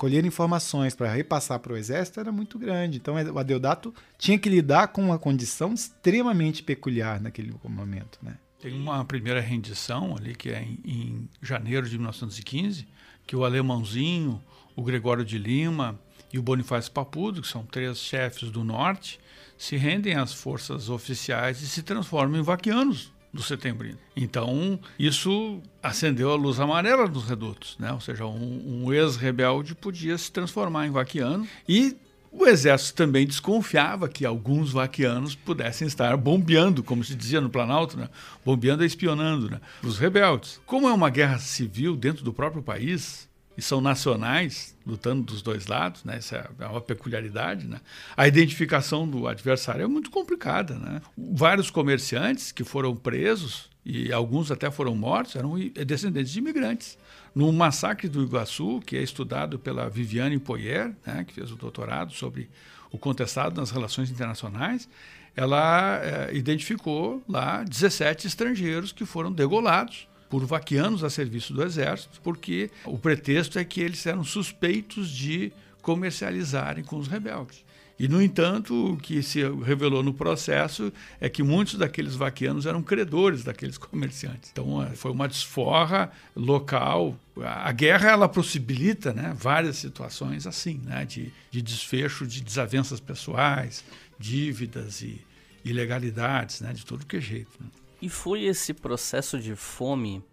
[0.00, 2.96] colher informações para repassar para o exército era muito grande.
[2.96, 8.38] Então o Adeodato tinha que lidar com uma condição extremamente peculiar naquele momento, né?
[8.62, 12.88] Tem uma primeira rendição ali que é em, em janeiro de 1915,
[13.26, 14.42] que o alemãozinho,
[14.74, 16.00] o Gregório de Lima
[16.32, 19.20] e o Bonifácio Papudo, que são três chefes do norte,
[19.58, 23.98] se rendem às forças oficiais e se transformam em vaquianos do setembrino.
[24.16, 27.92] Então, isso acendeu a luz amarela nos redutos, né?
[27.92, 31.96] ou seja, um, um ex-rebelde podia se transformar em vaquiano e
[32.32, 37.96] o exército também desconfiava que alguns vaquianos pudessem estar bombeando, como se dizia no Planalto,
[37.96, 38.08] né?
[38.44, 39.60] bombeando e espionando né?
[39.82, 40.60] os rebeldes.
[40.64, 45.66] Como é uma guerra civil dentro do próprio país, e são nacionais, lutando dos dois
[45.66, 46.16] lados, né?
[46.16, 47.80] Essa é uma peculiaridade, né?
[48.16, 51.02] A identificação do adversário é muito complicada, né?
[51.16, 55.56] Vários comerciantes que foram presos e alguns até foram mortos eram
[55.86, 56.98] descendentes de imigrantes.
[57.34, 61.24] No massacre do Iguaçu, que é estudado pela Viviane Poyer, né?
[61.24, 62.50] que fez o doutorado sobre
[62.90, 64.88] o contestado nas relações internacionais,
[65.36, 72.20] ela é, identificou lá 17 estrangeiros que foram degolados por vaquianos a serviço do exército,
[72.22, 75.52] porque o pretexto é que eles eram suspeitos de
[75.82, 77.64] comercializarem com os rebeldes.
[77.98, 80.90] E, no entanto, o que se revelou no processo
[81.20, 84.50] é que muitos daqueles vaquianos eram credores daqueles comerciantes.
[84.52, 87.14] Então, é, foi uma desforra local.
[87.36, 93.84] A guerra ela possibilita né, várias situações assim, né, de, de desfecho de desavenças pessoais,
[94.18, 95.20] dívidas e
[95.62, 97.50] ilegalidades, né, de todo que é jeito.
[97.60, 97.66] Né.
[98.00, 100.24] E foi esse processo de fome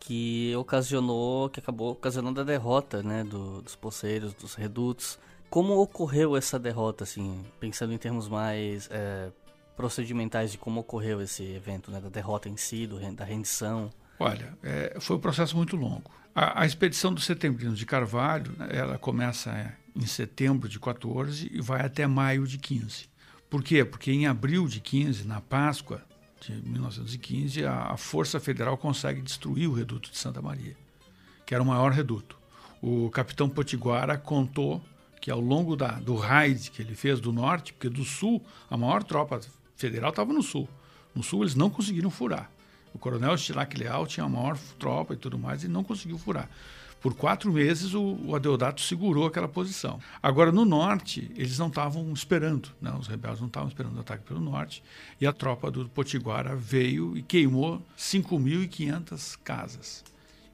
[0.00, 5.18] que ocasionou, que acabou ocasionando a derrota, né, do, dos poceiros, dos redutos.
[5.50, 9.30] Como ocorreu essa derrota, assim, pensando em termos mais é,
[9.76, 13.90] procedimentais de como ocorreu esse evento, né, da derrota em si, do, da rendição?
[14.18, 16.10] Olha, é, foi um processo muito longo.
[16.34, 21.50] A, a expedição do Setembrino de Carvalho, né, ela começa é, em setembro de 14
[21.52, 23.08] e vai até maio de 15.
[23.48, 23.84] Por quê?
[23.84, 26.02] Porque em abril de 15, na Páscoa,
[26.52, 30.76] de 1915, a, a Força Federal consegue destruir o reduto de Santa Maria,
[31.44, 32.38] que era o maior reduto.
[32.80, 34.82] O capitão Potiguara contou
[35.20, 38.76] que ao longo da, do raid que ele fez do norte, porque do sul a
[38.76, 39.40] maior tropa
[39.74, 40.68] federal estava no sul.
[41.14, 42.50] No sul eles não conseguiram furar.
[42.94, 46.48] O coronel Stilac Leal tinha a maior tropa e tudo mais e não conseguiu furar.
[47.06, 50.00] Por quatro meses, o, o Adeodato segurou aquela posição.
[50.20, 52.92] Agora, no norte, eles não estavam esperando, né?
[52.98, 54.82] os rebeldes não estavam esperando o ataque pelo norte,
[55.20, 60.02] e a tropa do Potiguara veio e queimou 5.500 casas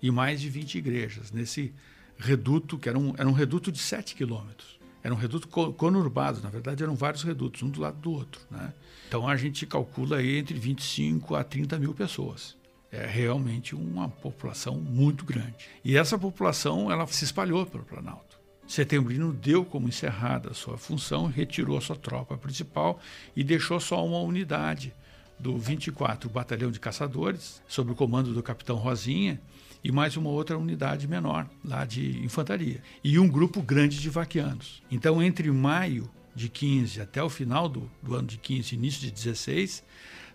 [0.03, 1.73] e mais de 20 igrejas nesse
[2.19, 4.79] reduto, que era um, era um reduto de 7 quilômetros.
[5.03, 8.43] Era um reduto conurbado, na verdade eram vários redutos, um do lado do outro.
[8.51, 8.75] Né?
[9.09, 12.61] Então a gente calcula aí entre 25 a 30 mil pessoas
[12.93, 15.55] é realmente uma população muito grande.
[15.83, 18.39] E essa população ela se espalhou pelo Planalto.
[18.67, 23.01] Setembrino deu como encerrada a sua função, retirou sua tropa principal
[23.35, 24.95] e deixou só uma unidade
[25.39, 29.41] do 24 Batalhão de Caçadores, sob o comando do capitão Rosinha,
[29.83, 34.81] e mais uma outra unidade menor, lá de infantaria, e um grupo grande de vaquianos.
[34.91, 39.11] Então, entre maio de 15 até o final do, do ano de 15, início de
[39.11, 39.83] 16,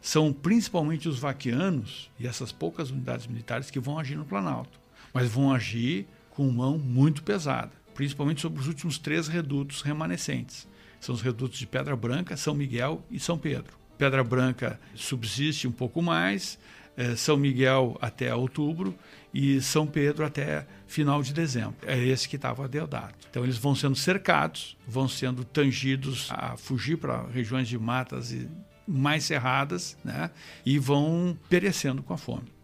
[0.02, 4.80] são principalmente os vaquianos e essas poucas unidades militares que vão agir no Planalto,
[5.14, 10.68] mas vão agir com mão muito pesada, principalmente sobre os últimos três redutos remanescentes.
[11.00, 13.78] São os redutos de Pedra Branca, São Miguel e São Pedro.
[13.98, 16.60] Pedra Branca subsiste um pouco mais,
[16.96, 18.96] eh, São Miguel até outubro
[19.34, 21.76] e São Pedro até final de dezembro.
[21.84, 23.28] É esse que estava a Deodato.
[23.30, 28.48] Então eles vão sendo cercados, vão sendo tangidos a fugir para regiões de matas e
[28.88, 30.32] mais cerradas né,
[30.66, 32.58] e vão perecendo com a fome.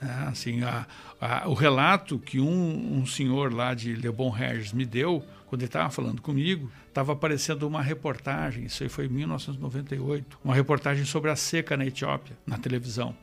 [0.00, 0.86] É, assim, a,
[1.20, 5.62] a, o relato que um, um, senhor lá de Le Bon Regis me deu, quando
[5.62, 11.04] ele estava falando comigo, estava aparecendo uma reportagem, isso aí foi em 1998, uma reportagem
[11.04, 13.16] sobre a seca na Etiópia, na televisão.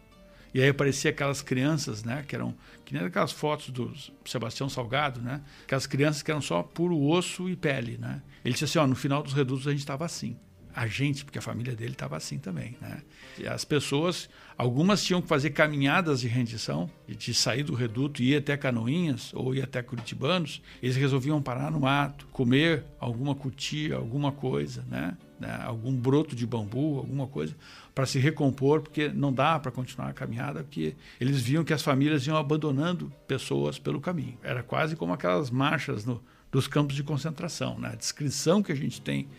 [0.54, 2.54] E aí aparecia aquelas crianças, né, que eram
[2.84, 3.94] que nem aquelas fotos do
[4.26, 8.22] Sebastião Salgado, né, aquelas crianças que eram só puro osso e pele, né.
[8.44, 10.36] Ele disse assim, ó, no final dos redutos a gente estava assim
[10.76, 12.76] a gente, porque a família dele estava assim também.
[12.82, 13.02] Né?
[13.40, 18.34] E as pessoas, algumas tinham que fazer caminhadas de rendição, de sair do reduto e
[18.34, 23.96] ir até Canoinhas ou ir até Curitibanos, eles resolviam parar no mato, comer alguma cutia,
[23.96, 25.16] alguma coisa, né?
[25.40, 25.58] né?
[25.64, 27.56] algum broto de bambu, alguma coisa,
[27.94, 31.82] para se recompor, porque não dá para continuar a caminhada, porque eles viam que as
[31.82, 34.38] famílias iam abandonando pessoas pelo caminho.
[34.44, 36.22] Era quase como aquelas marchas no,
[36.52, 37.80] dos campos de concentração.
[37.80, 37.92] Né?
[37.94, 39.30] A descrição que a gente tem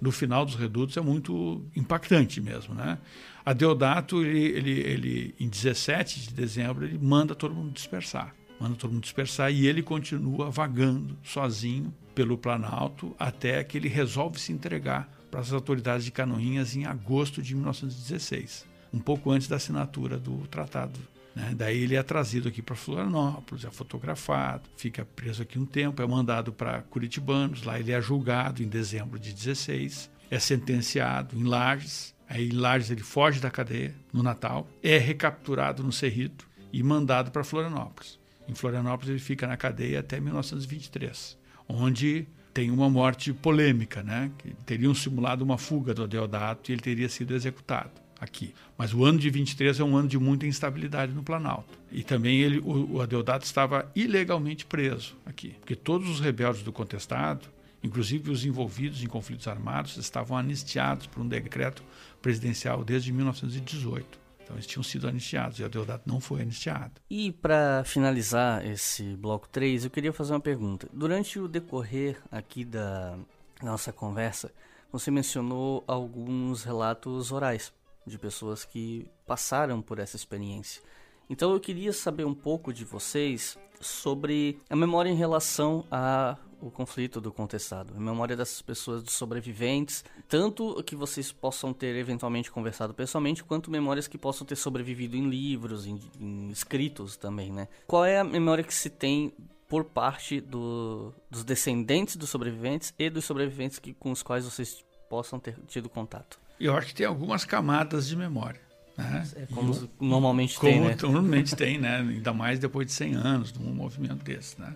[0.00, 2.98] no final dos redutos é muito impactante mesmo, né?
[3.44, 8.34] A Deodato, ele, ele, ele, em 17 de dezembro, ele manda todo mundo dispersar.
[8.60, 14.40] Manda todo mundo dispersar e ele continua vagando sozinho pelo Planalto até que ele resolve
[14.40, 19.56] se entregar para as autoridades de Canoinhas em agosto de 1916, um pouco antes da
[19.56, 20.98] assinatura do Tratado
[21.36, 21.52] né?
[21.54, 26.06] Daí ele é trazido aqui para Florianópolis, é fotografado, fica preso aqui um tempo, é
[26.06, 32.14] mandado para Curitibanos, lá ele é julgado em dezembro de 16, é sentenciado em Lages,
[32.26, 37.30] aí em Lages ele foge da cadeia no Natal, é recapturado no Cerrito e mandado
[37.30, 38.18] para Florianópolis.
[38.48, 41.36] Em Florianópolis ele fica na cadeia até 1923,
[41.68, 44.30] onde tem uma morte polêmica, né?
[44.38, 48.54] Que teriam simulado uma fuga do Deodato e ele teria sido executado aqui.
[48.76, 51.78] Mas o ano de 23 é um ano de muita instabilidade no Planalto.
[51.90, 56.72] E também ele, o, o Adeodato estava ilegalmente preso aqui, porque todos os rebeldes do
[56.72, 57.48] contestado,
[57.82, 61.82] inclusive os envolvidos em conflitos armados, estavam anistiados por um decreto
[62.20, 64.26] presidencial desde 1918.
[64.42, 66.92] Então eles tinham sido anistiados e o Deodato não foi anistiado.
[67.10, 70.88] E para finalizar esse bloco 3, eu queria fazer uma pergunta.
[70.92, 73.18] Durante o decorrer aqui da
[73.60, 74.52] nossa conversa,
[74.92, 77.72] você mencionou alguns relatos orais
[78.06, 80.82] de pessoas que passaram por essa experiência.
[81.28, 86.70] Então eu queria saber um pouco de vocês sobre a memória em relação a o
[86.70, 92.50] conflito do contestado, a memória dessas pessoas, dos sobreviventes, tanto que vocês possam ter eventualmente
[92.50, 97.68] conversado pessoalmente, quanto memórias que possam ter sobrevivido em livros, em, em escritos também, né?
[97.86, 99.32] Qual é a memória que se tem
[99.68, 104.84] por parte do, dos descendentes dos sobreviventes e dos sobreviventes que, com os quais vocês
[105.08, 106.38] possam ter tido contato?
[106.58, 108.60] Eu acho que tem algumas camadas de memória.
[108.96, 109.28] Né?
[109.36, 110.96] É como normalmente como tem, né?
[111.02, 111.98] normalmente tem, né?
[111.98, 114.74] Ainda mais depois de 100 anos de um movimento desse, né?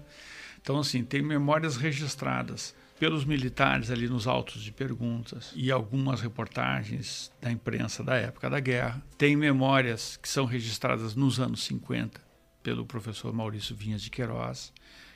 [0.60, 7.32] Então, assim, tem memórias registradas pelos militares ali nos autos de perguntas e algumas reportagens
[7.40, 9.02] da imprensa da época da guerra.
[9.16, 12.20] Tem memórias que são registradas nos anos 50
[12.62, 14.70] pelo professor Maurício Vinhas de Queiroz,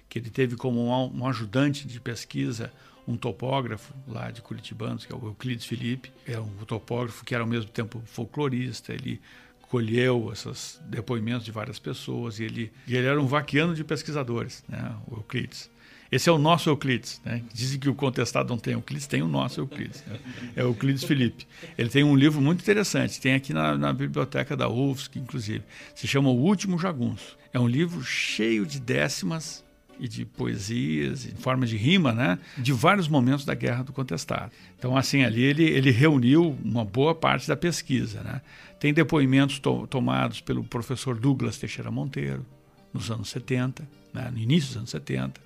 [0.09, 0.81] que ele teve como
[1.12, 2.73] um ajudante de pesquisa
[3.07, 7.45] um topógrafo lá de Curitibanos, que é o Euclides Felipe, é um topógrafo que era
[7.45, 9.21] ao mesmo tempo folclorista, ele
[9.69, 14.65] colheu esses depoimentos de várias pessoas e ele, e ele era um vaquiano de pesquisadores,
[14.69, 15.71] né, o Euclides.
[16.13, 17.21] Esse é o nosso Euclides.
[17.25, 17.43] Né?
[17.53, 20.05] Dizem que o contestado não tem Euclides, tem o nosso Euclides.
[20.07, 20.17] Né?
[20.55, 21.45] É o Euclides Felipe.
[21.77, 25.65] Ele tem um livro muito interessante, tem aqui na, na biblioteca da UFSC, inclusive.
[25.93, 27.37] Se chama O Último Jagunço.
[27.53, 29.64] É um livro cheio de décimas
[29.99, 34.51] e de poesias, em forma de rima, né, de vários momentos da Guerra do Contestado.
[34.79, 38.23] Então, assim, ali ele, ele reuniu uma boa parte da pesquisa.
[38.23, 38.41] Né?
[38.79, 42.45] Tem depoimentos to tomados pelo professor Douglas Teixeira Monteiro,
[42.93, 45.41] nos anos 70, né, no início dos anos 70,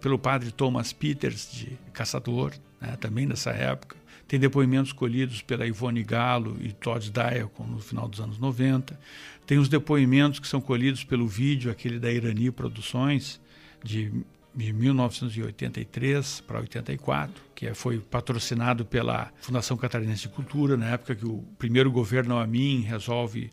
[0.00, 3.96] pelo padre Thomas Peters, de Caçador, né, também nessa época.
[4.30, 8.96] Tem depoimentos colhidos pela Ivone Galo e Todd Diacon no final dos anos 90.
[9.44, 13.39] Tem os depoimentos que são colhidos pelo vídeo, aquele da Irani Produções,
[13.82, 14.12] de,
[14.54, 21.26] de 1983 para 84, que foi patrocinado pela Fundação Catarinense de Cultura, na época que
[21.26, 23.50] o primeiro governo Amin resolve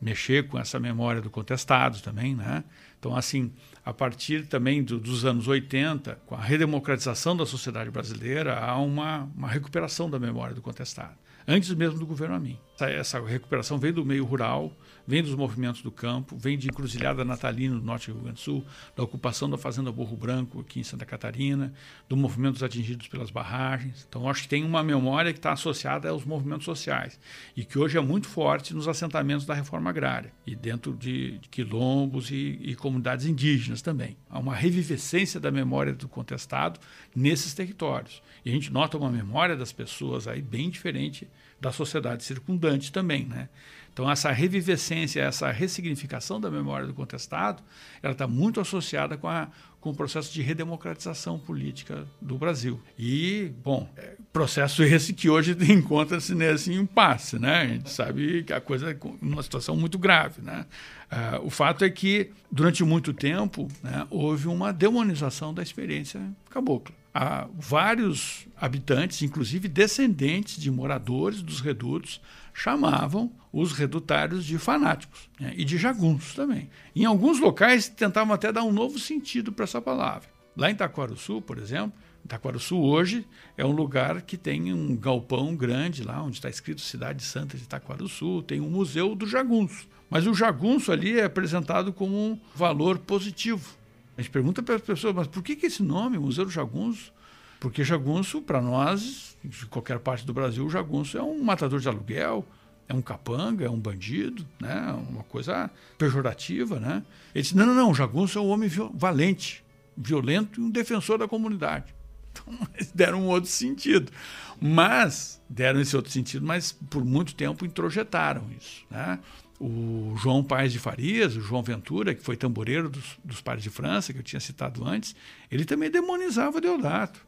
[0.00, 2.64] mexer com essa memória do contestado também, né?
[2.98, 3.52] Então, assim,
[3.84, 9.30] a partir também do, dos anos 80, com a redemocratização da sociedade brasileira, há uma,
[9.36, 11.14] uma recuperação da memória do contestado,
[11.46, 12.58] antes mesmo do governo Amin.
[12.74, 14.72] Essa, essa recuperação vem do meio rural,
[15.06, 18.40] vem dos movimentos do campo, vem de Encruzilhada Natalina, no norte do Rio Grande do
[18.40, 18.64] Sul,
[18.96, 21.72] da ocupação da Fazenda Burro Branco, aqui em Santa Catarina,
[22.08, 24.06] do movimento dos atingidos pelas barragens.
[24.08, 27.18] Então, acho que tem uma memória que está associada aos movimentos sociais
[27.56, 31.48] e que hoje é muito forte nos assentamentos da reforma agrária e dentro de, de
[31.48, 34.16] quilombos e, e comunidades indígenas também.
[34.28, 36.80] Há uma revivescência da memória do contestado
[37.14, 38.22] nesses territórios.
[38.44, 41.28] E a gente nota uma memória das pessoas aí bem diferente
[41.60, 43.48] da sociedade circundante também, né?
[43.96, 47.62] Então, essa revivescência, essa ressignificação da memória do contestado,
[48.02, 49.48] ela está muito associada com, a,
[49.80, 52.78] com o processo de redemocratização política do Brasil.
[52.98, 57.62] E, bom, é, processo esse que hoje encontra-se nesse impasse, né?
[57.62, 60.66] A gente sabe que a coisa é numa situação muito grave, né?
[61.10, 66.20] Uh, o fato é que, durante muito tempo, né, houve uma demonização da experiência
[66.50, 66.94] cabocla.
[67.14, 72.20] Há vários habitantes, inclusive descendentes de moradores dos redutos,
[72.56, 76.70] chamavam os redutários de fanáticos né, e de jagunços também.
[76.94, 80.26] Em alguns locais tentavam até dar um novo sentido para essa palavra.
[80.56, 81.92] Lá em Itaquaruçu, por exemplo,
[82.24, 83.26] Itaquaruçu hoje
[83.58, 87.64] é um lugar que tem um galpão grande lá, onde está escrito Cidade Santa de
[87.64, 89.86] Itaquaruçu, tem um museu do jagunço.
[90.08, 93.76] Mas o jagunço ali é apresentado como um valor positivo.
[94.16, 97.12] A gente pergunta para as pessoas, mas por que, que esse nome, Museu do Jagunço?
[97.60, 101.88] Porque jagunço, para nós, de qualquer parte do Brasil, o jagunço é um matador de
[101.88, 102.44] aluguel,
[102.88, 104.92] é um capanga, é um bandido, né?
[105.08, 106.78] uma coisa pejorativa.
[106.78, 107.02] Né?
[107.34, 109.64] Ele disse, não, não, não, o jagunço é um homem valente,
[109.96, 111.94] violento e um defensor da comunidade.
[112.32, 114.12] Então, eles deram um outro sentido.
[114.60, 118.84] Mas, deram esse outro sentido, mas por muito tempo introjetaram isso.
[118.90, 119.18] Né?
[119.58, 123.70] O João Paes de Farias, o João Ventura, que foi tamboreiro dos, dos Pares de
[123.70, 125.16] França, que eu tinha citado antes,
[125.50, 127.26] ele também demonizava Deodato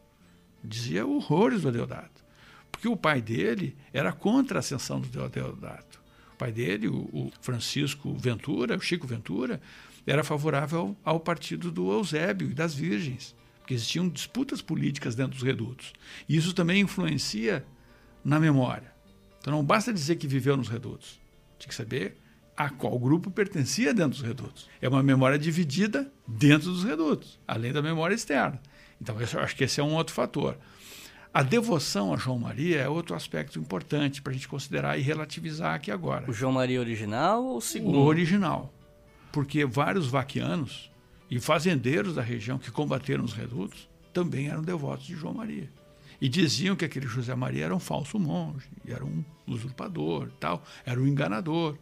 [0.63, 2.25] dizia horrores do Deodato.
[2.71, 6.01] Porque o pai dele era contra a ascensão do Deodato.
[6.35, 9.61] O pai dele, o, Francisco Ventura, o Chico Ventura,
[10.07, 15.43] era favorável ao partido do Eusébio e das Virgens, porque existiam disputas políticas dentro dos
[15.43, 15.93] redutos.
[16.29, 17.67] E isso também influencia
[18.25, 18.93] na memória.
[19.41, 21.21] Então não basta dizer que viveu nos redutos.
[21.59, 22.17] Tinha que saber
[22.57, 24.69] a qual grupo pertencia dentro dos redutos.
[24.81, 28.61] É uma memória dividida dentro dos redutos, além da memória externa.
[29.01, 30.57] Então, eu acho que esse é um outro fator.
[31.33, 35.75] A devoção a João Maria é outro aspecto importante para a gente considerar e relativizar
[35.75, 36.29] aqui agora.
[36.29, 37.99] O João Maria original ou o segundo?
[37.99, 38.73] O original.
[39.31, 40.91] Porque vários vaquianos
[41.31, 45.71] e fazendeiros da região que combateram os redutos também eram devotos de João Maria.
[46.21, 50.99] E diziam que aquele José Maria era um falso monge, era um usurpador, tal, era
[50.99, 51.77] um enganador.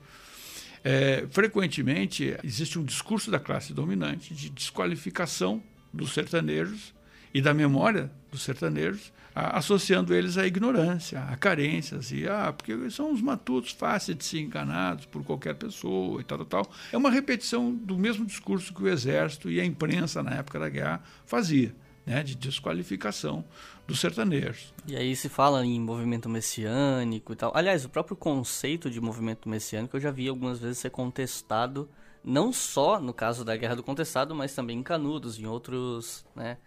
[0.84, 5.62] é, frequentemente existe um discurso da classe dominante de desqualificação
[5.92, 6.95] dos sertanejos
[7.32, 12.90] e da memória dos sertanejos, a, associando eles à ignorância, a carências e ah, porque
[12.90, 16.72] são uns matutos fáceis de ser enganados por qualquer pessoa e tal, tal, tal.
[16.92, 20.68] É uma repetição do mesmo discurso que o exército e a imprensa na época da
[20.68, 21.74] guerra fazia,
[22.06, 23.44] né, de desqualificação
[23.86, 24.74] dos sertanejos.
[24.86, 27.52] E aí se fala em movimento messiânico e tal.
[27.54, 31.88] Aliás, o próprio conceito de movimento messiânico eu já vi algumas vezes ser contestado
[32.24, 36.58] não só no caso da Guerra do Contestado, mas também em Canudos, em outros, né,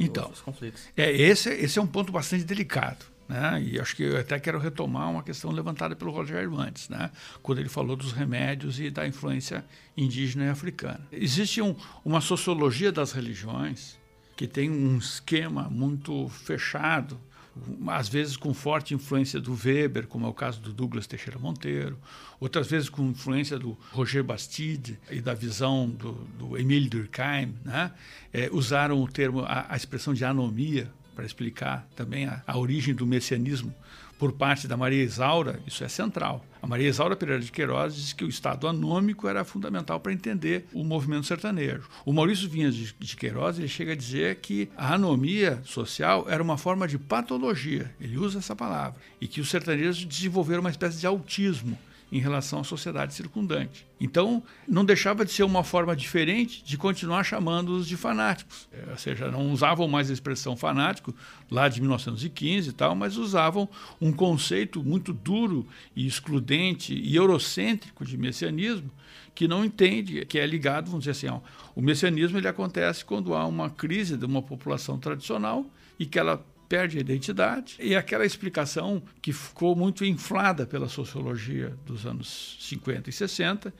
[0.00, 0.32] então,
[0.96, 3.04] é, esse, esse é um ponto bastante delicado.
[3.28, 3.62] Né?
[3.62, 7.10] E acho que eu até quero retomar uma questão levantada pelo Rogério antes, né?
[7.42, 9.64] quando ele falou dos remédios e da influência
[9.96, 11.06] indígena e africana.
[11.12, 13.96] Existe um, uma sociologia das religiões
[14.36, 17.20] que tem um esquema muito fechado
[17.88, 21.98] às vezes com forte influência do Weber, como é o caso do Douglas Teixeira Monteiro,
[22.38, 27.92] outras vezes com influência do Roger Bastide e da visão do, do Emile Durkheim, né?
[28.32, 32.94] É, usaram o termo, a, a expressão de anomia para explicar também a, a origem
[32.94, 33.74] do messianismo
[34.20, 36.44] por parte da Maria Isaura, isso é central.
[36.60, 40.66] A Maria Isaura Pereira de Queiroz diz que o estado anômico era fundamental para entender
[40.74, 41.88] o movimento sertanejo.
[42.04, 46.58] O Maurício Vinhas de Queiroz ele chega a dizer que a anomia social era uma
[46.58, 51.06] forma de patologia, ele usa essa palavra, e que os sertanejos desenvolveram uma espécie de
[51.06, 51.78] autismo
[52.10, 53.86] em relação à sociedade circundante.
[54.00, 58.68] Então, não deixava de ser uma forma diferente de continuar chamando-os de fanáticos.
[58.72, 61.14] É, ou seja, não usavam mais a expressão fanático
[61.50, 63.68] lá de 1915 e tal, mas usavam
[64.00, 68.90] um conceito muito duro e excludente e eurocêntrico de messianismo
[69.34, 71.40] que não entende, que é ligado, vamos dizer assim, ó,
[71.74, 75.64] o messianismo ele acontece quando há uma crise de uma população tradicional
[75.98, 77.74] e que ela perde a identidade.
[77.80, 83.74] E aquela explicação que ficou muito inflada pela sociologia dos anos 50 e 60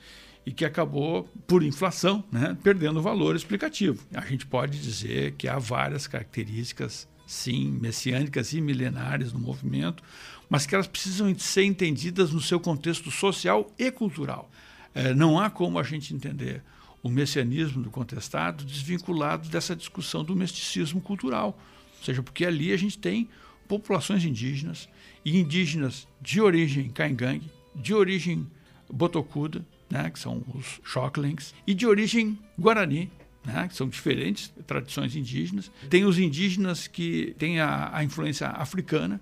[0.45, 4.03] e que acabou, por inflação, né, perdendo valor explicativo.
[4.13, 10.03] A gente pode dizer que há várias características, sim, messiânicas e milenares no movimento,
[10.49, 14.51] mas que elas precisam ser entendidas no seu contexto social e cultural.
[14.93, 16.61] É, não há como a gente entender
[17.01, 21.57] o messianismo do contestado desvinculado dessa discussão do misticismo cultural.
[22.01, 23.29] Ou seja, porque ali a gente tem
[23.67, 24.89] populações indígenas
[25.23, 28.47] e indígenas de origem caingangue, de origem
[28.91, 33.11] botocuda, né, que são os Shocklinks, e de origem guarani,
[33.45, 35.71] né, que são diferentes tradições indígenas.
[35.89, 39.21] Tem os indígenas que têm a, a influência africana.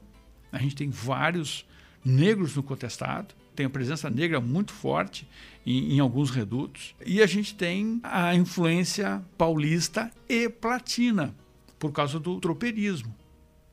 [0.52, 1.66] A gente tem vários
[2.04, 5.28] negros no contestado, tem a presença negra muito forte
[5.66, 6.96] em, em, alguns redutos.
[7.06, 11.36] E a gente tem a influência paulista e platina,
[11.80, 13.16] por causa do tropeirismo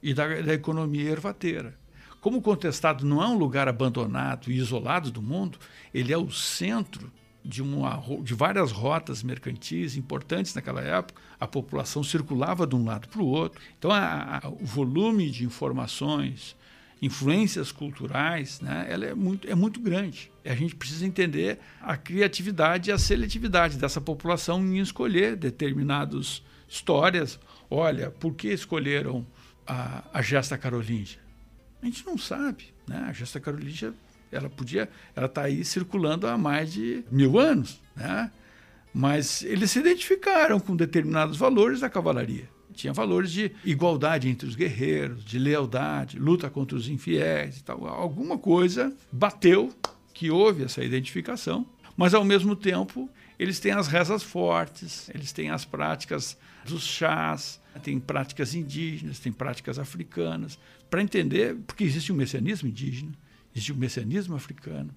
[0.02, 1.74] e da, da economia ervateira.
[2.20, 5.58] Como o contestado não é um lugar abandonado e isolado do mundo,
[5.92, 7.12] ele é o centro
[7.44, 11.22] de, uma, de várias rotas mercantis importantes naquela época.
[11.38, 13.60] A população circulava de um lado para o outro.
[13.78, 16.56] Então, a, a, o volume de informações,
[17.00, 20.32] influências culturais, né, ela é muito, é muito grande.
[20.44, 26.42] E a gente precisa entender a criatividade e a seletividade dessa população em escolher determinadas
[26.68, 27.38] histórias
[27.70, 29.26] olha, por que escolheram
[29.66, 31.20] a, a gesta carolíngia?
[31.82, 33.06] A gente não sabe, né?
[33.08, 33.92] A gesta carolíngia,
[34.32, 38.30] ela podia, ela está aí circulando há mais de mil anos, né?
[38.92, 42.48] Mas eles se identificaram com determinados valores da cavalaria.
[42.72, 47.86] Tinha valores de igualdade entre os guerreiros, de lealdade, luta contra os infiéis e tal.
[47.86, 49.72] Alguma coisa bateu
[50.12, 51.66] que houve essa identificação,
[51.96, 56.36] mas ao mesmo tempo eles têm as rezas fortes, eles têm as práticas
[56.66, 60.58] dos chás, tem práticas indígenas, tem práticas africanas,
[60.90, 63.12] para entender, porque existe um messianismo indígena,
[63.54, 64.90] existe um messianismo africano.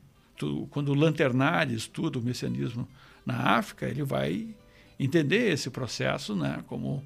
[0.70, 2.88] quando o Lanternari estuda o messianismo
[3.26, 4.48] na África, ele vai
[5.00, 7.04] entender esse processo né, como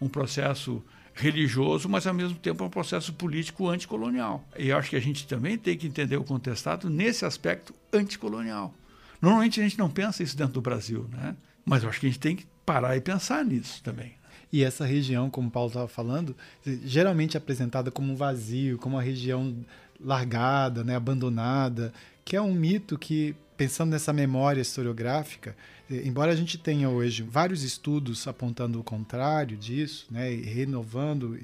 [0.00, 0.82] um processo
[1.14, 4.46] religioso, mas ao mesmo tempo um processo político anticolonial.
[4.58, 8.74] E eu acho que a gente também tem que entender o contestado nesse aspecto anticolonial.
[9.20, 11.34] Normalmente a gente não pensa isso dentro do Brasil, né?
[11.64, 14.14] mas eu acho que a gente tem que parar e pensar nisso também.
[14.52, 16.36] E essa região, como o Paulo estava falando,
[16.84, 19.56] geralmente é apresentada como um vazio, como uma região
[20.00, 21.92] largada, né, abandonada,
[22.24, 25.56] que é um mito que, pensando nessa memória historiográfica,
[25.88, 31.38] embora a gente tenha hoje vários estudos apontando o contrário disso, né, renovando,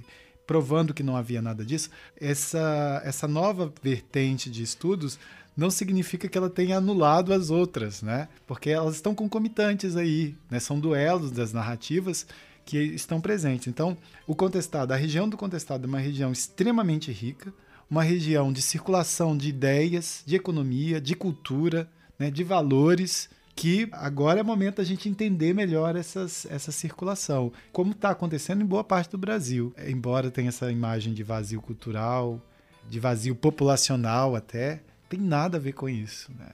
[0.47, 1.91] provando que não havia nada disso,
[2.21, 5.19] essa, essa nova vertente de estudos
[5.57, 8.29] não significa que ela tenha anulado as outras, né?
[8.47, 10.59] Porque elas estão concomitantes aí, né?
[10.59, 12.27] São duelos das narrativas
[12.65, 13.67] que estão presentes.
[13.67, 13.97] Então,
[14.27, 17.53] o contestado, a região do contestado é uma região extremamente rica,
[17.91, 21.89] uma região de circulação de ideias, de economia, de cultura,
[22.19, 27.53] né, de valores que agora é momento da gente entender melhor essas, essa circulação.
[27.71, 29.75] Como está acontecendo em boa parte do Brasil.
[29.87, 32.41] Embora tenha essa imagem de vazio cultural,
[32.89, 36.33] de vazio populacional até, tem nada a ver com isso.
[36.39, 36.49] Né?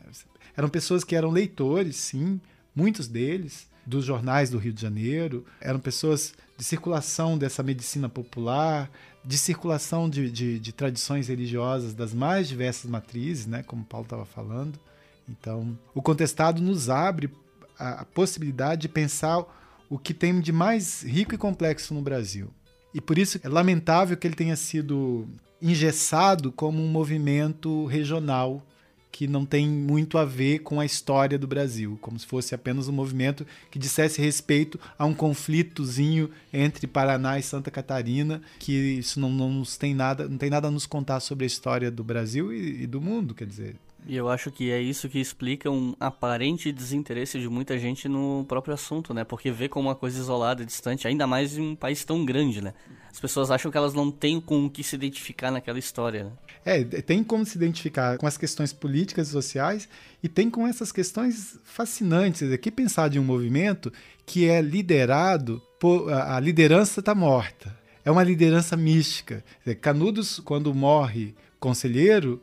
[0.56, 2.40] Eram pessoas que eram leitores, sim,
[2.74, 8.90] muitos deles, dos jornais do Rio de Janeiro, eram pessoas de circulação dessa medicina popular,
[9.24, 14.24] de circulação de, de, de tradições religiosas das mais diversas matrizes, né, como Paulo estava
[14.24, 14.78] falando.
[15.28, 17.30] Então, o contestado nos abre
[17.78, 19.44] a, a possibilidade de pensar
[19.88, 22.50] o que tem de mais rico e complexo no Brasil.
[22.94, 25.26] E por isso é lamentável que ele tenha sido
[25.60, 28.62] engessado como um movimento regional
[29.10, 32.86] que não tem muito a ver com a história do Brasil, como se fosse apenas
[32.86, 39.18] um movimento que dissesse respeito a um conflitozinho entre Paraná e Santa Catarina, que isso
[39.18, 42.52] não, não tem nada, não tem nada a nos contar sobre a história do Brasil
[42.52, 43.74] e, e do mundo, quer dizer,
[44.06, 48.44] e eu acho que é isso que explica um aparente desinteresse de muita gente no
[48.48, 49.24] próprio assunto, né?
[49.24, 52.72] Porque vê como uma coisa isolada, distante, ainda mais em um país tão grande, né?
[53.10, 56.32] As pessoas acham que elas não têm com o que se identificar naquela história, né?
[56.64, 59.88] É, tem como se identificar com as questões políticas e sociais
[60.22, 62.50] e tem com essas questões fascinantes.
[62.52, 63.92] Aqui pensar de um movimento
[64.24, 66.12] que é liderado por...
[66.12, 67.76] A liderança está morta.
[68.04, 69.44] É uma liderança mística.
[69.80, 72.40] Canudos, quando morre conselheiro,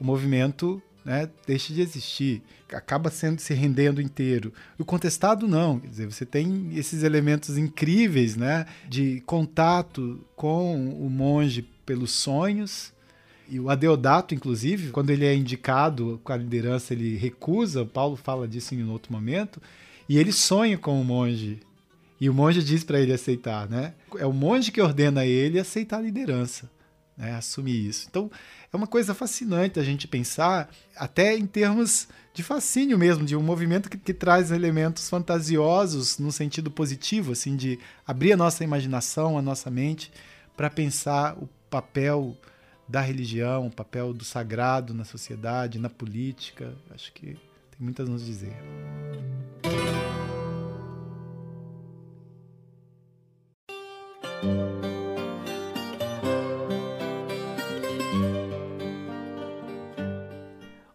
[0.00, 4.52] o movimento né, deixa de existir, acaba sendo se rendendo inteiro.
[4.78, 11.08] O contestado não, quer dizer, você tem esses elementos incríveis, né, de contato com o
[11.08, 12.92] monge pelos sonhos.
[13.48, 18.46] E o Adeodato, inclusive, quando ele é indicado com a liderança, ele recusa, Paulo fala
[18.46, 19.62] disso em um outro momento,
[20.06, 21.58] e ele sonha com o monge.
[22.20, 23.94] E o monge diz para ele aceitar, né?
[24.18, 26.68] É o monge que ordena ele aceitar a liderança
[27.18, 28.06] né, assumir isso.
[28.08, 28.30] Então,
[28.72, 33.42] é uma coisa fascinante a gente pensar, até em termos de fascínio mesmo, de um
[33.42, 39.38] movimento que, que traz elementos fantasiosos no sentido positivo, assim, de abrir a nossa imaginação,
[39.38, 40.12] a nossa mente,
[40.56, 42.36] para pensar o papel
[42.88, 46.74] da religião, o papel do sagrado na sociedade, na política.
[46.90, 48.56] Acho que tem muito a nos dizer.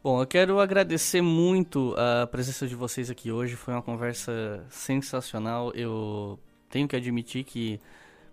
[0.03, 3.55] Bom, eu quero agradecer muito a presença de vocês aqui hoje.
[3.55, 5.71] Foi uma conversa sensacional.
[5.73, 6.37] Eu
[6.69, 7.79] tenho que admitir que,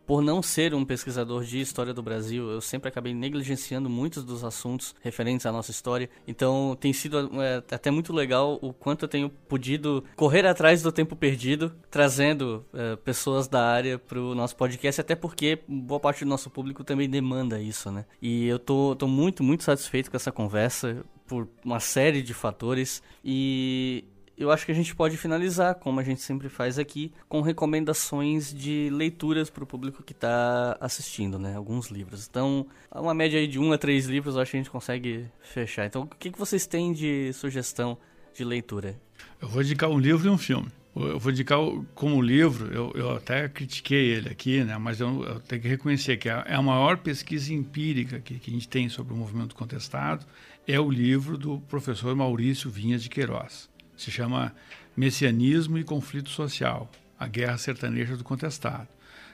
[0.04, 4.42] por não ser um pesquisador de história do Brasil, eu sempre acabei negligenciando muitos dos
[4.42, 6.10] assuntos referentes à nossa história.
[6.26, 10.90] Então, tem sido é, até muito legal o quanto eu tenho podido correr atrás do
[10.90, 16.24] tempo perdido, trazendo é, pessoas da área para o nosso podcast, até porque boa parte
[16.24, 18.06] do nosso público também demanda isso, né?
[18.20, 23.00] E eu tô, tô muito, muito satisfeito com essa conversa por uma série de fatores
[23.24, 24.04] e
[24.36, 28.52] eu acho que a gente pode finalizar, como a gente sempre faz aqui, com recomendações
[28.52, 31.54] de leituras para o público que está assistindo, né?
[31.54, 32.26] Alguns livros.
[32.28, 35.26] Então, uma média aí de um a três livros, eu acho que a gente consegue
[35.40, 35.86] fechar.
[35.86, 37.96] Então, o que, que vocês têm de sugestão
[38.34, 38.98] de leitura?
[39.40, 40.68] Eu vou indicar um livro e um filme.
[40.96, 41.58] Eu vou indicar
[41.94, 44.76] como livro, eu, eu até critiquei ele aqui, né?
[44.76, 48.54] mas eu, eu tenho que reconhecer que é a maior pesquisa empírica que, que a
[48.54, 50.26] gente tem sobre o movimento contestado
[50.66, 53.68] é o livro do professor Maurício Vinhas de Queiroz.
[53.96, 54.54] Se chama
[54.96, 58.88] Messianismo e Conflito Social, a Guerra Sertaneja do Contestado.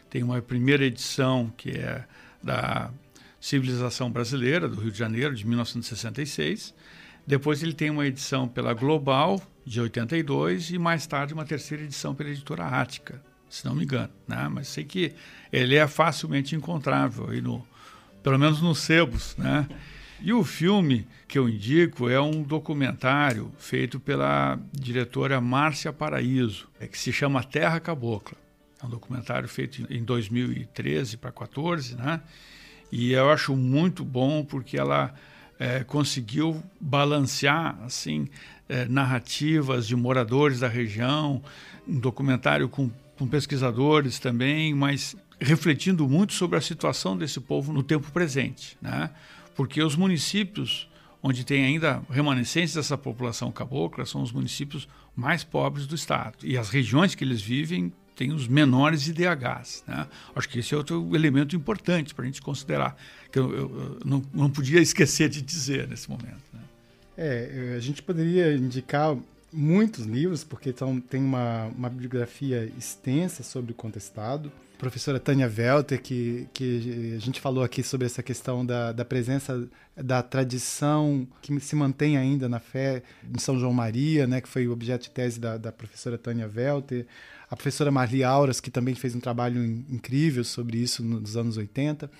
[0.09, 2.05] Tem uma primeira edição que é
[2.43, 2.90] da
[3.40, 6.74] Civilização Brasileira, do Rio de Janeiro, de 1966.
[7.27, 12.15] Depois ele tem uma edição pela Global, de 82, e mais tarde uma terceira edição
[12.15, 14.12] pela editora Ática, se não me engano.
[14.28, 14.48] Né?
[14.48, 15.12] Mas sei que
[15.53, 17.66] ele é facilmente encontrável, aí no,
[18.23, 19.36] pelo menos nos sebos.
[19.36, 19.66] Né?
[20.20, 26.86] E o filme que eu indico é um documentário feito pela diretora Márcia Paraíso, é
[26.86, 28.38] que se chama Terra Cabocla.
[28.82, 32.20] É um documentário feito em 2013 para 14, né?
[32.90, 35.14] E eu acho muito bom porque ela
[35.59, 38.28] é, conseguiu balancear assim
[38.68, 41.43] é, narrativas de moradores da região,
[41.86, 47.82] um documentário com, com pesquisadores também, mas refletindo muito sobre a situação desse povo no
[47.82, 49.10] tempo presente, né?
[49.56, 50.88] Porque os municípios
[51.22, 56.36] onde tem ainda remanescentes dessa população cabocla são os municípios mais pobres do estado.
[56.44, 59.82] E as regiões que eles vivem têm os menores IDHs.
[59.86, 60.06] Né?
[60.34, 62.96] Acho que esse é outro elemento importante para a gente considerar,
[63.30, 66.42] que eu, eu, não, não, podia esquecer de dizer nesse momento.
[66.52, 66.60] Né?
[67.16, 69.16] É, a gente poderia indicar
[69.52, 74.52] muitos livros, porque tem uma, uma bibliografia extensa sobre o contestado.
[74.78, 79.69] Professora Tânia Welter, que, que a gente falou aqui sobre essa questão da, da presença
[79.97, 84.69] da tradição que se mantém ainda na fé de São João Maria, né, que foi
[84.69, 87.07] objeto de tese da, da professora Tânia Welter,
[87.51, 92.11] a professora Marli Auras, que também fez um trabalho incrível sobre isso nos anos 80.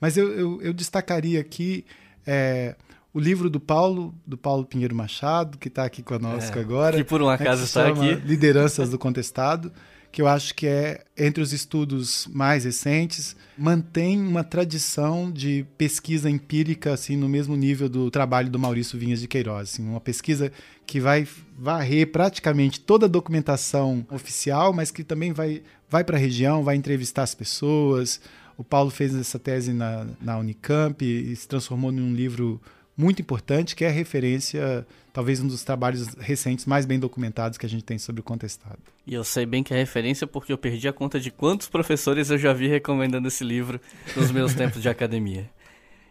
[0.00, 1.84] Mas eu, eu, eu destacaria aqui
[2.26, 2.76] é,
[3.12, 6.96] o livro do Paulo, do Paulo Pinheiro Machado, que está aqui conosco é, agora.
[6.96, 8.14] Que por um acaso né, está aqui.
[8.26, 9.72] Lideranças do Contestado
[10.16, 16.30] que eu acho que é, entre os estudos mais recentes, mantém uma tradição de pesquisa
[16.30, 19.74] empírica assim no mesmo nível do trabalho do Maurício Vinhas de Queiroz.
[19.74, 20.50] Assim, uma pesquisa
[20.86, 21.28] que vai
[21.58, 26.76] varrer praticamente toda a documentação oficial, mas que também vai, vai para a região, vai
[26.76, 28.18] entrevistar as pessoas.
[28.56, 32.58] O Paulo fez essa tese na, na Unicamp e se transformou num livro
[32.96, 34.86] muito importante, que é a referência,
[35.16, 38.78] talvez um dos trabalhos recentes mais bem documentados que a gente tem sobre o contestado.
[39.06, 42.28] E eu sei bem que é referência porque eu perdi a conta de quantos professores
[42.28, 43.80] eu já vi recomendando esse livro
[44.14, 45.48] nos meus tempos de academia.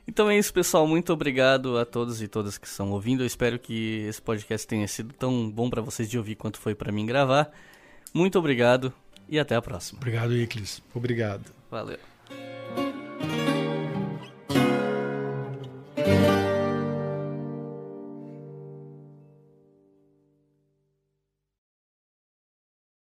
[0.08, 0.88] Então é isso, pessoal.
[0.88, 3.22] Muito obrigado a todos e todas que estão ouvindo.
[3.22, 6.74] Eu espero que esse podcast tenha sido tão bom para vocês de ouvir quanto foi
[6.74, 7.52] para mim gravar.
[8.12, 8.92] Muito obrigado
[9.30, 10.00] e até a próxima.
[10.00, 10.82] Obrigado, Iclis.
[10.96, 11.46] Obrigado.
[11.70, 12.00] Valeu.